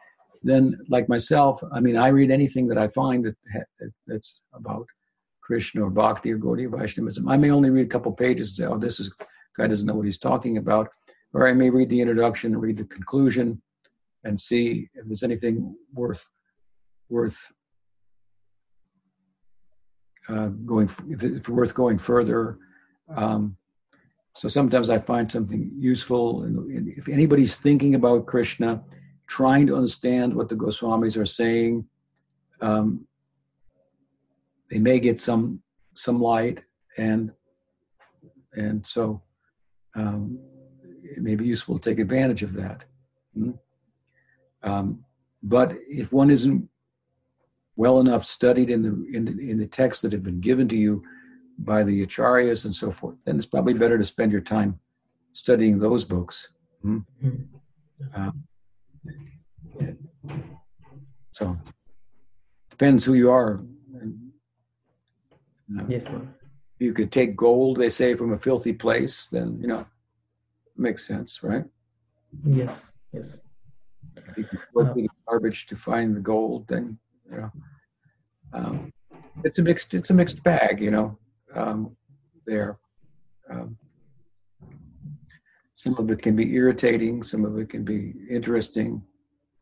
then 0.42 0.78
like 0.88 1.08
myself, 1.08 1.60
I 1.72 1.80
mean, 1.80 1.96
I 1.96 2.08
read 2.08 2.30
anything 2.30 2.68
that 2.68 2.78
I 2.78 2.88
find 2.88 3.24
that, 3.24 3.36
that 3.80 3.90
that's 4.06 4.40
about 4.52 4.86
Krishna 5.42 5.82
or 5.82 5.90
Bhakti 5.90 6.32
or 6.32 6.38
Gaudiya 6.38 6.70
Vaishnavism. 6.70 7.28
I 7.28 7.36
may 7.36 7.50
only 7.50 7.70
read 7.70 7.86
a 7.86 7.90
couple 7.90 8.12
pages 8.12 8.50
and 8.50 8.56
say, 8.56 8.72
oh, 8.72 8.78
this 8.78 9.00
is, 9.00 9.12
guy 9.58 9.66
doesn't 9.66 9.86
know 9.86 9.94
what 9.94 10.06
he's 10.06 10.18
talking 10.18 10.56
about. 10.56 10.88
Or 11.34 11.46
I 11.46 11.52
may 11.52 11.68
read 11.68 11.90
the 11.90 12.00
introduction 12.00 12.56
read 12.56 12.78
the 12.78 12.84
conclusion 12.84 13.60
and 14.24 14.40
see 14.40 14.88
if 14.94 15.04
there's 15.06 15.22
anything 15.22 15.76
worth, 15.92 16.28
worth 17.08 17.52
uh, 20.28 20.48
going 20.48 20.88
if 21.08 21.48
worth 21.48 21.74
going 21.74 21.98
further. 21.98 22.58
Um, 23.14 23.56
so 24.34 24.48
sometimes 24.48 24.88
I 24.90 24.98
find 24.98 25.30
something 25.30 25.70
useful, 25.78 26.42
and 26.42 26.88
if 26.88 27.08
anybody's 27.08 27.58
thinking 27.58 27.94
about 27.94 28.26
Krishna, 28.26 28.84
trying 29.26 29.66
to 29.66 29.76
understand 29.76 30.34
what 30.34 30.48
the 30.48 30.54
Goswamis 30.54 31.16
are 31.16 31.26
saying, 31.26 31.86
um, 32.60 33.06
they 34.70 34.78
may 34.78 35.00
get 35.00 35.20
some 35.20 35.62
some 35.94 36.20
light, 36.20 36.62
and 36.98 37.32
and 38.54 38.86
so 38.86 39.22
um, 39.98 40.38
it 41.16 41.22
may 41.22 41.34
be 41.34 41.44
useful 41.44 41.78
to 41.78 41.90
take 41.90 41.98
advantage 41.98 42.42
of 42.42 42.52
that. 42.54 42.84
Hmm? 43.34 43.50
Um, 44.62 45.04
but 45.42 45.72
if 45.88 46.12
one 46.12 46.30
isn't 46.30 46.68
well 47.76 48.00
enough 48.00 48.24
studied 48.24 48.70
in 48.70 48.82
the 48.82 49.16
in 49.16 49.24
the, 49.24 49.50
in 49.50 49.58
the 49.58 49.66
texts 49.66 50.02
that 50.02 50.12
have 50.12 50.22
been 50.22 50.40
given 50.40 50.68
to 50.68 50.76
you 50.76 51.02
by 51.58 51.82
the 51.82 52.06
acharyas 52.06 52.64
and 52.64 52.74
so 52.74 52.90
forth, 52.90 53.16
then 53.24 53.36
it's 53.36 53.46
probably 53.46 53.74
better 53.74 53.98
to 53.98 54.04
spend 54.04 54.30
your 54.32 54.40
time 54.40 54.78
studying 55.32 55.78
those 55.78 56.04
books. 56.04 56.50
Hmm? 56.82 56.98
Um, 58.14 58.44
so 61.32 61.56
depends 62.70 63.04
who 63.04 63.14
you 63.14 63.30
are. 63.30 63.60
And, 64.00 64.32
uh, 65.78 65.84
yes, 65.88 66.04
sir. 66.04 66.20
You 66.78 66.92
could 66.92 67.10
take 67.10 67.36
gold, 67.36 67.78
they 67.78 67.90
say, 67.90 68.14
from 68.14 68.32
a 68.32 68.38
filthy 68.38 68.72
place. 68.72 69.26
Then 69.26 69.58
you 69.60 69.66
know, 69.66 69.86
makes 70.76 71.06
sense, 71.06 71.42
right? 71.42 71.64
Yes. 72.44 72.92
Yes. 73.12 73.42
If 74.36 74.52
you 74.52 74.58
go 74.74 74.82
uh, 74.82 74.94
the 74.94 75.08
garbage 75.28 75.66
to 75.66 75.76
find 75.76 76.14
the 76.14 76.20
gold, 76.20 76.68
then 76.68 76.98
you 77.30 77.38
know, 77.38 77.52
um, 78.52 78.92
it's 79.44 79.58
a 79.58 79.62
mixed. 79.62 79.94
It's 79.94 80.10
a 80.10 80.14
mixed 80.14 80.42
bag, 80.44 80.80
you 80.80 80.90
know. 80.90 81.18
Um, 81.54 81.96
there. 82.46 82.78
Um, 83.50 83.78
some 85.74 85.96
of 85.96 86.10
it 86.10 86.20
can 86.20 86.34
be 86.34 86.54
irritating, 86.54 87.22
some 87.22 87.44
of 87.44 87.56
it 87.56 87.68
can 87.68 87.84
be 87.84 88.12
interesting, 88.28 89.00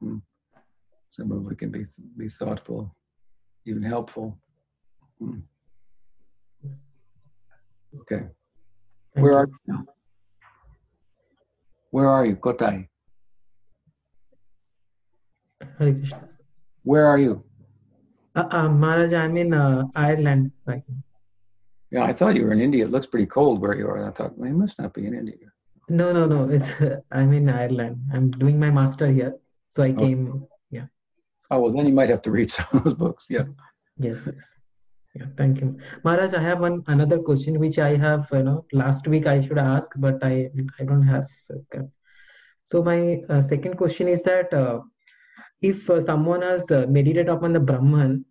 hmm. 0.00 0.16
some 1.10 1.30
of 1.30 1.52
it 1.52 1.58
can 1.58 1.70
be 1.70 1.84
be 2.16 2.28
thoughtful, 2.28 2.96
even 3.66 3.82
helpful. 3.82 4.38
Okay. 8.02 8.26
Thank 9.14 9.24
Where 9.24 9.32
you. 9.32 9.38
are 9.38 9.46
you 9.46 9.58
now? 9.66 9.84
Where 11.90 12.08
are 12.08 12.26
you, 12.26 12.36
Kotai? 12.36 12.88
Hare 15.78 15.94
Krishna. 15.94 16.28
Where 16.82 17.06
are 17.06 17.18
you? 17.18 17.44
Uh, 18.34 18.46
uh, 18.50 18.68
Maharaj, 18.68 19.12
I'm 19.12 19.36
in 19.36 19.54
uh, 19.54 19.84
Ireland 19.94 20.52
right 20.66 20.82
now. 20.88 21.02
Yeah, 21.90 22.04
I 22.04 22.12
thought 22.12 22.34
you 22.36 22.44
were 22.44 22.52
in 22.52 22.60
India. 22.60 22.84
It 22.84 22.90
looks 22.90 23.06
pretty 23.06 23.26
cold 23.26 23.60
where 23.60 23.74
you 23.74 23.86
are. 23.88 24.06
I 24.06 24.10
thought, 24.10 24.36
well, 24.36 24.48
you 24.48 24.56
must 24.56 24.78
not 24.78 24.92
be 24.92 25.06
in 25.06 25.14
India. 25.14 25.36
No, 25.88 26.12
no, 26.12 26.26
no. 26.26 26.50
It's 26.50 26.74
I'm 27.12 27.32
in 27.32 27.48
Ireland. 27.48 27.96
I'm 28.12 28.30
doing 28.30 28.58
my 28.58 28.70
master 28.70 29.06
here, 29.10 29.34
so 29.70 29.82
I 29.82 29.92
came. 29.92 30.46
Yeah. 30.70 30.86
Oh 31.50 31.60
well, 31.60 31.72
then 31.72 31.86
you 31.86 31.94
might 31.94 32.10
have 32.10 32.22
to 32.22 32.30
read 32.30 32.50
some 32.50 32.66
of 32.72 32.84
those 32.84 32.94
books. 32.94 33.26
Yeah. 33.30 33.44
Yes. 33.98 34.26
Yes. 34.26 34.46
Yeah. 35.16 35.26
Thank 35.36 35.60
you, 35.60 35.78
Maharaj. 36.04 36.34
I 36.34 36.42
have 36.42 36.60
one 36.60 36.82
another 36.88 37.18
question 37.18 37.58
which 37.58 37.78
I 37.78 37.96
have. 37.96 38.28
You 38.32 38.42
know, 38.42 38.64
last 38.72 39.08
week 39.08 39.26
I 39.26 39.40
should 39.40 39.58
ask, 39.58 39.90
but 39.96 40.22
I 40.22 40.50
I 40.80 40.84
don't 40.84 41.06
have. 41.06 41.26
So 42.64 42.82
my 42.82 43.22
uh, 43.30 43.40
second 43.40 43.76
question 43.76 44.08
is 44.08 44.22
that 44.24 44.52
uh, 44.52 44.80
if 45.62 45.88
uh, 45.88 46.00
someone 46.00 46.42
has 46.42 46.70
uh, 46.70 46.84
meditated 46.88 47.28
upon 47.28 47.52
the 47.52 47.60
Brahman, 47.60 48.24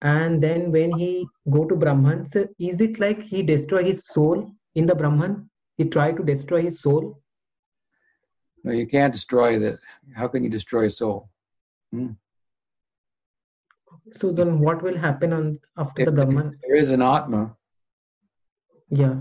and 0.00 0.42
then 0.42 0.72
when 0.72 0.98
he 0.98 1.26
go 1.50 1.64
to 1.66 1.76
Brahman, 1.76 2.26
so 2.28 2.46
is 2.58 2.80
it 2.80 2.98
like 2.98 3.22
he 3.22 3.42
destroy 3.42 3.84
his 3.84 4.06
soul 4.06 4.50
in 4.74 4.86
the 4.86 4.94
Brahman? 4.94 5.48
he 5.76 5.84
try 5.84 6.12
to 6.12 6.22
destroy 6.22 6.62
his 6.62 6.80
soul? 6.80 7.20
No, 8.64 8.72
you 8.72 8.86
can't 8.86 9.12
destroy 9.12 9.58
the. 9.58 9.78
How 10.14 10.28
can 10.28 10.44
you 10.44 10.50
destroy 10.50 10.88
soul? 10.88 11.28
Hmm? 11.92 12.12
So 14.12 14.32
then, 14.32 14.58
what 14.58 14.82
will 14.82 14.96
happen 14.96 15.32
on 15.32 15.58
after 15.76 16.02
if, 16.02 16.06
the 16.06 16.12
Brahman? 16.12 16.58
There 16.66 16.76
is 16.76 16.90
an 16.90 17.02
Atma. 17.02 17.56
Yeah. 18.90 19.16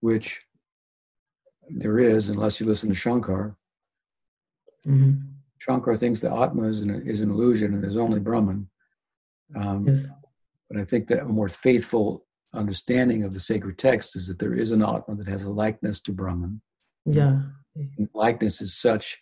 Which 0.00 0.40
there 1.68 1.98
is, 1.98 2.28
unless 2.28 2.60
you 2.60 2.66
listen 2.66 2.88
to 2.88 2.94
Shankar. 2.94 3.56
Mm-hmm. 4.86 5.20
Shankar 5.58 5.96
thinks 5.96 6.20
the 6.20 6.32
Atma 6.32 6.68
is 6.68 6.80
an, 6.80 6.90
is 7.06 7.20
an 7.20 7.30
illusion 7.30 7.74
and 7.74 7.82
there's 7.82 7.96
only 7.96 8.20
Brahman. 8.20 8.68
Um, 9.56 9.86
yes. 9.86 10.06
But 10.68 10.80
I 10.80 10.84
think 10.84 11.08
that 11.08 11.22
a 11.22 11.24
more 11.24 11.48
faithful 11.48 12.24
understanding 12.54 13.24
of 13.24 13.32
the 13.32 13.40
sacred 13.40 13.78
text 13.78 14.16
is 14.16 14.26
that 14.28 14.38
there 14.38 14.54
is 14.54 14.70
an 14.70 14.82
Atma 14.82 15.14
that 15.16 15.28
has 15.28 15.44
a 15.44 15.50
likeness 15.50 16.00
to 16.02 16.12
Brahman. 16.12 16.60
Yeah. 17.04 17.40
And 17.74 18.08
likeness 18.14 18.60
is 18.60 18.76
such 18.76 19.18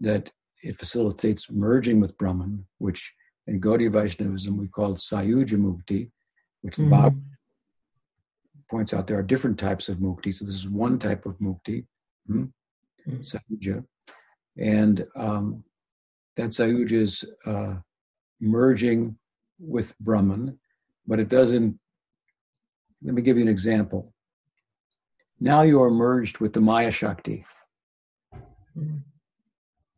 that 0.00 0.32
it 0.62 0.78
facilitates 0.78 1.50
merging 1.50 2.00
with 2.00 2.18
Brahman, 2.18 2.66
which 2.78 3.14
in 3.50 3.60
Gaudiya 3.60 3.90
Vaishnavism 3.90 4.56
we 4.56 4.68
call 4.68 4.94
Sayuja 4.94 5.58
Mukti, 5.58 6.08
which 6.62 6.76
the 6.76 6.84
mm-hmm. 6.84 7.18
points 8.70 8.94
out 8.94 9.08
there 9.08 9.18
are 9.18 9.24
different 9.24 9.58
types 9.58 9.88
of 9.88 9.96
mukti. 9.98 10.32
So 10.32 10.44
this 10.44 10.54
is 10.54 10.68
one 10.68 10.98
type 10.98 11.26
of 11.26 11.36
mukti, 11.38 11.84
hmm? 12.28 12.44
mm-hmm. 13.08 13.20
Sayuja. 13.20 13.84
And 14.56 15.04
um, 15.16 15.64
that 16.36 16.50
Sayuja 16.50 16.92
is 16.92 17.24
uh, 17.44 17.74
merging 18.40 19.18
with 19.58 19.98
Brahman, 19.98 20.58
but 21.06 21.18
it 21.18 21.28
doesn't 21.28 21.78
let 23.02 23.14
me 23.14 23.22
give 23.22 23.36
you 23.36 23.42
an 23.42 23.48
example. 23.48 24.12
Now 25.40 25.62
you 25.62 25.82
are 25.82 25.90
merged 25.90 26.38
with 26.38 26.52
the 26.52 26.60
Maya 26.60 26.92
Shakti. 26.92 27.44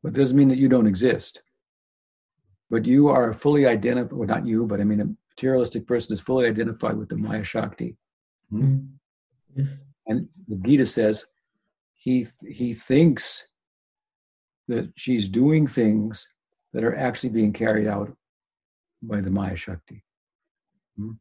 But 0.02 0.08
it 0.08 0.14
doesn't 0.14 0.38
mean 0.38 0.48
that 0.48 0.58
you 0.58 0.68
don't 0.68 0.86
exist. 0.86 1.42
But 2.72 2.86
you 2.86 3.08
are 3.08 3.34
fully 3.34 3.66
identified, 3.66 4.14
well, 4.14 4.26
not 4.26 4.46
you, 4.46 4.66
but 4.66 4.80
I 4.80 4.84
mean, 4.84 5.02
a 5.02 5.08
materialistic 5.36 5.86
person 5.86 6.14
is 6.14 6.22
fully 6.22 6.48
identified 6.48 6.96
with 6.96 7.10
the 7.10 7.18
Maya 7.18 7.44
Shakti. 7.44 7.98
Hmm? 8.48 8.78
Yes. 9.54 9.84
And 10.06 10.26
the 10.48 10.56
Gita 10.56 10.86
says 10.86 11.26
he, 11.92 12.26
he 12.48 12.72
thinks 12.72 13.46
that 14.68 14.90
she's 14.96 15.28
doing 15.28 15.66
things 15.66 16.32
that 16.72 16.82
are 16.82 16.96
actually 16.96 17.28
being 17.28 17.52
carried 17.52 17.86
out 17.86 18.16
by 19.02 19.20
the 19.20 19.30
Maya 19.30 19.54
Shakti. 19.54 20.02
Hmm? 20.96 21.12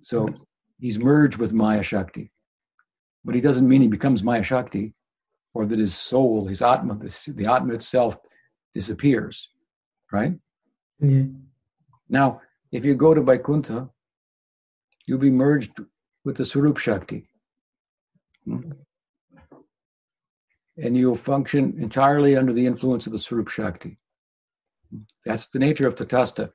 So 0.00 0.28
he's 0.78 1.00
merged 1.00 1.38
with 1.38 1.52
Maya 1.52 1.82
Shakti. 1.82 2.30
But 3.24 3.34
he 3.34 3.40
doesn't 3.40 3.68
mean 3.68 3.82
he 3.82 3.88
becomes 3.88 4.22
Maya 4.22 4.44
Shakti 4.44 4.94
or 5.54 5.66
that 5.66 5.80
his 5.80 5.96
soul, 5.96 6.46
his 6.46 6.62
Atma, 6.62 6.94
the, 6.94 7.32
the 7.34 7.52
Atma 7.52 7.74
itself 7.74 8.16
disappears. 8.72 9.48
Right? 10.12 10.34
Yeah. 11.00 11.24
Now, 12.08 12.40
if 12.72 12.84
you 12.84 12.94
go 12.94 13.14
to 13.14 13.22
Vaikuntha, 13.22 13.90
you'll 15.06 15.18
be 15.18 15.30
merged 15.30 15.80
with 16.24 16.36
the 16.36 16.44
Swarup 16.44 16.78
Shakti. 16.78 17.28
Hmm? 18.44 18.72
And 20.78 20.96
you'll 20.96 21.16
function 21.16 21.74
entirely 21.78 22.36
under 22.36 22.52
the 22.52 22.66
influence 22.66 23.06
of 23.06 23.12
the 23.12 23.18
Swarup 23.18 23.48
Shakti. 23.48 23.98
That's 25.24 25.46
the 25.48 25.58
nature 25.58 25.88
of 25.88 25.94
Tatasta. 25.94 26.52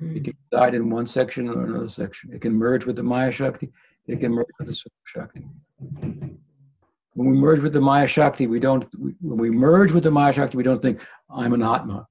It 0.00 0.24
can 0.24 0.34
reside 0.50 0.74
in 0.74 0.90
one 0.90 1.06
section 1.06 1.48
or 1.48 1.64
another 1.64 1.88
section. 1.88 2.32
It 2.32 2.42
can 2.42 2.52
merge 2.52 2.84
with 2.84 2.96
the 2.96 3.02
Maya 3.02 3.32
Shakti. 3.32 3.72
It 4.06 4.20
can 4.20 4.32
merge 4.32 4.48
with 4.58 4.68
the 4.68 4.74
Swarup 4.74 5.04
Shakti. 5.04 5.44
When 7.16 7.30
we 7.30 7.36
merge 7.38 7.60
with 7.60 7.72
the 7.72 7.80
Maya 7.80 8.06
Shakti, 8.06 8.46
we 8.46 8.60
don't. 8.60 8.86
When 8.94 9.38
we 9.38 9.50
merge 9.50 9.90
with 9.92 10.04
the 10.04 10.10
Maya 10.10 10.32
Shakti, 10.32 10.56
we 10.56 10.62
don't 10.62 10.82
think 10.82 11.04
I'm 11.30 11.54
an 11.54 11.62
Atma. 11.62 12.06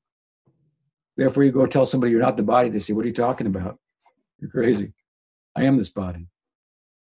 Therefore, 1.16 1.44
you 1.44 1.52
go 1.52 1.66
tell 1.66 1.86
somebody 1.86 2.12
you're 2.12 2.22
not 2.22 2.38
the 2.38 2.44
body. 2.44 2.70
They 2.70 2.80
say, 2.80 2.94
"What 2.94 3.06
are 3.06 3.08
you 3.08 3.14
talking 3.14 3.48
about? 3.48 3.78
You're 4.40 4.50
crazy. 4.50 4.94
I 5.56 5.64
am 5.64 5.78
this 5.78 5.90
body." 5.90 6.28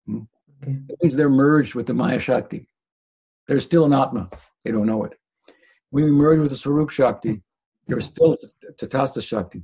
Hmm? 0.05 0.21
Okay. 0.63 0.77
That 0.87 1.03
means 1.03 1.15
they're 1.17 1.29
merged 1.29 1.75
with 1.75 1.85
the 1.85 1.93
Maya 1.93 2.19
Shakti. 2.19 2.67
They're 3.47 3.59
still 3.59 3.85
an 3.85 3.93
Atma. 3.93 4.29
They 4.63 4.71
don't 4.71 4.87
know 4.87 5.03
it. 5.03 5.13
When 5.89 6.05
we 6.05 6.11
merge 6.11 6.39
with 6.39 6.51
the 6.51 6.57
Swarup 6.57 6.91
Shakti, 6.91 7.41
you're 7.87 8.01
still 8.01 8.37
Tatasta 8.79 9.21
Shakti 9.21 9.63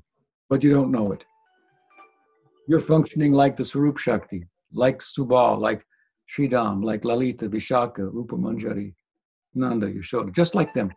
but 0.50 0.64
you 0.64 0.72
don't 0.72 0.92
know 0.92 1.12
it. 1.12 1.24
You're 2.68 2.80
functioning 2.80 3.34
like 3.34 3.56
the 3.56 3.66
Swarup 3.66 3.98
Shakti, 3.98 4.46
like 4.74 5.00
Subal, 5.00 5.60
like 5.60 5.86
Sridham, 6.30 6.84
like 6.84 7.06
Lalita, 7.06 7.50
Vishaka, 7.50 8.12
Rupa 8.12 8.36
Manjari, 8.36 8.94
Nanda, 9.54 9.92
Yashoda, 9.92 10.34
just 10.34 10.56
like 10.56 10.74
them, 10.74 10.92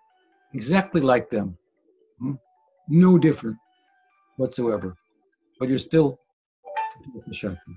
exactly 0.55 1.01
like 1.01 1.31
them. 1.31 1.57
Hmm? 2.19 2.35
No 2.89 3.19
different 3.19 3.57
whatsoever. 4.37 4.97
But 5.59 5.69
you're 5.69 5.79
still 5.79 6.19
the 7.27 7.35
Shakti. 7.35 7.73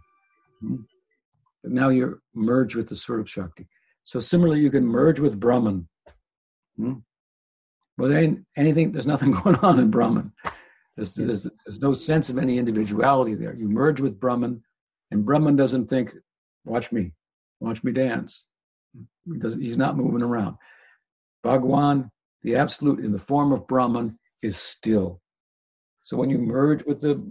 Hmm? 0.62 0.76
But 1.62 1.72
now 1.72 1.89
you're 1.89 2.20
merged 2.34 2.76
with 2.76 2.89
the 2.89 2.95
Swarup 2.95 3.28
Shakti. 3.28 3.68
So 4.04 4.20
similarly, 4.20 4.62
you 4.62 4.72
can 4.72 4.86
merge 4.86 5.20
with 5.20 5.39
Brahman. 5.39 5.88
Hmm? 6.78 6.93
But 7.97 8.12
ain't 8.12 8.45
anything, 8.58 8.91
there's 8.91 9.08
nothing 9.08 9.32
going 9.43 9.56
on 9.58 9.80
in 9.80 9.91
Brahman. 9.91 10.32
There's, 10.95 11.12
there's, 11.12 11.47
there's 11.66 11.80
no 11.80 11.93
sense 11.93 12.30
of 12.30 12.38
any 12.38 12.58
individuality 12.58 13.36
there. 13.36 13.56
You 13.56 13.68
merge 13.68 13.99
with 13.99 14.20
Brahman, 14.20 14.64
and 15.12 15.26
Brahman 15.26 15.56
doesn't 15.56 15.88
think, 15.88 16.14
watch 16.66 16.91
me, 16.91 17.14
watch 17.64 17.84
me 17.84 17.91
dance. 17.91 18.45
He 19.26 19.38
doesn't, 19.38 19.61
he's 19.61 19.78
not 19.78 19.97
moving 19.97 20.22
around. 20.22 20.57
Bhagwan, 21.43 22.11
the 22.43 22.55
absolute 22.55 22.99
in 22.99 23.11
the 23.11 23.20
form 23.20 23.51
of 23.51 23.68
Brahman, 23.68 24.20
is 24.41 24.57
still. 24.57 25.22
So 26.01 26.18
when 26.18 26.30
you 26.30 26.38
merge 26.38 26.86
with 26.86 26.99
the 26.99 27.24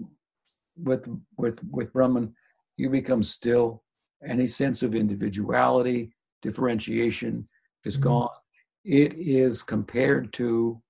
with 0.79 1.07
with 1.37 1.61
with 1.71 1.93
Brahman, 1.93 2.35
you 2.77 2.89
become 2.91 3.23
still. 3.23 3.85
Any 4.25 4.47
sense 4.47 4.83
of 4.83 4.95
individuality, 4.95 6.15
differentiation 6.43 7.47
is 7.85 7.99
Mhm. 7.99 8.03
gone. 8.03 8.37
It 8.85 9.15
is 9.15 9.63
compared 9.63 10.33
to 10.35 10.81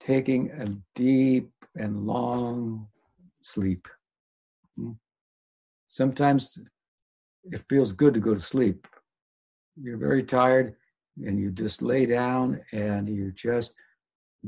taking 0.00 0.50
a 0.50 0.66
deep 0.94 1.50
and 1.76 2.04
long 2.06 2.88
sleep. 3.42 3.88
Hmm. 4.76 4.92
Sometimes 5.86 6.58
it 7.52 7.64
feels 7.68 7.92
good 7.92 8.14
to 8.14 8.20
go 8.20 8.34
to 8.34 8.40
sleep. 8.40 8.86
You're 9.80 9.96
very 9.96 10.22
tired 10.22 10.74
and 11.24 11.38
you 11.38 11.50
just 11.50 11.82
lay 11.82 12.06
down 12.06 12.60
and 12.72 13.08
you 13.08 13.32
just 13.32 13.74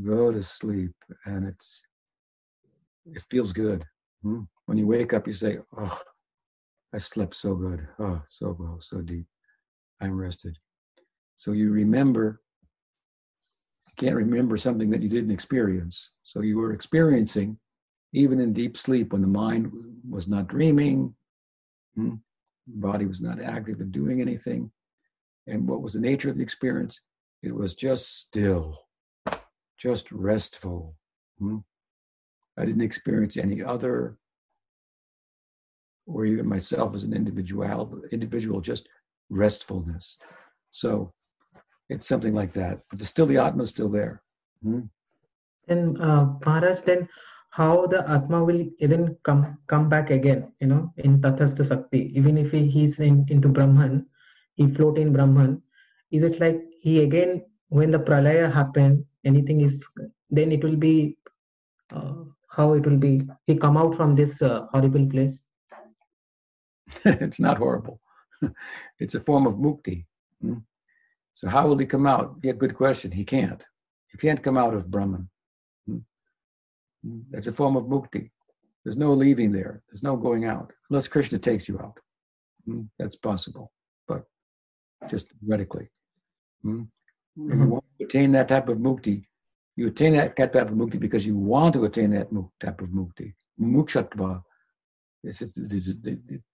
go 0.05 0.30
to 0.30 0.42
sleep 0.42 0.92
and 1.24 1.46
it's 1.46 1.82
it 3.07 3.22
feels 3.28 3.53
good. 3.53 3.84
Hmm. 4.22 4.42
When 4.66 4.78
you 4.78 4.86
wake 4.86 5.12
up 5.12 5.26
you 5.26 5.32
say, 5.32 5.59
"Oh, 5.76 6.01
I 6.92 6.98
slept 6.98 7.34
so 7.34 7.55
good. 7.55 7.88
Oh, 7.98 8.22
so 8.26 8.57
well, 8.59 8.78
so 8.80 9.01
deep. 9.01 9.26
I'm 10.01 10.16
rested." 10.16 10.57
So 11.36 11.53
you 11.53 11.70
remember 11.70 12.40
you 13.88 13.94
can't 13.96 14.16
remember 14.16 14.57
something 14.57 14.90
that 14.90 15.03
you 15.03 15.09
didn't 15.09 15.32
experience. 15.32 16.12
So 16.22 16.42
you 16.42 16.59
were 16.59 16.72
experiencing, 16.72 17.59
even 18.12 18.40
in 18.40 18.53
deep 18.53 18.76
sleep, 18.76 19.12
when 19.12 19.22
the 19.22 19.28
mind 19.28 19.72
was 20.09 20.28
not 20.28 20.48
dreaming, 20.48 21.14
hmm, 21.94 22.16
body 22.74 23.06
was 23.06 23.20
not 23.20 23.40
active 23.40 23.80
and 23.80 23.92
doing 23.92 24.20
anything. 24.20 24.70
And 25.46 25.68
what 25.68 25.82
was 25.82 25.94
the 25.94 26.00
nature 26.00 26.30
of 26.30 26.36
the 26.36 26.42
experience? 26.42 27.00
It 27.42 27.54
was 27.54 27.74
just 27.74 28.20
still, 28.20 28.86
just 29.78 30.12
restful. 30.12 30.94
hmm. 31.38 31.58
I 32.58 32.64
didn't 32.66 32.82
experience 32.82 33.36
any 33.36 33.62
other, 33.62 34.18
or 36.06 36.26
even 36.26 36.46
myself 36.46 36.94
as 36.94 37.04
an 37.04 37.14
individual, 37.14 38.02
individual, 38.12 38.60
just 38.60 38.88
restfulness. 39.30 40.18
So 40.70 41.12
it's 41.88 42.06
something 42.06 42.34
like 42.34 42.52
that. 42.54 42.80
But 42.90 42.98
there's 42.98 43.08
still 43.08 43.26
the 43.26 43.38
Atma 43.38 43.62
is 43.62 43.70
still 43.70 43.88
there. 43.88 44.22
Hmm. 44.62 44.80
Then 45.66 46.00
uh, 46.00 46.34
Maharaj, 46.44 46.80
then 46.80 47.08
how 47.51 47.86
the 47.86 48.09
Atma 48.09 48.44
will 48.44 48.64
even 48.78 49.16
come 49.24 49.59
come 49.66 49.88
back 49.88 50.11
again, 50.11 50.53
you 50.61 50.68
know, 50.68 50.92
in 50.98 51.20
Tathastha 51.20 51.64
Sakti, 51.64 52.12
even 52.16 52.38
if 52.38 52.53
he, 52.53 52.66
he's 52.66 52.98
in, 53.01 53.26
into 53.28 53.48
Brahman, 53.48 54.07
he 54.55 54.68
float 54.68 54.98
in 54.98 55.12
Brahman, 55.12 55.61
is 56.11 56.22
it 56.22 56.40
like 56.40 56.62
he 56.80 57.03
again, 57.03 57.44
when 57.68 57.90
the 57.90 57.98
pralaya 57.98 58.53
happen, 58.53 59.05
anything 59.24 59.61
is, 59.62 59.84
then 60.30 60.53
it 60.53 60.62
will 60.62 60.76
be, 60.76 61.16
uh, 61.92 62.14
how 62.48 62.74
it 62.74 62.86
will 62.86 62.96
be, 62.96 63.22
he 63.46 63.57
come 63.57 63.76
out 63.76 63.96
from 63.96 64.14
this 64.14 64.40
uh, 64.42 64.66
horrible 64.72 65.07
place? 65.07 65.44
it's 67.05 67.40
not 67.40 67.59
horrible. 67.59 68.01
it's 68.98 69.14
a 69.14 69.20
form 69.20 69.46
of 69.46 69.55
mukti. 69.55 70.07
Hmm? 70.40 70.59
So 71.32 71.48
how 71.48 71.66
will 71.66 71.78
he 71.78 71.86
come 71.86 72.07
out? 72.07 72.36
Yeah, 72.42 72.53
good 72.53 72.74
question. 72.76 73.11
He 73.11 73.24
can't. 73.24 73.64
You 74.12 74.18
can't 74.18 74.42
come 74.42 74.57
out 74.57 74.74
of 74.74 74.90
Brahman. 74.90 75.28
Hmm? 77.05 77.11
Hmm. 77.11 77.20
That's 77.30 77.46
a 77.46 77.53
form 77.53 77.76
of 77.76 77.84
mukti. 77.84 78.30
There's 78.84 78.96
no 78.96 79.12
leaving 79.12 79.53
there. 79.53 79.82
There's 79.88 80.03
no 80.03 80.16
going 80.16 80.44
out 80.46 80.72
unless 80.88 81.09
Krishna 81.09 81.38
takes 81.38 81.68
you 81.68 81.78
out. 81.78 81.98
Hmm? 82.64 82.82
That's 82.98 83.16
possible, 83.16 83.72
but 84.09 84.24
just 85.09 85.32
theoretically. 85.40 85.88
Hmm? 86.62 86.82
When 87.34 87.59
you 87.59 87.64
Mhm. 87.64 87.68
want 87.68 87.84
to 87.98 88.05
attain 88.05 88.32
that 88.32 88.48
type 88.48 88.68
of 88.68 88.78
mukti, 88.78 89.26
you 89.76 89.86
attain 89.86 90.12
that 90.14 90.36
type 90.36 90.55
of 90.55 90.70
mukti 90.70 90.98
because 90.98 91.26
you 91.26 91.36
want 91.36 91.74
to 91.74 91.84
attain 91.84 92.11
that 92.11 92.28
type 92.59 92.80
of 92.82 92.88
mukti. 92.90 93.34
Mukshatva. 93.59 94.42
This 95.22 95.42
is 95.42 95.53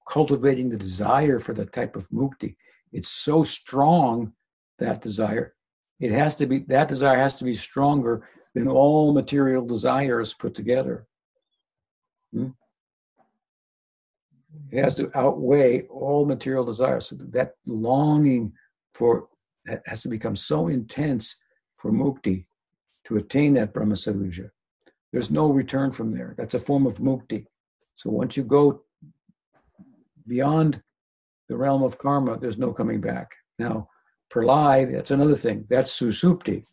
cultivating 0.08 0.68
the 0.68 0.76
desire 0.76 1.38
for 1.38 1.52
that 1.54 1.72
type 1.72 1.96
of 1.96 2.08
mukti. 2.10 2.56
It's 2.92 3.08
so 3.08 3.42
strong 3.42 4.34
that 4.78 5.00
desire. 5.00 5.54
It 5.98 6.12
has 6.12 6.36
to 6.36 6.46
be 6.46 6.58
that 6.74 6.88
desire 6.88 7.16
has 7.18 7.36
to 7.38 7.44
be 7.44 7.54
stronger 7.54 8.28
than 8.56 8.68
all 8.68 9.12
material 9.12 9.66
desires 9.66 10.32
put 10.32 10.54
together. 10.54 11.06
Hmm? 12.32 12.48
It 14.72 14.82
has 14.82 14.94
to 14.94 15.10
outweigh 15.14 15.82
all 15.82 16.24
material 16.24 16.64
desires. 16.64 17.08
So 17.08 17.16
that 17.16 17.52
longing 17.66 18.54
for 18.94 19.28
that 19.66 19.82
has 19.84 20.00
to 20.04 20.08
become 20.08 20.36
so 20.36 20.68
intense 20.68 21.36
for 21.76 21.92
mukti 21.92 22.46
to 23.04 23.18
attain 23.18 23.52
that 23.54 23.74
Brahma 23.74 23.94
Sayuja. 23.94 24.48
There's 25.12 25.30
no 25.30 25.52
return 25.52 25.92
from 25.92 26.12
there. 26.12 26.34
That's 26.38 26.54
a 26.54 26.58
form 26.58 26.86
of 26.86 26.96
mukti. 26.96 27.44
So 27.94 28.08
once 28.08 28.38
you 28.38 28.42
go 28.42 28.84
beyond 30.26 30.82
the 31.50 31.58
realm 31.58 31.82
of 31.82 31.98
karma, 31.98 32.38
there's 32.38 32.58
no 32.58 32.72
coming 32.72 33.02
back. 33.02 33.34
Now, 33.58 33.90
pralay, 34.32 34.90
that's 34.90 35.10
another 35.10 35.36
thing. 35.36 35.66
That's 35.68 36.00
susupti. 36.00 36.64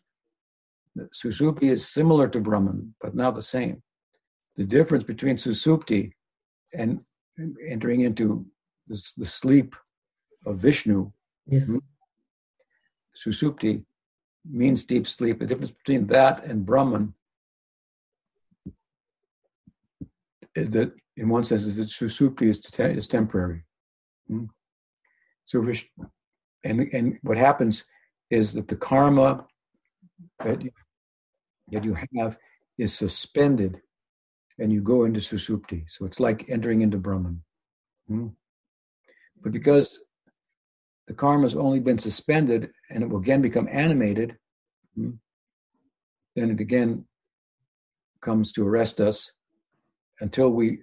Susupti 0.96 1.70
is 1.70 1.86
similar 1.88 2.28
to 2.28 2.40
Brahman, 2.40 2.94
but 3.00 3.14
not 3.14 3.34
the 3.34 3.42
same. 3.42 3.82
The 4.56 4.64
difference 4.64 5.04
between 5.04 5.36
susupti 5.36 6.12
and 6.72 7.00
entering 7.66 8.02
into 8.02 8.46
the, 8.86 9.02
the 9.16 9.26
sleep 9.26 9.74
of 10.46 10.58
Vishnu, 10.58 11.10
Yes. 11.46 11.68
Susupti, 13.16 13.84
means 14.48 14.84
deep 14.84 15.06
sleep. 15.06 15.38
The 15.38 15.46
difference 15.46 15.72
between 15.72 16.06
that 16.08 16.44
and 16.44 16.64
Brahman 16.64 17.14
is 20.54 20.70
that, 20.70 20.92
in 21.16 21.28
one 21.28 21.44
sense, 21.44 21.66
is 21.66 21.76
that 21.76 21.88
susupti 21.88 22.48
is, 22.48 22.60
te- 22.60 22.82
is 22.84 23.06
temporary. 23.06 23.64
Hmm? 24.28 24.44
So, 25.44 25.60
Vish- 25.60 25.90
and 26.62 26.80
and 26.92 27.18
what 27.22 27.36
happens 27.36 27.84
is 28.30 28.54
that 28.54 28.68
the 28.68 28.76
karma 28.76 29.44
that 30.42 30.62
you, 30.62 30.70
that 31.70 31.84
you 31.84 31.96
have 32.16 32.36
is 32.78 32.92
suspended, 32.92 33.80
and 34.58 34.72
you 34.72 34.82
go 34.82 35.04
into 35.04 35.20
susupti. 35.20 35.84
So 35.88 36.04
it's 36.04 36.20
like 36.20 36.48
entering 36.48 36.82
into 36.82 36.98
Brahman. 36.98 37.42
Hmm? 38.08 38.28
But 39.42 39.52
because 39.52 40.04
the 41.06 41.14
karma 41.14 41.42
has 41.42 41.54
only 41.54 41.80
been 41.80 41.98
suspended, 41.98 42.70
and 42.90 43.02
it 43.02 43.08
will 43.08 43.18
again 43.18 43.42
become 43.42 43.68
animated, 43.70 44.38
hmm, 44.94 45.10
then 46.34 46.50
it 46.50 46.60
again 46.60 47.06
comes 48.20 48.52
to 48.52 48.66
arrest 48.66 49.00
us 49.00 49.32
until 50.20 50.48
we 50.50 50.82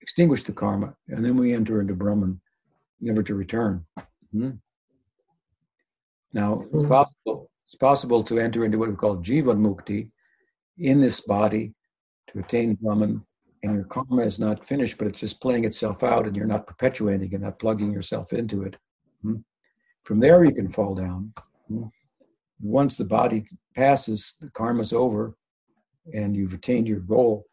extinguish 0.00 0.42
the 0.42 0.52
karma, 0.52 0.94
and 1.08 1.24
then 1.24 1.36
we 1.36 1.54
enter 1.54 1.80
into 1.80 1.94
Brahman, 1.94 2.40
never 3.00 3.22
to 3.22 3.34
return. 3.34 3.86
Hmm? 4.32 4.50
Now, 6.32 6.62
it's 6.62 6.74
Hmm. 6.74 6.88
possible, 6.88 7.50
it's 7.66 7.74
possible 7.74 8.22
to 8.24 8.38
enter 8.38 8.64
into 8.64 8.78
what 8.78 8.90
we 8.90 8.96
call 8.96 9.16
jivan 9.16 9.58
mukti 9.58 10.10
in 10.78 11.00
this 11.00 11.20
body 11.20 11.74
to 12.28 12.38
attain 12.40 12.74
Brahman, 12.74 13.24
and 13.62 13.74
your 13.74 13.84
karma 13.84 14.22
is 14.22 14.38
not 14.38 14.64
finished, 14.64 14.98
but 14.98 15.06
it's 15.06 15.20
just 15.20 15.40
playing 15.40 15.64
itself 15.64 16.02
out, 16.02 16.26
and 16.26 16.36
you're 16.36 16.46
not 16.46 16.66
perpetuating 16.66 17.32
and 17.32 17.42
not 17.42 17.58
plugging 17.58 17.92
yourself 17.92 18.32
into 18.32 18.62
it. 18.62 18.76
Hmm? 19.22 19.36
From 20.02 20.20
there, 20.20 20.44
you 20.44 20.52
can 20.52 20.70
fall 20.70 20.94
down. 20.94 21.32
Hmm? 21.68 21.84
Once 22.60 22.96
the 22.96 23.04
body 23.04 23.46
passes, 23.74 24.34
the 24.40 24.50
karma's 24.50 24.92
over, 24.92 25.36
and 26.12 26.36
you've 26.36 26.54
attained 26.54 26.86
your 26.86 27.00
goal 27.00 27.46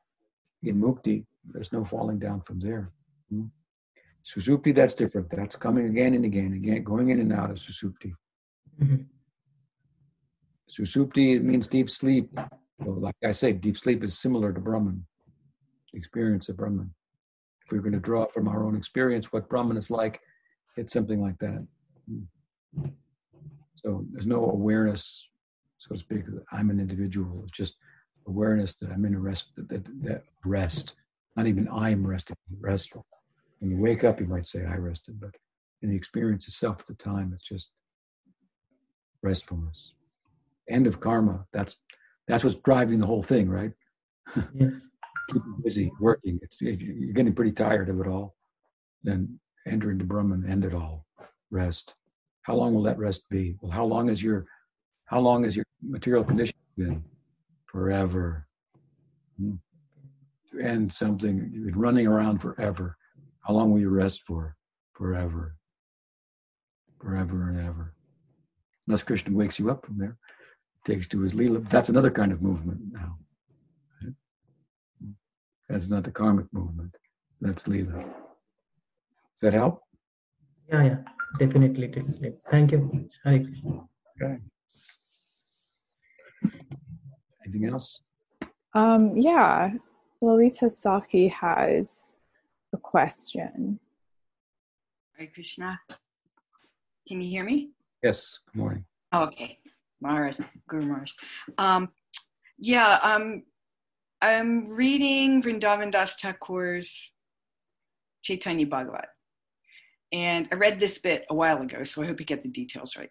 in 0.64 0.82
mukti, 0.82 1.26
there's 1.46 1.72
no 1.72 1.86
falling 1.86 2.20
down 2.20 2.42
from 2.42 2.60
there. 2.60 2.92
Hmm? 3.30 3.46
Susupti, 4.26 4.76
that's 4.76 4.94
different. 4.94 5.30
That's 5.32 5.56
coming 5.56 5.88
again 5.88 6.14
and 6.14 6.26
again, 6.26 6.54
again, 6.54 6.84
going 6.84 7.10
in 7.10 7.20
and 7.20 7.34
out 7.34 7.50
of 7.50 7.58
Susupti. 7.58 8.14
Mhm. 8.80 9.06
Susupti 10.72 11.42
means 11.42 11.68
deep 11.68 11.90
sleep. 11.90 12.30
So 12.84 12.92
like 12.92 13.16
I 13.24 13.32
say, 13.32 13.52
deep 13.54 13.78
sleep 13.78 14.04
is 14.04 14.18
similar 14.18 14.54
to 14.54 14.60
Brahman, 14.60 15.06
experience 15.94 16.50
of 16.50 16.58
Brahman. 16.58 16.94
If 17.66 17.72
we're 17.72 17.82
going 17.82 17.94
to 17.94 18.00
draw 18.00 18.26
from 18.26 18.48
our 18.48 18.64
own 18.64 18.76
experience 18.76 19.32
what 19.32 19.50
Brahman 19.50 19.78
is 19.78 19.92
like, 19.92 20.22
it's 20.78 20.94
something 20.94 21.22
like 21.22 21.38
that. 21.40 21.68
So 23.76 24.06
there's 24.12 24.28
no 24.28 24.50
awareness, 24.50 25.28
so 25.78 25.96
to 25.96 26.00
speak, 26.00 26.26
that 26.26 26.44
I'm 26.52 26.70
an 26.70 26.80
individual. 26.80 27.44
It's 27.48 27.58
just 27.58 27.78
awareness 28.28 28.76
that 28.76 28.92
I'm 28.92 29.06
in 29.06 29.16
a 29.16 29.20
rest, 29.20 29.48
that, 29.58 29.68
that, 29.70 30.04
that 30.04 30.24
rest. 30.46 30.96
Not 31.36 31.48
even 31.48 31.68
I'm 31.70 32.06
resting, 32.06 32.36
restful. 32.60 33.06
When 33.60 33.72
you 33.72 33.78
wake 33.78 34.04
up, 34.04 34.20
you 34.20 34.28
might 34.28 34.48
say 34.48 34.66
I 34.66 34.76
rested, 34.76 35.20
but 35.20 35.36
in 35.82 35.90
the 35.90 35.96
experience 35.96 36.48
itself 36.48 36.82
at 36.82 36.88
the 36.88 36.94
time, 36.96 37.32
it's 37.34 37.48
just 37.48 37.72
restfulness. 39.22 39.94
End 40.72 40.88
of 40.88 41.00
karma. 41.00 41.46
That's 41.54 41.76
that's 42.28 42.44
what's 42.44 42.56
driving 42.56 43.00
the 43.00 43.06
whole 43.06 43.24
thing, 43.24 43.50
right? 43.50 43.72
Yes. 44.54 44.74
Keep 45.32 45.42
busy 45.64 45.92
working. 46.00 46.40
It's 46.42 46.62
you're 46.62 47.14
getting 47.14 47.34
pretty 47.34 47.52
tired 47.52 47.90
of 47.90 48.00
it 48.00 48.08
all. 48.08 48.36
Then 49.04 49.40
enter 49.68 49.92
into 49.92 50.06
Brahman, 50.06 50.50
end 50.50 50.66
it 50.66 50.74
all. 50.74 51.06
Rest. 51.52 51.96
How 52.44 52.56
long 52.56 52.74
will 52.74 52.84
that 52.84 52.98
rest 52.98 53.30
be? 53.30 53.58
Well, 53.62 53.72
how 53.72 53.86
long 53.86 54.10
is 54.10 54.24
your 54.24 54.46
how 55.06 55.20
long 55.20 55.44
has 55.44 55.56
your 55.56 55.66
material 55.82 56.24
condition 56.24 56.56
been? 56.78 57.04
Forever. 57.66 58.48
Hmm. 59.38 59.56
end 60.60 60.92
something. 60.92 61.52
You've 61.54 61.66
been 61.68 61.80
running 61.80 62.08
around 62.08 62.40
forever. 62.40 62.98
How 63.42 63.54
long 63.54 63.72
will 63.72 63.80
you 63.80 63.90
rest 63.90 64.22
for? 64.22 64.56
Forever. 64.94 65.56
Forever 67.00 67.50
and 67.50 67.60
ever. 67.60 67.94
Unless 68.88 69.04
Krishna 69.04 69.34
wakes 69.36 69.60
you 69.60 69.70
up 69.70 69.86
from 69.86 69.98
there, 69.98 70.18
takes 70.86 71.08
to 71.08 71.22
his 71.22 71.34
Leela. 71.34 71.68
That's 71.70 71.90
another 71.90 72.12
kind 72.12 72.32
of 72.32 72.42
movement 72.42 72.80
now. 72.92 73.18
That's 75.70 75.90
not 75.90 76.04
the 76.04 76.12
karmic 76.12 76.52
movement. 76.52 76.96
That's 77.40 77.64
Leela. 77.64 78.04
Does 78.04 79.42
that 79.42 79.54
help? 79.54 79.82
Yeah, 80.70 80.84
yeah, 80.84 80.98
definitely, 81.40 81.88
definitely. 81.88 82.34
Thank 82.50 82.72
you. 82.72 83.08
Hare 83.24 83.40
Krishna. 83.40 83.88
Okay. 84.22 84.38
Anything 87.46 87.70
else? 87.70 88.02
Um, 88.74 89.16
yeah, 89.16 89.72
Lalita 90.22 90.66
Sakhi 90.66 91.34
has 91.34 92.14
a 92.74 92.78
question. 92.78 93.80
Hare 95.18 95.30
Krishna. 95.34 95.80
Can 97.08 97.22
you 97.22 97.30
hear 97.30 97.44
me? 97.44 97.72
Yes. 98.04 98.40
Good 98.52 98.60
morning. 98.60 98.86
Okay. 99.14 99.61
Mars, 100.02 100.40
Guru 100.68 100.86
Mars. 100.86 101.14
Um, 101.58 101.90
yeah, 102.58 103.00
um, 103.02 103.44
I'm 104.22 104.70
reading 104.70 105.42
Vrindavan 105.42 105.92
Das 105.92 106.16
Thakur's 106.16 107.14
Chaitanya 108.24 108.68
Bhagavat. 108.68 109.08
And 110.12 110.48
I 110.52 110.56
read 110.56 110.80
this 110.80 110.98
bit 111.00 111.26
a 111.30 111.34
while 111.34 111.62
ago, 111.62 111.84
so 111.84 112.02
I 112.02 112.06
hope 112.06 112.20
you 112.20 112.26
get 112.26 112.44
the 112.44 112.50
details 112.50 112.98
right. 112.98 113.10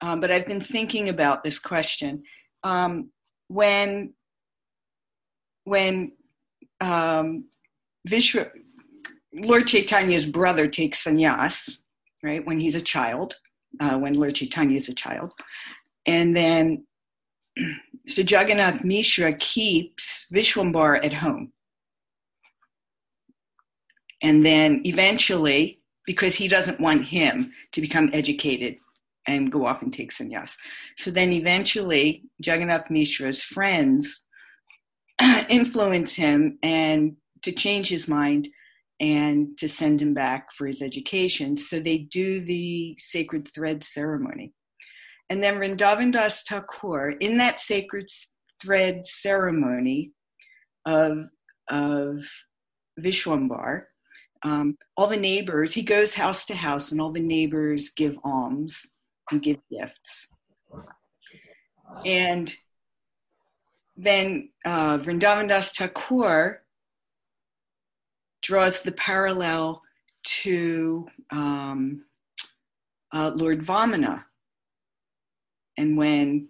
Um, 0.00 0.20
but 0.20 0.30
I've 0.30 0.46
been 0.46 0.60
thinking 0.60 1.08
about 1.08 1.42
this 1.42 1.58
question. 1.58 2.22
Um, 2.62 3.10
when 3.48 4.14
when 5.64 6.12
um, 6.80 7.46
Vishwa, 8.08 8.50
Lord 9.32 9.66
Chaitanya's 9.66 10.26
brother 10.26 10.68
takes 10.68 11.04
sannyas, 11.04 11.78
right, 12.22 12.44
when 12.44 12.60
he's 12.60 12.74
a 12.74 12.82
child, 12.82 13.36
uh, 13.80 13.96
when 13.96 14.12
Lord 14.12 14.34
Chaitanya 14.34 14.76
is 14.76 14.88
a 14.88 14.94
child, 14.94 15.32
and 16.06 16.36
then 16.36 16.86
so 18.06 18.22
Jagannath 18.22 18.84
Mishra 18.84 19.32
keeps 19.34 20.26
Vishwambar 20.34 21.04
at 21.04 21.12
home. 21.12 21.52
And 24.22 24.44
then 24.44 24.80
eventually, 24.84 25.80
because 26.06 26.34
he 26.34 26.48
doesn't 26.48 26.80
want 26.80 27.04
him 27.04 27.52
to 27.72 27.80
become 27.80 28.10
educated 28.12 28.76
and 29.26 29.50
go 29.50 29.66
off 29.66 29.82
and 29.82 29.92
take 29.92 30.12
sannyas. 30.12 30.54
So 30.96 31.10
then 31.10 31.32
eventually, 31.32 32.24
Jagannath 32.38 32.90
Mishra's 32.90 33.42
friends 33.42 34.26
influence 35.48 36.14
him 36.14 36.58
and 36.62 37.16
to 37.42 37.52
change 37.52 37.88
his 37.88 38.08
mind 38.08 38.48
and 39.00 39.56
to 39.58 39.68
send 39.68 40.00
him 40.00 40.14
back 40.14 40.52
for 40.52 40.66
his 40.66 40.80
education. 40.80 41.56
So 41.56 41.80
they 41.80 41.98
do 41.98 42.40
the 42.40 42.96
sacred 42.98 43.48
thread 43.54 43.82
ceremony. 43.82 44.52
And 45.30 45.42
then 45.42 45.54
Vrindavan 45.54 46.12
Das 46.12 46.42
Thakur, 46.42 47.10
in 47.20 47.38
that 47.38 47.60
sacred 47.60 48.08
thread 48.62 49.06
ceremony 49.06 50.12
of, 50.86 51.26
of 51.70 52.28
Vishwambar, 53.00 53.82
um, 54.44 54.76
all 54.96 55.06
the 55.06 55.16
neighbors, 55.16 55.72
he 55.72 55.82
goes 55.82 56.14
house 56.14 56.44
to 56.46 56.54
house, 56.54 56.92
and 56.92 57.00
all 57.00 57.12
the 57.12 57.20
neighbors 57.20 57.90
give 57.90 58.18
alms 58.22 58.94
and 59.30 59.42
give 59.42 59.56
gifts. 59.70 60.28
And 62.04 62.54
then 63.96 64.50
uh, 64.66 64.98
Vrindavan 64.98 65.48
Das 65.48 65.72
Thakur 65.72 66.62
draws 68.42 68.82
the 68.82 68.92
parallel 68.92 69.80
to 70.24 71.06
um, 71.30 72.04
uh, 73.12 73.30
Lord 73.34 73.64
Vamana 73.64 74.22
and 75.76 75.96
when 75.96 76.48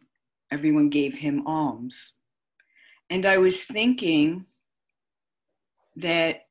everyone 0.50 0.88
gave 0.88 1.18
him 1.18 1.46
alms. 1.46 2.14
And 3.10 3.26
I 3.26 3.38
was 3.38 3.64
thinking 3.64 4.46
that 5.96 6.46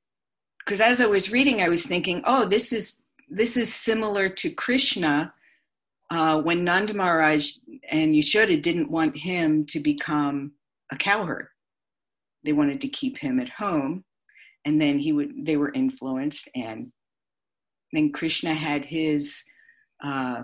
because 0.60 0.80
as 0.80 1.02
I 1.02 1.08
was 1.08 1.32
reading, 1.32 1.62
I 1.62 1.70
was 1.70 1.86
thinking, 1.86 2.22
oh, 2.26 2.46
this 2.46 2.72
is 2.72 2.98
this 3.30 3.58
is 3.58 3.74
similar 3.74 4.30
to 4.30 4.50
Krishna 4.52 5.34
uh, 6.10 6.42
when 6.42 6.64
Nanda 6.64 6.94
Maharaj 6.94 7.54
and 7.90 8.14
Yashoda 8.14 8.62
didn't 8.62 8.92
want 8.92 9.18
him 9.18 9.66
to 9.68 9.80
become 9.80 10.54
a 10.92 10.96
cowherd. 10.96 11.48
They 12.44 12.54
wanted 12.54 12.82
to 12.82 12.88
keep 12.88 13.18
him 13.18 13.40
at 13.40 13.50
home, 13.50 14.04
and 14.66 14.82
then 14.82 15.00
he 15.00 15.12
would. 15.12 15.46
They 15.46 15.58
were 15.58 15.72
influenced, 15.72 16.50
and 16.56 16.92
then 17.92 18.12
Krishna 18.12 18.54
had 18.54 18.86
his 18.86 19.44
uh, 20.04 20.44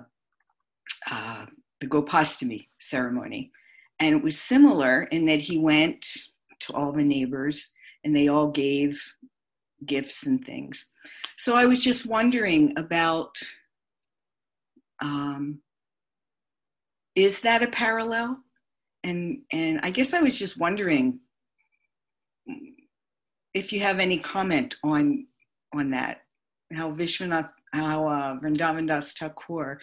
uh, 1.09 1.45
the 1.81 1.87
Gopastami 1.87 2.67
ceremony, 2.79 3.51
and 3.99 4.15
it 4.15 4.23
was 4.23 4.39
similar 4.39 5.03
in 5.03 5.25
that 5.27 5.41
he 5.41 5.57
went 5.57 6.05
to 6.61 6.73
all 6.73 6.91
the 6.91 7.03
neighbors, 7.03 7.73
and 8.03 8.15
they 8.15 8.27
all 8.27 8.49
gave 8.49 9.01
gifts 9.85 10.25
and 10.25 10.43
things. 10.45 10.91
So 11.37 11.55
I 11.55 11.65
was 11.65 11.83
just 11.83 12.05
wondering 12.05 12.73
about 12.77 13.37
um, 15.01 15.61
is 17.15 17.41
that 17.41 17.63
a 17.63 17.67
parallel? 17.67 18.39
And 19.03 19.39
and 19.51 19.79
I 19.81 19.91
guess 19.91 20.13
I 20.13 20.21
was 20.21 20.37
just 20.37 20.57
wondering 20.57 21.19
if 23.53 23.71
you 23.71 23.79
have 23.81 23.99
any 23.99 24.19
comment 24.19 24.75
on 24.83 25.25
on 25.73 25.91
that, 25.91 26.21
how 26.73 26.91
Vishwanath, 26.91 27.51
how 27.73 28.07
uh, 28.07 28.39
Vrindavan 28.39 28.87
Das 28.87 29.13
Thakur 29.13 29.79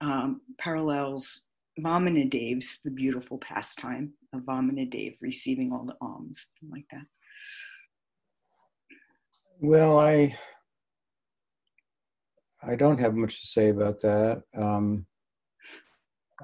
um, 0.00 0.40
parallels 0.58 1.46
Vamanadev's 1.78 2.80
the 2.84 2.90
beautiful 2.90 3.38
pastime 3.38 4.12
of 4.32 4.42
Vamanadev 4.42 5.16
receiving 5.22 5.72
all 5.72 5.84
the 5.84 5.96
alms, 6.00 6.48
like 6.68 6.86
that. 6.90 7.06
Well, 9.60 9.98
I 9.98 10.36
I 12.62 12.76
don't 12.76 13.00
have 13.00 13.14
much 13.14 13.40
to 13.40 13.46
say 13.46 13.70
about 13.70 14.00
that. 14.02 14.42
Um, 14.56 15.06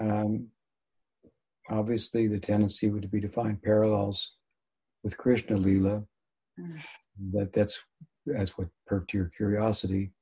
um, 0.00 0.48
obviously, 1.68 2.26
the 2.26 2.40
tendency 2.40 2.88
would 2.88 3.11
be 3.11 3.20
to 3.20 3.28
find 3.28 3.62
parallels 3.62 4.36
with 5.02 5.16
Krishna 5.16 5.57
Lila. 5.57 6.04
Mm. 6.59 6.80
That 7.32 7.52
that's 7.52 7.82
that's 8.26 8.57
what 8.59 8.68
perked 8.86 9.14
your 9.14 9.26
curiosity, 9.36 10.12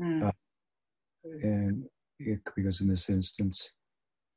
mm. 0.00 0.26
uh, 0.26 0.32
and 1.42 1.84
because 2.56 2.80
in 2.80 2.88
this 2.88 3.08
instance, 3.08 3.72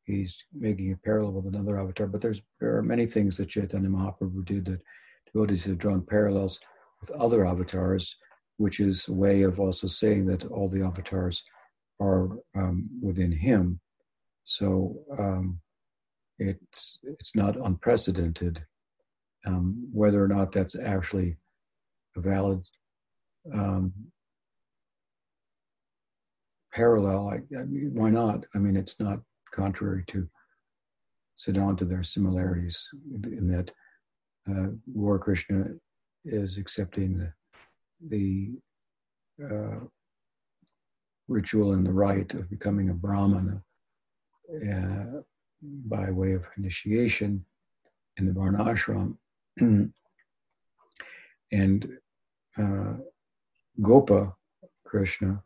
he's 0.06 0.38
making 0.54 0.92
a 0.92 0.98
parallel 0.98 1.34
with 1.34 1.54
another 1.54 1.80
avatar. 1.80 2.08
But 2.08 2.22
there's 2.22 2.42
there 2.60 2.76
are 2.78 2.84
many 2.84 3.06
things 3.06 3.38
that 3.38 3.50
Chaitanya 3.50 3.90
Mahaprabhu 3.90 4.46
did 4.46 4.66
that 4.66 4.82
devotees 5.32 5.66
have 5.66 5.78
drawn 5.78 6.06
parallels 6.06 6.60
with 7.00 7.12
other 7.12 7.46
avatars, 7.46 8.16
which 8.58 8.80
is 8.80 9.08
a 9.08 9.14
way 9.14 9.44
of 9.44 9.60
also 9.60 9.88
saying 9.88 10.26
that 10.28 10.46
all 10.46 10.70
the 10.70 10.82
avatars 10.82 11.44
are 12.00 12.30
um, 12.56 12.90
within 13.02 13.32
him. 13.32 13.80
So 14.44 14.98
um, 15.18 15.60
it's 16.40 17.00
it's 17.04 17.36
not 17.36 17.56
unprecedented. 17.56 18.64
Um, 19.46 19.90
whether 19.92 20.24
or 20.24 20.30
not 20.30 20.54
that's 20.54 20.78
actually 20.80 21.36
a 22.16 22.22
valid 22.22 22.62
um, 23.54 23.92
parallel, 26.74 27.30
I, 27.30 27.36
I 27.58 27.64
mean, 27.66 27.92
why 27.94 28.10
not? 28.10 28.46
I 28.56 28.58
mean, 28.58 28.76
it's 28.76 29.00
not 29.00 29.20
contrary 29.54 30.04
to 30.08 30.28
Siddhanta. 31.38 31.88
There 31.88 32.00
are 32.00 32.04
similarities 32.04 32.88
in, 33.24 33.48
that 33.50 33.72
uh, 34.50 34.72
Lord 34.94 35.22
Krishna 35.22 35.66
is 36.26 36.58
accepting 36.58 37.18
the 37.18 37.34
the 38.10 38.52
uh, 39.44 39.80
ritual 41.28 41.74
and 41.74 41.86
the 41.86 41.92
rite 41.92 42.34
of 42.34 42.50
becoming 42.50 42.90
a 42.90 42.94
brahmana 42.94 43.64
uh, 44.70 45.22
by 45.62 46.12
way 46.12 46.34
of 46.34 46.46
initiation 46.58 47.46
in 48.18 48.26
the 48.26 48.34
varnashram. 48.34 49.16
and 51.52 51.88
uh, 52.58 52.94
Gopa 53.82 54.36
Krishna 54.84 55.42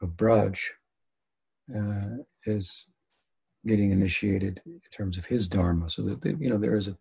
of 0.00 0.10
Braj 0.10 0.60
uh, 1.74 2.22
is 2.46 2.86
getting 3.66 3.90
initiated 3.90 4.60
in 4.64 4.80
terms 4.92 5.18
of 5.18 5.26
his 5.26 5.48
dharma. 5.48 5.90
So 5.90 6.02
that 6.02 6.24
you 6.24 6.48
know 6.48 6.58
there 6.58 6.76
is 6.76 6.88
a 6.88 6.96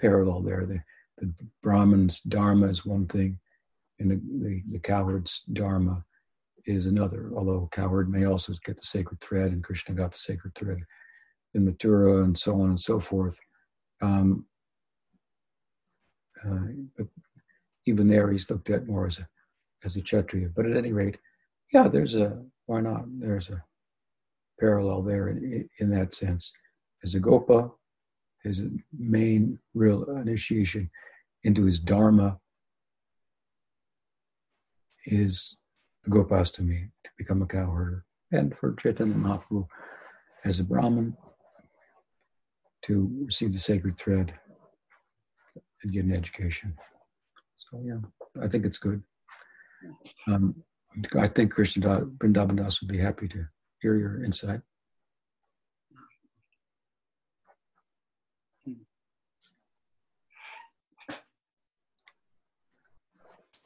parallel 0.00 0.42
there. 0.42 0.66
The, 0.66 0.80
the 1.18 1.32
Brahman's 1.62 2.20
dharma 2.20 2.66
is 2.68 2.86
one 2.86 3.06
thing, 3.06 3.38
and 3.98 4.10
the, 4.10 4.16
the, 4.16 4.62
the 4.72 4.78
cowherd's 4.78 5.40
dharma 5.52 6.04
is 6.66 6.86
another. 6.86 7.30
Although 7.34 7.68
coward 7.72 8.10
may 8.10 8.24
also 8.24 8.54
get 8.64 8.76
the 8.76 8.86
sacred 8.86 9.20
thread, 9.20 9.52
and 9.52 9.64
Krishna 9.64 9.94
got 9.94 10.12
the 10.12 10.18
sacred 10.18 10.54
thread 10.54 10.78
in 11.54 11.66
Mathura, 11.66 12.24
and 12.24 12.38
so 12.38 12.60
on 12.60 12.70
and 12.70 12.80
so 12.80 12.98
forth. 12.98 13.38
Um, 14.02 14.46
uh, 16.44 16.68
but 16.96 17.06
even 17.86 18.08
there 18.08 18.30
he's 18.30 18.48
looked 18.50 18.70
at 18.70 18.86
more 18.86 19.06
as 19.06 19.18
a 19.18 19.28
as 19.84 19.96
a 19.96 20.02
Kshatriya. 20.02 20.50
But 20.54 20.66
at 20.66 20.76
any 20.76 20.92
rate, 20.92 21.18
yeah, 21.72 21.88
there's 21.88 22.14
a 22.14 22.42
why 22.66 22.80
not? 22.80 23.04
There's 23.18 23.50
a 23.50 23.64
parallel 24.58 25.02
there 25.02 25.28
in, 25.28 25.68
in 25.78 25.90
that 25.90 26.14
sense. 26.14 26.52
As 27.02 27.14
a 27.14 27.20
Gopa, 27.20 27.70
his 28.42 28.62
main 28.96 29.58
real 29.74 30.04
initiation 30.16 30.90
into 31.42 31.64
his 31.64 31.78
Dharma 31.78 32.38
is 35.06 35.56
Gopastami, 36.08 36.52
to 36.52 36.62
me 36.62 36.88
to 37.04 37.10
become 37.18 37.42
a 37.42 37.46
cowherder. 37.46 38.04
And 38.32 38.56
for 38.56 38.74
Chaitanya 38.74 39.14
Mahaprabhu, 39.14 39.66
as 40.44 40.60
a 40.60 40.64
Brahmin, 40.64 41.16
to 42.84 43.10
receive 43.26 43.52
the 43.52 43.58
sacred 43.58 43.98
thread 43.98 44.32
and 45.82 45.92
get 45.92 46.04
an 46.04 46.12
education. 46.12 46.74
So, 47.56 47.82
yeah, 47.84 47.98
I 48.42 48.48
think 48.48 48.64
it's 48.64 48.78
good. 48.78 49.02
Um, 50.26 50.62
I 51.16 51.28
think 51.28 51.52
Krishna 51.52 52.00
Vrindavan 52.18 52.56
Das 52.56 52.80
would 52.80 52.88
be 52.90 52.98
happy 52.98 53.28
to 53.28 53.44
hear 53.80 53.96
your 53.96 54.24
insight. 54.24 54.60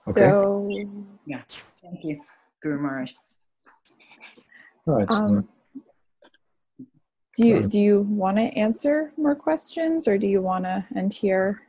Okay. 0.06 0.20
So, 0.20 0.68
yeah, 1.26 1.40
thank 1.82 2.04
you, 2.04 2.20
Guru 2.62 2.78
Maharaj. 2.78 3.12
All 4.86 4.94
right. 4.94 5.10
Um, 5.10 5.48
do 7.34 7.48
you 7.48 7.66
do 7.66 7.80
you 7.80 8.00
want 8.02 8.36
to 8.36 8.42
answer 8.42 9.12
more 9.16 9.34
questions, 9.34 10.06
or 10.06 10.18
do 10.18 10.26
you 10.26 10.42
want 10.42 10.64
to 10.64 10.84
end 10.94 11.14
here? 11.14 11.62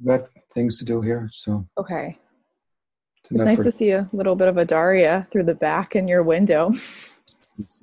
we 0.00 0.06
Got 0.06 0.28
things 0.54 0.78
to 0.78 0.84
do 0.86 1.02
here, 1.02 1.28
so 1.32 1.66
okay. 1.76 2.18
It's, 3.30 3.44
nice 3.44 3.58
for, 3.58 3.64
to 3.64 3.70
see 3.70 3.90
a 3.90 4.08
little 4.12 4.34
bit 4.34 4.48
of 4.48 4.56
a 4.58 4.64
Daria 4.64 5.26
through 5.30 5.44
the 5.44 5.54
back 5.54 5.94
in 5.94 6.08
your 6.08 6.22
window. 6.22 6.72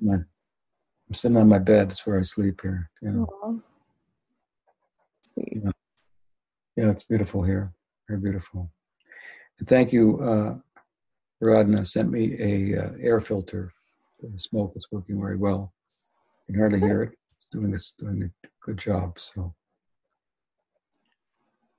my, 0.00 0.14
I'm 0.14 1.14
sitting 1.14 1.36
on 1.36 1.48
my 1.48 1.58
bed. 1.58 1.90
That's 1.90 2.06
where 2.06 2.18
I 2.18 2.22
sleep 2.22 2.60
here. 2.60 2.90
You 3.00 3.10
know. 3.10 3.62
Sweet. 5.32 5.60
Yeah. 5.64 5.70
yeah, 6.76 6.90
it's 6.90 7.04
beautiful 7.04 7.42
here. 7.42 7.72
Very 8.08 8.20
beautiful. 8.20 8.70
And 9.58 9.68
thank 9.68 9.92
you, 9.92 10.18
uh, 10.20 10.54
Radna 11.40 11.84
sent 11.84 12.10
me 12.10 12.36
a 12.38 12.78
uh, 12.78 12.90
air 13.00 13.20
filter. 13.20 13.72
The 14.20 14.38
smoke 14.38 14.74
is 14.76 14.86
working 14.90 15.18
very 15.18 15.36
well. 15.36 15.72
You 16.46 16.54
can 16.54 16.60
hardly 16.60 16.80
hear 16.80 17.02
it. 17.02 17.12
It's 17.38 17.48
doing 17.50 17.70
this 17.70 17.94
doing 17.98 18.22
a 18.22 18.46
good 18.64 18.78
job. 18.78 19.18
So 19.18 19.54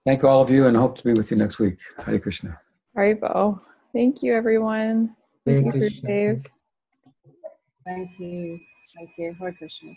thank 0.03 0.23
all 0.23 0.41
of 0.41 0.49
you 0.49 0.65
and 0.65 0.75
hope 0.75 0.97
to 0.97 1.03
be 1.03 1.13
with 1.13 1.29
you 1.29 1.37
next 1.37 1.59
week. 1.59 1.77
Hare 1.97 2.19
Krishna. 2.19 2.59
All 2.97 3.03
right, 3.03 3.19
Bo. 3.19 3.61
Thank 3.93 4.21
you, 4.21 4.35
everyone. 4.35 5.15
Thank 5.45 5.73
you, 5.75 5.89
Dave. 5.89 6.43
Thank 7.85 8.19
you. 8.19 8.59
Thank 8.95 9.11
you. 9.17 9.33
Hare 9.39 9.53
Krishna. 9.53 9.91